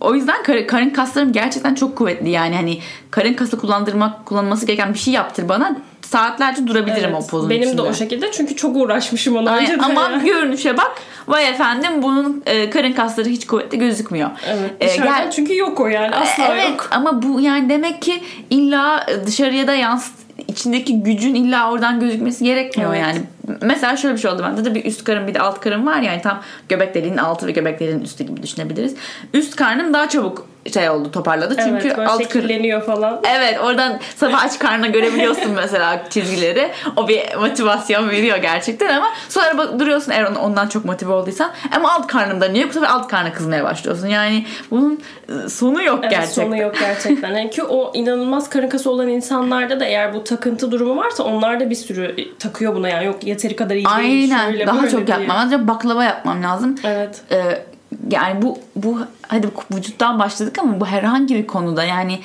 o 0.00 0.14
yüzden 0.14 0.42
kar- 0.42 0.66
karın 0.66 0.90
kaslarım 0.90 1.32
gerçekten 1.32 1.74
çok 1.74 1.96
kuvvetli 1.98 2.30
yani 2.30 2.56
hani 2.56 2.78
karın 3.10 3.34
kası 3.34 3.58
kullandırmak 3.58 4.26
kullanılması 4.26 4.66
gereken 4.66 4.94
bir 4.94 4.98
şey 4.98 5.14
yaptır 5.14 5.48
bana 5.48 5.76
saatlerce 6.02 6.66
durabilirim 6.66 7.10
Evet. 7.14 7.22
o 7.24 7.26
pozun 7.26 7.50
Benim 7.50 7.62
içinde. 7.62 7.76
de 7.76 7.82
o 7.82 7.94
şekilde 7.94 8.32
çünkü 8.32 8.56
çok 8.56 8.76
uğraşmışım 8.76 9.36
ona 9.36 9.50
Aynen. 9.50 9.62
önceden. 9.70 9.90
Ama 9.90 10.02
yani. 10.02 10.24
görünüşe 10.24 10.76
bak 10.76 10.92
vay 11.28 11.48
efendim 11.48 12.02
bunun 12.02 12.42
e, 12.46 12.70
karın 12.70 12.92
kasları 12.92 13.28
hiç 13.28 13.46
kuvvetli 13.46 13.78
gözükmüyor. 13.78 14.30
Evet. 14.48 14.70
E, 14.80 14.88
Dışarıdan 14.88 15.30
çünkü 15.30 15.56
yok 15.56 15.80
o 15.80 15.86
yani. 15.86 16.14
Asla 16.14 16.48
evet 16.54 16.68
yok. 16.70 16.88
ama 16.92 17.22
bu 17.22 17.40
yani 17.40 17.68
demek 17.68 18.02
ki 18.02 18.22
illa 18.50 19.06
dışarıya 19.26 19.66
da 19.66 19.74
yansıt 19.74 20.19
içindeki 20.48 21.02
gücün 21.02 21.34
illa 21.34 21.70
oradan 21.70 22.00
gözükmesi 22.00 22.44
gerekmiyor 22.44 22.94
Evet. 22.94 23.02
yani. 23.02 23.20
Mesela 23.62 23.96
şöyle 23.96 24.14
bir 24.14 24.20
şey 24.20 24.30
oldu 24.30 24.42
bende 24.42 24.64
de 24.64 24.74
bir 24.74 24.84
üst 24.84 25.04
karın 25.04 25.26
bir 25.28 25.34
de 25.34 25.40
alt 25.40 25.60
karın 25.60 25.86
var 25.86 26.00
yani 26.00 26.22
tam 26.22 26.40
göbek 26.68 26.94
deliğinin 26.94 27.16
altı 27.18 27.46
ve 27.46 27.52
göbek 27.52 27.80
deliğinin 27.80 28.02
üstü 28.02 28.24
gibi 28.24 28.42
düşünebiliriz. 28.42 28.94
Üst 29.34 29.56
karnım 29.56 29.94
daha 29.94 30.08
çabuk 30.08 30.49
şey 30.72 30.90
oldu 30.90 31.10
toparladı 31.10 31.56
çünkü 31.56 31.86
evet, 31.86 31.98
böyle 31.98 32.08
alt 32.08 32.22
şekilleniyor 32.22 32.82
falan. 32.82 33.20
Evet 33.36 33.60
oradan 33.60 34.00
sabah 34.16 34.44
aç 34.44 34.58
karnına 34.58 34.86
görebiliyorsun 34.86 35.52
mesela 35.52 36.02
çizgileri. 36.10 36.70
O 36.96 37.08
bir 37.08 37.34
motivasyon 37.34 38.10
veriyor 38.10 38.36
gerçekten 38.36 38.96
ama 38.96 39.06
sonra 39.28 39.58
bak, 39.58 39.78
duruyorsun 39.78 40.12
eğer 40.12 40.24
ondan 40.24 40.68
çok 40.68 40.84
motive 40.84 41.12
olduysan. 41.12 41.50
Ama 41.76 41.92
alt 41.92 42.06
karnımda 42.06 42.48
niye? 42.48 42.68
Bu 42.68 42.72
sefer 42.72 42.88
alt 42.88 43.08
karnına 43.08 43.32
kızmaya 43.32 43.64
başlıyorsun. 43.64 44.06
Yani 44.06 44.46
bunun 44.70 45.00
e, 45.28 45.48
sonu 45.48 45.82
yok 45.82 45.98
Evet, 46.02 46.10
gerçekten. 46.10 46.42
sonu 46.42 46.56
yok 46.56 46.74
gerçekten. 46.80 47.34
Yani 47.34 47.50
ki 47.50 47.62
o 47.62 47.92
inanılmaz 47.94 48.50
karın 48.50 48.68
kası 48.68 48.90
olan 48.90 49.08
insanlarda 49.08 49.80
da 49.80 49.84
eğer 49.84 50.14
bu 50.14 50.24
takıntı 50.24 50.70
durumu 50.70 50.96
varsa 50.96 51.22
onlar 51.22 51.60
da 51.60 51.70
bir 51.70 51.74
sürü 51.74 52.16
takıyor 52.38 52.74
buna 52.74 52.88
yani 52.88 53.04
yok 53.04 53.24
yeteri 53.24 53.56
kadar 53.56 53.74
iyi 53.74 53.86
değil. 54.02 54.34
Aynen. 54.40 54.66
Daha 54.66 54.88
çok 54.88 55.08
yapmam 55.08 55.36
lazım. 55.36 55.68
Baklava 55.68 56.04
yapmam 56.04 56.42
lazım. 56.42 56.74
Evet. 56.84 57.20
Ee, 57.32 57.62
yani 58.10 58.42
bu 58.42 58.58
bu 58.76 58.98
hadi 59.28 59.48
vücuttan 59.74 60.18
başladık 60.18 60.58
ama 60.58 60.80
bu 60.80 60.86
herhangi 60.86 61.34
bir 61.34 61.46
konuda 61.46 61.84
yani 61.84 62.20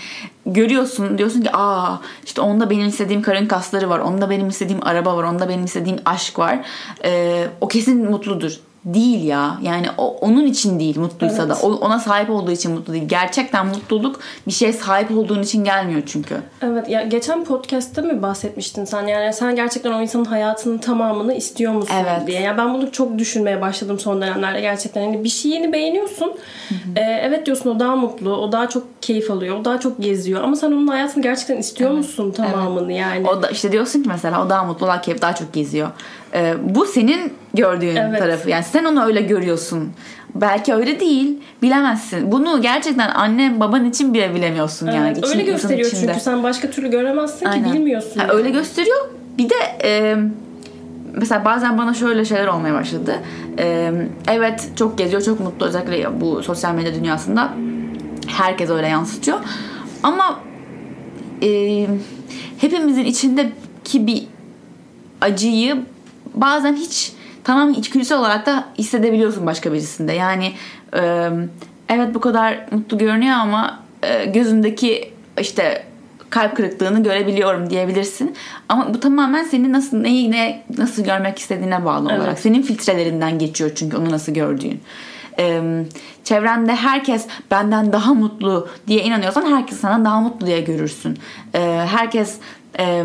görüyorsun 0.45 1.17
diyorsun 1.17 1.41
ki 1.41 1.49
aa 1.53 1.97
işte 2.25 2.41
onda 2.41 2.69
benim 2.69 2.87
istediğim 2.87 3.21
karın 3.21 3.47
kasları 3.47 3.89
var 3.89 3.99
onda 3.99 4.29
benim 4.29 4.49
istediğim 4.49 4.87
araba 4.87 5.17
var 5.17 5.23
onda 5.23 5.49
benim 5.49 5.65
istediğim 5.65 5.99
aşk 6.05 6.39
var. 6.39 6.59
Ee, 7.03 7.47
o 7.61 7.67
kesin 7.67 8.09
mutludur 8.11 8.59
değil 8.85 9.23
ya 9.23 9.57
yani 9.61 9.87
o, 9.97 10.17
onun 10.21 10.45
için 10.45 10.79
değil 10.79 10.99
mutluysa 10.99 11.37
Evet. 11.39 11.49
da 11.49 11.67
o- 11.67 11.75
ona 11.75 11.99
sahip 11.99 12.29
olduğu 12.29 12.51
için 12.51 12.71
mutlu 12.71 12.93
değil 12.93 13.07
gerçekten 13.07 13.67
mutluluk 13.67 14.19
bir 14.47 14.51
şeye 14.51 14.73
sahip 14.73 15.11
olduğun 15.17 15.41
için 15.43 15.63
gelmiyor 15.63 16.01
çünkü 16.05 16.35
Evet 16.61 16.89
ya 16.89 17.01
geçen 17.03 17.43
podcast'te 17.45 18.01
mi 18.01 18.21
bahsetmiştin 18.21 18.85
sen 18.85 19.07
yani 19.07 19.33
sen 19.33 19.55
gerçekten 19.55 19.91
o 19.91 20.01
insanın 20.01 20.25
hayatının 20.25 20.77
tamamını 20.77 21.33
istiyor 21.33 21.73
musun 21.73 21.95
Evet. 22.03 22.27
diye. 22.27 22.41
Yani 22.41 22.57
ben 22.57 22.73
bunu 22.73 22.91
çok 22.91 23.17
düşünmeye 23.17 23.61
başladım 23.61 23.99
son 23.99 24.21
dönemlerde 24.21 24.61
gerçekten. 24.61 25.01
Hani 25.05 25.23
bir 25.23 25.29
şeyini 25.29 25.73
beğeniyorsun. 25.73 26.33
Ee, 26.95 27.01
evet 27.01 27.45
diyorsun 27.45 27.69
o 27.75 27.79
daha 27.79 27.95
mutlu, 27.95 28.35
o 28.37 28.51
daha 28.51 28.69
çok 28.69 28.83
keyif 29.01 29.31
alıyor, 29.31 29.59
o 29.59 29.65
daha 29.65 29.79
çok 29.79 30.01
geziyor 30.01 30.43
ama 30.43 30.55
sen 30.55 30.67
onun 30.67 30.87
hayatını 30.87 31.23
gerçekten 31.23 31.57
istiyor 31.57 31.91
musun 31.91 32.31
tamamını 32.31 32.91
yani? 32.93 33.27
O 33.29 33.41
da 33.43 33.47
işte 33.49 33.71
diyorsun 33.71 34.03
ki 34.03 34.09
mesela 34.09 34.45
o 34.45 34.49
daha 34.49 34.63
mutlu, 34.63 34.87
daha 34.87 35.01
keyif, 35.01 35.21
daha 35.21 35.35
çok 35.35 35.53
geziyor. 35.53 35.89
Ee, 36.33 36.53
bu 36.63 36.85
senin 36.85 37.33
gördüğün 37.53 37.95
Evet. 37.95 38.19
tarafı. 38.19 38.49
Yani 38.49 38.63
sen 38.63 38.83
onu 38.85 39.05
öyle 39.05 39.21
görüyorsun. 39.21 39.89
Belki 40.35 40.73
öyle 40.73 40.99
değil. 40.99 41.37
Bilemezsin. 41.61 42.31
Bunu 42.31 42.61
gerçekten 42.61 43.09
annen 43.09 43.59
baban 43.59 43.85
için 43.85 44.13
bile 44.13 44.35
bilemiyorsun 44.35 44.87
yani. 44.87 45.07
Evet, 45.07 45.17
İçin- 45.17 45.27
öyle 45.29 45.41
insanın 45.41 45.55
gösteriyor 45.55 45.87
içinde. 45.87 46.07
çünkü 46.11 46.19
sen 46.23 46.43
başka 46.43 46.69
türlü 46.71 46.91
göremezsin 46.91 47.45
Aynen. 47.45 47.71
ki 47.71 47.73
bilmiyorsun. 47.73 48.19
Ha, 48.19 48.25
yani. 48.27 48.31
öyle 48.37 48.49
gösteriyor. 48.49 49.09
Bir 49.37 49.49
de 49.49 49.55
e, 49.83 50.15
mesela 51.13 51.45
bazen 51.45 51.77
bana 51.77 51.93
şöyle 51.93 52.25
şeyler 52.25 52.47
olmaya 52.47 52.73
başladı. 52.73 53.15
E, 53.59 53.91
evet 54.27 54.69
çok 54.75 54.97
geziyor, 54.97 55.21
çok 55.21 55.39
mutlu 55.39 55.65
özellikle 55.65 56.21
bu 56.21 56.43
sosyal 56.43 56.73
medya 56.75 56.93
dünyasında. 56.95 57.53
Herkes 58.27 58.69
öyle 58.69 58.87
yansıtıyor. 58.87 59.37
Ama 60.03 60.39
e, 61.43 61.87
hepimizin 62.57 63.05
içindeki 63.05 64.07
bir 64.07 64.23
acıyı 65.21 65.77
bazen 66.35 66.75
hiç 66.75 67.13
tamamen 67.43 67.73
içgüdüsel 67.73 68.19
olarak 68.19 68.45
da 68.45 68.65
hissedebiliyorsun 68.77 69.45
başka 69.45 69.73
birisinde. 69.73 70.13
Yani 70.13 70.53
e, 70.95 71.29
evet 71.89 72.13
bu 72.13 72.19
kadar 72.19 72.67
mutlu 72.71 72.97
görünüyor 72.97 73.35
ama 73.35 73.79
e, 74.03 74.25
gözündeki 74.25 75.13
işte 75.41 75.83
kalp 76.29 76.55
kırıklığını 76.55 77.03
görebiliyorum 77.03 77.69
diyebilirsin. 77.69 78.35
Ama 78.69 78.93
bu 78.93 78.99
tamamen 78.99 79.43
senin 79.43 79.73
nasıl 79.73 79.97
neyi 79.97 80.31
ne 80.31 80.63
nasıl 80.77 81.03
görmek 81.03 81.39
istediğine 81.39 81.85
bağlı 81.85 82.09
Evet. 82.11 82.19
olarak. 82.19 82.39
Senin 82.39 82.61
filtrelerinden 82.61 83.39
geçiyor 83.39 83.71
çünkü 83.75 83.97
onu 83.97 84.11
nasıl 84.11 84.33
gördüğün. 84.33 84.81
Ee, 85.39 85.61
çevrende 86.23 86.75
herkes 86.75 87.27
benden 87.51 87.93
daha 87.93 88.13
mutlu 88.13 88.67
diye 88.87 89.03
inanıyorsan 89.03 89.45
herkes 89.45 89.79
sana 89.79 90.05
daha 90.05 90.21
mutlu 90.21 90.47
diye 90.47 90.61
görürsün. 90.61 91.17
Ee, 91.55 91.59
herkes 91.91 92.35
e, 92.79 93.03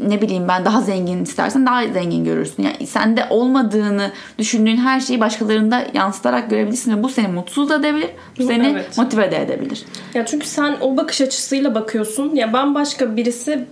ne 0.00 0.22
bileyim 0.22 0.48
ben 0.48 0.64
daha 0.64 0.80
zengin 0.80 1.24
istersen 1.24 1.66
daha 1.66 1.86
zengin 1.86 2.24
görürsün. 2.24 2.62
Yani 2.62 2.86
sende 2.86 3.26
olmadığını 3.30 4.10
düşündüğün 4.38 4.76
her 4.76 5.00
şeyi 5.00 5.20
başkalarında 5.20 5.86
yansıtarak 5.94 6.50
görebilirsin 6.50 6.96
ve 6.98 7.02
bu 7.02 7.08
seni 7.08 7.28
mutsuz 7.28 7.68
da 7.70 7.76
edebilir. 7.76 8.10
Bu 8.38 8.42
seni 8.42 8.66
Evet. 8.66 8.98
motive 8.98 9.30
de 9.30 9.42
edebilir. 9.42 9.84
Ya 10.14 10.26
çünkü 10.26 10.46
sen 10.46 10.76
o 10.80 10.96
bakış 10.96 11.20
açısıyla 11.20 11.74
bakıyorsun. 11.74 12.34
Ya 12.34 12.52
bambaşka 12.52 13.16
birisi 13.16 13.64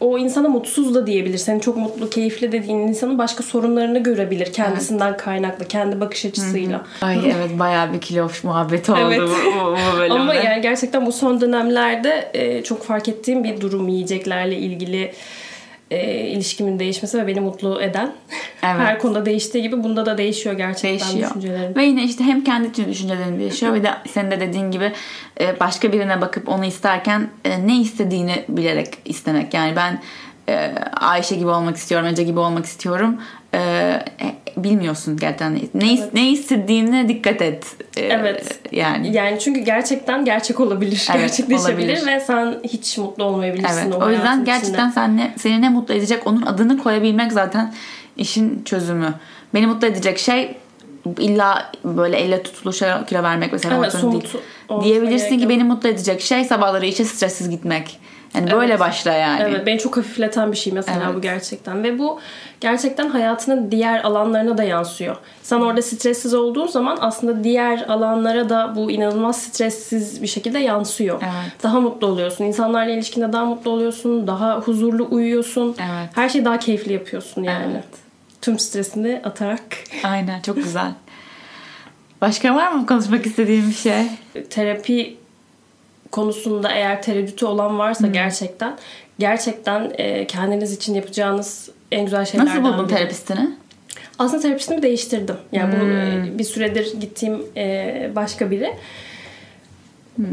o 0.00 0.18
insana 0.18 0.48
mutsuz 0.48 0.94
da 0.94 1.06
diyebilir. 1.06 1.38
Senin 1.38 1.60
çok 1.60 1.76
mutlu, 1.76 2.10
keyifli 2.10 2.52
dediğin 2.52 2.78
insanın 2.78 3.18
başka 3.18 3.42
sorunlarını 3.42 3.98
görebilir 4.02 4.52
kendisinden 4.52 5.16
kaynaklı, 5.16 5.68
kendi 5.68 6.00
bakış 6.00 6.24
açısıyla. 6.24 6.82
Ay 7.02 7.18
evet 7.24 7.58
bayağı 7.58 7.92
bir 7.92 8.00
kilo 8.00 8.30
muhabbeti 8.42 8.92
oldu 8.92 9.00
Evet. 9.06 9.20
bu, 9.20 9.60
bu, 9.60 9.72
bu 9.72 9.76
bölümde. 9.98 10.14
Ama 10.14 10.34
yani 10.34 10.62
gerçekten 10.62 11.06
bu 11.06 11.12
son 11.12 11.40
dönemlerde 11.40 12.30
e, 12.34 12.62
çok 12.62 12.84
fark 12.84 13.08
ettiğim 13.08 13.44
bir 13.44 13.60
durum 13.60 13.88
yiyeceklerle 13.88 14.56
ilgili 14.56 15.12
e, 15.90 16.20
ilişkimin 16.20 16.78
değişmesi 16.78 17.18
ve 17.18 17.26
beni 17.26 17.40
mutlu 17.40 17.82
eden. 17.82 18.12
Evet. 18.62 18.80
Her 18.80 18.98
konuda 18.98 19.26
değiştiği 19.26 19.62
gibi 19.62 19.84
bunda 19.84 20.06
da 20.06 20.18
değişiyor 20.18 20.56
gerçekten 20.56 21.08
değişiyor. 21.08 21.30
düşüncelerim. 21.30 21.76
Ve 21.76 21.84
yine 21.84 22.04
işte 22.04 22.24
hem 22.24 22.44
kendi 22.44 22.74
düşüncelerin 22.74 23.38
değişiyor 23.38 23.74
ve 23.74 23.82
de 23.82 23.90
senin 24.10 24.30
de 24.30 24.40
dediğin 24.40 24.70
gibi 24.70 24.92
e, 25.40 25.60
başka 25.60 25.92
birine 25.92 26.20
bakıp 26.20 26.48
onu 26.48 26.64
isterken 26.64 27.30
e, 27.44 27.66
ne 27.66 27.80
istediğini 27.80 28.44
bilerek 28.48 28.88
istemek. 29.04 29.54
Yani 29.54 29.76
ben 29.76 30.02
e, 30.48 30.74
Ayşe 30.96 31.36
gibi 31.36 31.48
olmak 31.48 31.76
istiyorum, 31.76 32.06
Ece 32.06 32.22
gibi 32.22 32.38
olmak 32.38 32.64
istiyorum. 32.64 33.20
E, 33.54 33.60
bilmiyorsun 34.64 35.16
gerçekten. 35.16 35.54
Ne, 35.54 35.94
evet. 35.98 36.14
ne 36.14 36.30
istediğine 36.30 37.08
dikkat 37.08 37.42
et. 37.42 37.66
Ee, 37.96 38.00
evet. 38.00 38.60
Yani. 38.72 39.16
Yani 39.16 39.38
çünkü 39.40 39.60
gerçekten 39.60 40.24
gerçek 40.24 40.60
olabilir. 40.60 41.06
Evet, 41.10 41.20
gerçekleşebilir 41.20 41.88
olabilir. 41.88 42.06
ve 42.06 42.20
sen 42.20 42.54
hiç 42.64 42.98
mutlu 42.98 43.24
olmayabilirsin 43.24 43.82
evet. 43.82 43.94
o, 43.94 44.04
o 44.04 44.10
yüzden 44.10 44.44
gerçekten 44.44 44.90
sen 44.90 45.16
ne, 45.16 45.34
seni 45.36 45.62
ne 45.62 45.68
mutlu 45.68 45.94
edecek 45.94 46.26
onun 46.26 46.42
adını 46.42 46.78
koyabilmek 46.78 47.32
zaten 47.32 47.74
işin 48.16 48.62
çözümü. 48.64 49.14
Beni 49.54 49.66
mutlu 49.66 49.86
edecek 49.86 50.18
şey 50.18 50.56
illa 51.18 51.72
böyle 51.84 52.16
elle 52.16 52.42
tutulur 52.42 52.74
kilo 53.06 53.22
vermek 53.22 53.52
mesela 53.52 53.76
evet, 53.76 53.92
değil. 54.02 54.82
Diyebilirsin 54.82 55.38
ki 55.38 55.48
beni 55.48 55.64
mutlu 55.64 55.88
edecek 55.88 56.20
şey 56.20 56.44
sabahları 56.44 56.86
işe 56.86 57.04
stressiz 57.04 57.50
gitmek. 57.50 57.98
Yani 58.34 58.50
böyle 58.50 58.72
evet. 58.72 58.80
başla 58.80 59.12
yani. 59.12 59.42
Evet 59.42 59.66
beni 59.66 59.78
çok 59.78 59.96
hafifleten 59.96 60.52
bir 60.52 60.56
şey 60.56 60.72
mesela 60.72 61.02
evet. 61.04 61.16
bu 61.16 61.20
gerçekten. 61.20 61.84
Ve 61.84 61.98
bu 61.98 62.20
gerçekten 62.60 63.08
hayatının 63.08 63.70
diğer 63.70 64.04
alanlarına 64.04 64.58
da 64.58 64.62
yansıyor. 64.62 65.16
Sen 65.42 65.60
orada 65.60 65.82
stressiz 65.82 66.34
olduğun 66.34 66.66
zaman 66.66 66.98
aslında 67.00 67.44
diğer 67.44 67.84
alanlara 67.88 68.48
da 68.48 68.72
bu 68.76 68.90
inanılmaz 68.90 69.42
stressiz 69.42 70.22
bir 70.22 70.26
şekilde 70.26 70.58
yansıyor. 70.58 71.22
Evet. 71.22 71.62
Daha 71.62 71.80
mutlu 71.80 72.06
oluyorsun. 72.06 72.44
İnsanlarla 72.44 72.92
ilişkinde 72.92 73.32
daha 73.32 73.44
mutlu 73.44 73.70
oluyorsun. 73.70 74.26
Daha 74.26 74.58
huzurlu 74.60 75.08
uyuyorsun. 75.10 75.76
Evet. 75.78 76.10
Her 76.14 76.28
şeyi 76.28 76.44
daha 76.44 76.58
keyifli 76.58 76.92
yapıyorsun 76.92 77.42
yani. 77.42 77.72
Evet. 77.72 78.07
Tüm 78.48 78.58
stresini 78.58 79.20
atarak. 79.24 79.60
Aynen 80.02 80.40
çok 80.40 80.56
güzel. 80.56 80.92
Başka 82.20 82.54
var 82.54 82.72
mı 82.72 82.86
konuşmak 82.86 83.26
istediğim 83.26 83.68
bir 83.70 83.74
şey? 83.74 84.06
Terapi 84.50 85.16
konusunda 86.12 86.72
eğer 86.72 87.02
tereddütü 87.02 87.46
olan 87.46 87.78
varsa 87.78 88.06
hmm. 88.06 88.12
gerçekten 88.12 88.76
gerçekten 89.18 89.92
e, 89.98 90.26
kendiniz 90.26 90.72
için 90.72 90.94
yapacağınız 90.94 91.70
en 91.92 92.04
güzel 92.04 92.24
şeylerden 92.24 92.52
Nasıl 92.52 92.64
buldun 92.64 92.88
biri. 92.88 92.96
terapistini? 92.96 93.50
Aslında 94.18 94.42
terapistimi 94.42 94.82
değiştirdim. 94.82 95.36
Yani 95.52 95.74
hmm. 95.74 95.80
bu 95.80 95.84
e, 95.84 96.38
bir 96.38 96.44
süredir 96.44 97.00
gittiğim 97.00 97.42
e, 97.56 98.10
başka 98.14 98.50
biri. 98.50 98.74
Hmm. 100.16 100.26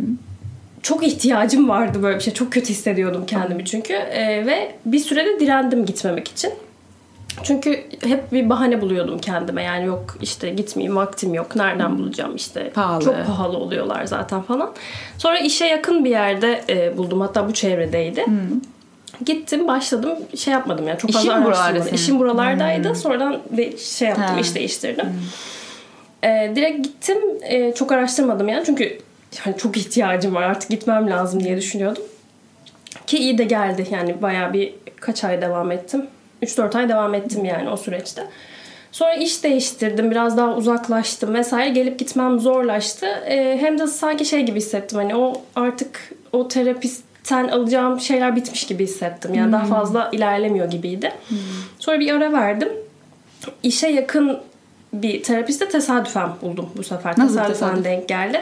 Çok 0.82 1.08
ihtiyacım 1.08 1.70
vardı 1.70 2.04
böyle 2.04 2.18
bir 2.18 2.24
şey. 2.24 2.34
Çok 2.34 2.54
kötü 2.54 2.70
hissediyordum 2.70 3.26
kendimi 3.26 3.66
çünkü. 3.66 3.94
E, 3.94 4.46
ve 4.46 4.76
bir 4.86 5.00
sürede 5.00 5.40
direndim 5.40 5.86
gitmemek 5.86 6.28
için. 6.28 6.54
Çünkü 7.44 7.84
hep 8.04 8.32
bir 8.32 8.50
bahane 8.50 8.82
buluyordum 8.82 9.20
kendime. 9.20 9.64
Yani 9.64 9.86
yok 9.86 10.18
işte 10.22 10.50
gitmeyeyim 10.50 10.96
vaktim 10.96 11.34
yok. 11.34 11.56
Nereden 11.56 11.98
bulacağım 11.98 12.36
işte. 12.36 12.70
Pahalı. 12.70 13.04
Çok 13.04 13.26
pahalı 13.26 13.58
oluyorlar 13.58 14.06
zaten 14.06 14.42
falan. 14.42 14.72
Sonra 15.18 15.40
işe 15.40 15.66
yakın 15.66 16.06
bir 16.06 16.10
yerde 16.10 16.64
e, 16.70 16.98
buldum. 16.98 17.22
Hatta 17.22 17.50
bu 17.50 17.54
çevredeydi. 17.54 18.26
Hmm. 18.26 18.36
Gittim 19.26 19.68
başladım 19.68 20.18
şey 20.38 20.54
yapmadım 20.54 20.88
yani 20.88 21.00
çok 21.00 21.12
fazla 21.12 21.34
İşin 21.34 21.42
araştırmadım. 21.42 21.96
İşim 21.96 22.20
buralardaydı. 22.20 22.88
Hmm. 22.88 22.96
Sonradan 22.96 23.42
de, 23.58 23.78
şey 23.78 24.08
yaptım 24.08 24.26
ha. 24.26 24.40
iş 24.40 24.56
değiştirdim. 24.56 25.06
Hmm. 25.06 26.30
E, 26.30 26.56
direkt 26.56 26.84
gittim. 26.84 27.18
E, 27.42 27.74
çok 27.74 27.92
araştırmadım 27.92 28.48
yani 28.48 28.66
çünkü 28.66 29.00
yani 29.46 29.58
çok 29.58 29.78
ihtiyacım 29.78 30.36
var 30.36 30.44
artık 30.44 30.70
gitmem 30.70 31.10
lazım 31.10 31.44
diye 31.44 31.58
düşünüyordum. 31.58 32.04
Ki 33.08 33.18
iyi 33.18 33.38
de 33.38 33.44
geldi 33.44 33.88
yani 33.92 34.22
bayağı 34.22 34.54
bir 34.54 34.74
kaç 35.00 35.24
ay 35.24 35.42
devam 35.42 35.72
ettim. 35.72 36.06
3-4 36.44 36.78
ay 36.78 36.90
devam 36.90 37.14
ettim 37.14 37.46
yani 37.46 37.70
o 37.70 37.78
süreçte. 37.78 38.28
Sonra 38.96 39.14
iş 39.14 39.44
değiştirdim. 39.44 40.12
Biraz 40.12 40.38
daha 40.38 40.56
uzaklaştım 40.56 41.34
vesaire. 41.34 41.70
Gelip 41.70 42.00
gitmem 42.00 42.40
zorlaştı. 42.40 43.06
Ee, 43.06 43.58
hem 43.62 43.80
de 43.80 43.88
sanki 43.88 44.26
şey 44.26 44.44
gibi 44.44 44.58
hissettim. 44.58 44.98
Hani 44.98 45.16
o 45.16 45.42
artık 45.56 46.14
o 46.34 46.48
terapistten 46.48 47.48
alacağım 47.48 48.00
şeyler 48.00 48.36
bitmiş 48.36 48.68
gibi 48.68 48.84
hissettim. 48.84 49.34
Yani 49.34 49.46
hmm. 49.46 49.54
daha 49.54 49.66
fazla 49.66 50.10
ilerlemiyor 50.12 50.72
gibiydi. 50.72 51.12
Hmm. 51.28 51.38
Sonra 51.80 52.00
bir 52.00 52.14
ara 52.14 52.34
verdim. 52.34 52.70
İşe 53.64 53.88
yakın 53.88 54.40
bir 54.94 55.24
terapiste 55.24 55.70
tesadüfen 55.70 56.30
buldum 56.42 56.70
bu 56.78 56.84
sefer. 56.84 57.14
Nasıl 57.18 57.36
tesadüfen 57.36 57.70
tesadüf? 57.70 57.86
denk 57.86 58.08
geldi. 58.08 58.42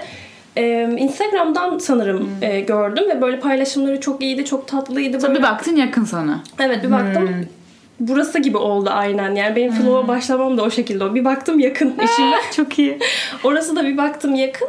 Ee, 0.57 0.95
Instagram'dan 0.97 1.77
sanırım 1.77 2.19
hmm. 2.19 2.49
e, 2.49 2.59
gördüm 2.59 3.03
ve 3.09 3.21
böyle 3.21 3.39
paylaşımları 3.39 3.99
çok 3.99 4.21
iyiydi, 4.21 4.45
çok 4.45 4.67
tatlıydı. 4.67 5.19
Tabii 5.19 5.37
bir 5.37 5.43
baktın 5.43 5.75
yakın 5.75 6.05
sana. 6.05 6.43
Evet 6.59 6.83
bir 6.83 6.91
baktım. 6.91 7.27
Hmm 7.27 7.43
burası 7.99 8.39
gibi 8.39 8.57
oldu 8.57 8.89
aynen. 8.93 9.35
Yani 9.35 9.55
benim 9.55 9.71
flow'a 9.71 10.07
başlamam 10.07 10.57
da 10.57 10.63
o 10.63 10.69
şekilde 10.69 11.03
oldu. 11.03 11.15
Bir 11.15 11.25
baktım 11.25 11.59
yakın 11.59 11.93
eşime. 11.99 12.37
Çok 12.55 12.79
iyi. 12.79 12.99
Orası 13.43 13.75
da 13.75 13.85
bir 13.85 13.97
baktım 13.97 14.35
yakın. 14.35 14.67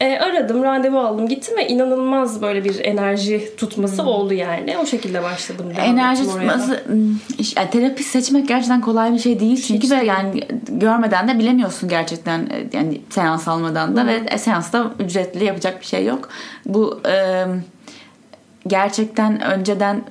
E, 0.00 0.18
aradım, 0.18 0.62
randevu 0.62 0.98
aldım, 0.98 1.28
gittim 1.28 1.56
ve 1.56 1.68
inanılmaz 1.68 2.42
böyle 2.42 2.64
bir 2.64 2.84
enerji 2.84 3.56
tutması 3.56 4.02
hmm. 4.02 4.08
oldu 4.08 4.34
yani. 4.34 4.78
O 4.78 4.86
şekilde 4.86 5.22
başladım. 5.22 5.72
Enerji 5.78 6.24
tutması, 6.24 6.84
hmm, 6.86 7.08
yani 7.56 7.70
terapi 7.70 8.02
seçmek 8.02 8.48
gerçekten 8.48 8.80
kolay 8.80 9.12
bir 9.12 9.18
şey 9.18 9.40
değil. 9.40 9.62
Çünkü 9.62 9.90
ve 9.90 10.04
yani 10.04 10.44
görmeden 10.68 11.28
de 11.28 11.38
bilemiyorsun 11.38 11.88
gerçekten 11.88 12.38
e, 12.38 12.66
yani 12.72 13.00
seans 13.10 13.48
almadan 13.48 13.96
da 13.96 14.02
hmm. 14.02 14.08
ve 14.08 14.38
seansta 14.38 14.90
ücretli 15.00 15.44
yapacak 15.44 15.80
bir 15.80 15.86
şey 15.86 16.04
yok. 16.04 16.28
Bu 16.66 17.00
e, 17.08 17.44
gerçekten 18.66 19.40
önceden 19.40 20.02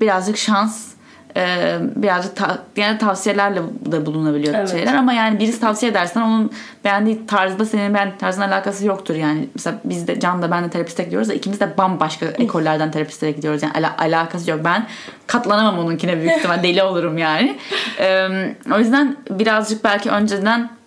birazcık 0.00 0.36
şans 0.36 0.97
e, 1.38 1.78
birazcık 1.96 2.36
ta, 2.36 2.58
yani 2.76 2.98
tavsiyelerle 2.98 3.62
de 3.86 4.06
bulunabiliyor 4.06 4.54
evet. 4.54 4.70
şeyler 4.70 4.94
ama 4.94 5.12
yani 5.12 5.40
birisi 5.40 5.60
tavsiye 5.60 5.92
edersen 5.92 6.20
onun 6.20 6.50
beğendiği 6.84 7.26
tarzda 7.26 7.64
senin 7.64 7.94
ben 7.94 8.18
tarzın 8.18 8.42
alakası 8.42 8.86
yoktur 8.86 9.14
yani. 9.14 9.48
Mesela 9.54 9.76
biz 9.84 10.08
de 10.08 10.20
Can 10.20 10.42
da 10.42 10.50
ben 10.50 10.64
de 10.64 10.70
terapiste 10.70 11.02
gidiyoruz 11.02 11.28
da 11.28 11.34
ikimiz 11.34 11.60
de 11.60 11.78
bambaşka 11.78 12.26
ekollerden 12.26 12.90
terapiste 12.90 13.30
gidiyoruz. 13.30 13.62
Yani 13.62 13.72
ala, 13.72 13.96
alakası 13.98 14.50
yok. 14.50 14.60
Ben 14.64 14.86
katlanamam 15.26 15.78
onunkine 15.78 16.20
büyük 16.20 16.32
ihtimal 16.38 16.62
deli 16.62 16.82
olurum 16.82 17.18
yani. 17.18 17.58
E, 18.00 18.28
o 18.74 18.78
yüzden 18.78 19.16
birazcık 19.30 19.84
belki 19.84 20.10
önceden 20.10 20.77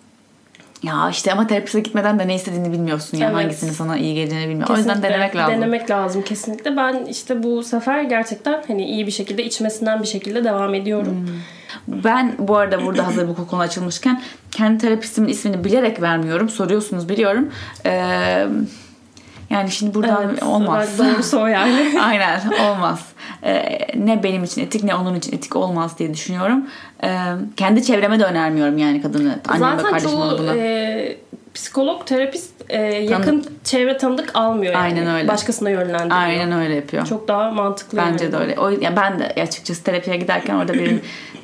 ya 0.82 1.10
işte 1.10 1.32
ama 1.32 1.46
terapiste 1.46 1.80
gitmeden 1.80 2.18
de 2.18 2.28
ne 2.28 2.34
istediğini 2.34 2.72
bilmiyorsun 2.72 3.18
ya. 3.18 3.26
Evet. 3.26 3.36
Hangisinin 3.36 3.72
sana 3.72 3.98
iyi 3.98 4.14
geleceğini 4.14 4.48
bilmiyorsun. 4.48 4.74
O 4.74 4.76
yüzden 4.76 5.02
denemek 5.02 5.36
lazım. 5.36 5.54
Denemek 5.54 5.90
lazım 5.90 6.22
kesinlikle. 6.22 6.76
Ben 6.76 7.04
işte 7.04 7.42
bu 7.42 7.62
sefer 7.62 8.02
gerçekten 8.02 8.62
hani 8.68 8.84
iyi 8.84 9.06
bir 9.06 9.12
şekilde 9.12 9.44
içmesinden 9.44 10.02
bir 10.02 10.06
şekilde 10.06 10.44
devam 10.44 10.74
ediyorum. 10.74 11.26
Hmm. 11.26 12.04
Ben 12.04 12.34
bu 12.38 12.56
arada 12.56 12.84
burada 12.84 13.06
hazır 13.06 13.28
bu 13.28 13.46
konu 13.46 13.60
açılmışken 13.60 14.22
kendi 14.50 14.78
terapistimin 14.78 15.28
ismini 15.28 15.64
bilerek 15.64 16.02
vermiyorum. 16.02 16.48
Soruyorsunuz 16.48 17.08
biliyorum. 17.08 17.50
Eee 17.84 18.48
yani 19.50 19.70
şimdi 19.70 19.94
buradan 19.94 20.28
evet, 20.30 20.42
olmaz. 20.42 20.98
Doğrusu 20.98 21.40
o 21.40 21.46
yani. 21.46 22.00
Aynen 22.02 22.40
olmaz. 22.70 23.11
Ee, 23.44 23.78
ne 23.96 24.22
benim 24.22 24.44
için 24.44 24.62
etik 24.62 24.84
ne 24.84 24.94
onun 24.94 25.14
için 25.14 25.36
etik 25.36 25.56
olmaz 25.56 25.98
diye 25.98 26.14
düşünüyorum. 26.14 26.66
Ee, 27.04 27.08
kendi 27.56 27.84
çevreme 27.84 28.20
de 28.20 28.24
önermiyorum 28.24 28.78
yani 28.78 29.02
kadını. 29.02 29.38
Annem 29.48 29.80
Zaten 29.80 29.98
çoğu 29.98 30.46
e, 30.56 31.16
psikolog, 31.54 32.06
terapist 32.06 32.52
e, 32.68 32.82
yakın 32.82 33.40
Tanı- 33.40 33.52
çevre 33.64 33.96
tanıdık 33.96 34.30
almıyor 34.34 34.72
yani. 34.72 34.82
Aynen 34.82 35.14
öyle. 35.14 35.28
Başkasına 35.28 35.70
yönlendiriyor. 35.70 36.16
Aynen 36.16 36.52
öyle 36.52 36.74
yapıyor. 36.74 37.06
Çok 37.06 37.28
daha 37.28 37.50
mantıklı. 37.50 37.98
Bence 37.98 38.24
yani. 38.24 38.32
de 38.32 38.36
öyle. 38.36 38.58
O, 38.58 38.68
yani 38.68 38.96
ben 38.96 39.18
de 39.18 39.42
açıkçası 39.42 39.84
terapiye 39.84 40.16
giderken 40.16 40.54
orada 40.54 40.74
bir 40.74 40.90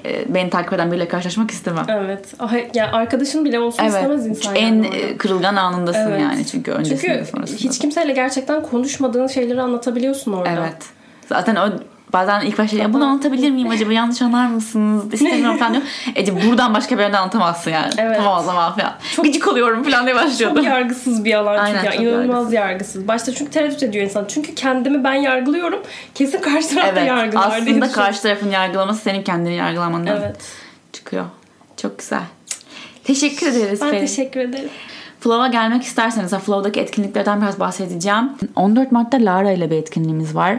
e, 0.04 0.34
beni 0.34 0.50
takip 0.50 0.72
eden 0.72 0.90
biriyle 0.90 1.08
karşılaşmak 1.08 1.50
istemem. 1.50 1.86
Evet. 1.88 2.34
Yani 2.74 2.90
arkadaşın 2.90 3.44
bile 3.44 3.60
olsun 3.60 3.82
evet. 3.82 3.94
istemez 3.94 4.26
insan. 4.26 4.54
En 4.54 4.60
yani 4.60 5.16
kırılgan 5.18 5.56
anındasın 5.56 6.10
evet. 6.10 6.20
yani 6.20 6.46
çünkü 6.46 6.70
öncesinde 6.70 7.14
çünkü 7.14 7.30
sonrasında. 7.30 7.58
hiç 7.58 7.78
kimseyle 7.78 8.12
gerçekten 8.12 8.62
konuşmadığın 8.62 9.26
şeyleri 9.26 9.62
anlatabiliyorsun 9.62 10.32
orada. 10.32 10.50
Evet. 10.50 10.97
Zaten 11.28 11.56
o 11.56 11.70
bazen 12.12 12.40
ilk 12.40 12.58
başta 12.58 12.76
ya 12.76 12.92
bunu 12.92 13.04
anlatabilir 13.04 13.50
miyim 13.50 13.70
acaba 13.70 13.92
yanlış 13.92 14.22
anlar 14.22 14.46
mısınız 14.46 15.14
istemiyorum 15.14 15.58
falan 15.58 15.72
diyor. 15.72 15.84
Ece 16.14 16.46
buradan 16.46 16.74
başka 16.74 16.98
bir 16.98 17.02
yerden 17.02 17.18
anlatamazsın 17.18 17.70
yani. 17.70 17.92
Evet. 17.98 18.16
Tamam 18.16 18.38
o 18.38 18.42
zaman 18.42 18.76
falan. 18.76 18.94
Çok, 19.16 19.24
Gıcık 19.24 19.48
oluyorum 19.48 19.84
falan 19.84 20.06
diye 20.06 20.16
başlıyordum. 20.16 20.56
Çok 20.56 20.64
yargısız 20.64 21.24
bir 21.24 21.34
alan 21.34 21.58
Aynen, 21.58 21.82
çünkü. 21.82 21.96
Yani, 21.96 22.08
inanılmaz 22.08 22.28
yargısız. 22.28 22.52
yargısız. 22.52 23.08
Başta 23.08 23.34
çünkü 23.34 23.50
tereddüt 23.50 23.82
ediyor 23.82 24.04
insan. 24.04 24.24
Çünkü 24.28 24.54
kendimi 24.54 25.04
ben 25.04 25.14
yargılıyorum. 25.14 25.82
Kesin 26.14 26.40
karşı 26.40 26.74
taraf 26.74 26.88
evet, 26.92 27.08
yargılar 27.08 27.58
Aslında 27.58 27.92
karşı 27.92 28.22
tarafın 28.22 28.50
yargılaması 28.50 29.00
senin 29.00 29.22
kendini 29.22 29.54
yargılamandan 29.54 30.16
evet. 30.16 30.36
çıkıyor. 30.92 31.24
Çok 31.76 31.98
güzel. 31.98 32.22
Teşekkür 33.04 33.46
ederiz. 33.46 33.80
Ben 33.80 33.90
Ferin. 33.90 34.06
teşekkür 34.06 34.40
ederim. 34.40 34.68
Flow'a 35.20 35.48
gelmek 35.48 35.82
isterseniz 35.82 36.30
Flow'daki 36.30 36.80
etkinliklerden 36.80 37.42
biraz 37.42 37.60
bahsedeceğim. 37.60 38.30
14 38.56 38.92
Mart'ta 38.92 39.18
Lara 39.20 39.50
ile 39.50 39.70
bir 39.70 39.76
etkinliğimiz 39.76 40.34
var. 40.34 40.58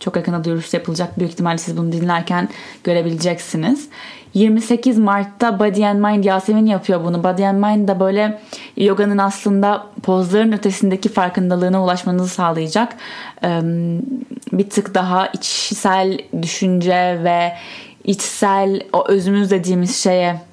Çok 0.00 0.16
yakında 0.16 0.44
duyurusu 0.44 0.76
yapılacak. 0.76 1.18
Büyük 1.18 1.32
ihtimalle 1.32 1.58
siz 1.58 1.76
bunu 1.76 1.92
dinlerken 1.92 2.48
görebileceksiniz. 2.84 3.88
28 4.34 4.98
Mart'ta 4.98 5.58
Body 5.58 5.86
and 5.86 5.98
Mind 6.04 6.24
Yasemin 6.24 6.66
yapıyor 6.66 7.04
bunu. 7.04 7.24
Body 7.24 7.46
and 7.46 7.64
Mind 7.64 7.88
da 7.88 8.00
böyle 8.00 8.40
yoganın 8.76 9.18
aslında 9.18 9.86
pozların 10.02 10.52
ötesindeki 10.52 11.08
farkındalığına 11.08 11.84
ulaşmanızı 11.84 12.28
sağlayacak. 12.28 12.96
Bir 14.52 14.70
tık 14.70 14.94
daha 14.94 15.26
içsel 15.26 16.18
düşünce 16.42 17.20
ve 17.24 17.52
içsel 18.04 18.80
o 18.92 19.08
özümüz 19.08 19.50
dediğimiz 19.50 19.96
şeye 19.96 20.47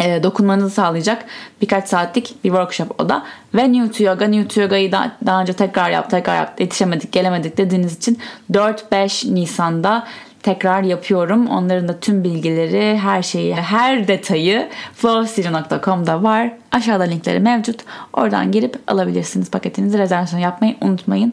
e, 0.00 0.22
dokunmanızı 0.22 0.70
sağlayacak 0.70 1.24
birkaç 1.62 1.88
saatlik 1.88 2.44
bir 2.44 2.48
workshop 2.48 3.00
o 3.00 3.08
da. 3.08 3.26
Ve 3.54 3.72
New 3.72 3.98
to 3.98 4.04
Yoga, 4.04 4.26
New 4.26 4.54
to 4.54 4.60
Yoga'yı 4.60 4.92
da, 4.92 5.12
daha 5.26 5.40
önce 5.40 5.52
tekrar 5.52 5.90
yap, 5.90 6.10
tekrar 6.10 6.36
yap, 6.36 6.60
yetişemedik, 6.60 7.12
gelemedik 7.12 7.56
dediğiniz 7.56 7.96
için 7.96 8.18
4-5 8.52 9.34
Nisan'da 9.34 10.06
tekrar 10.42 10.82
yapıyorum. 10.82 11.46
Onların 11.46 11.88
da 11.88 12.00
tüm 12.00 12.24
bilgileri, 12.24 12.98
her 12.98 13.22
şeyi, 13.22 13.54
her 13.54 14.08
detayı 14.08 14.68
flowstudio.com'da 14.94 16.22
var. 16.22 16.52
Aşağıda 16.72 17.04
linkleri 17.04 17.40
mevcut. 17.40 17.80
Oradan 18.12 18.52
girip 18.52 18.78
alabilirsiniz 18.86 19.50
paketinizi. 19.50 19.98
Rezervasyon 19.98 20.40
yapmayı 20.40 20.76
unutmayın. 20.80 21.32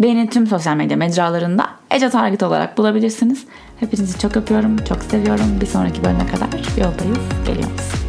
Beni 0.00 0.30
tüm 0.30 0.46
sosyal 0.46 0.76
medya 0.76 0.96
mecralarında 0.96 1.66
Ece 1.90 2.10
Target 2.10 2.42
olarak 2.42 2.78
bulabilirsiniz. 2.78 3.44
Hepinizi 3.80 4.18
çok 4.18 4.36
öpüyorum, 4.36 4.76
çok 4.84 5.02
seviyorum. 5.02 5.60
Bir 5.60 5.66
sonraki 5.66 6.04
bölüme 6.04 6.26
kadar 6.26 6.78
yoldayız, 6.78 7.18
geliyoruz. 7.46 8.05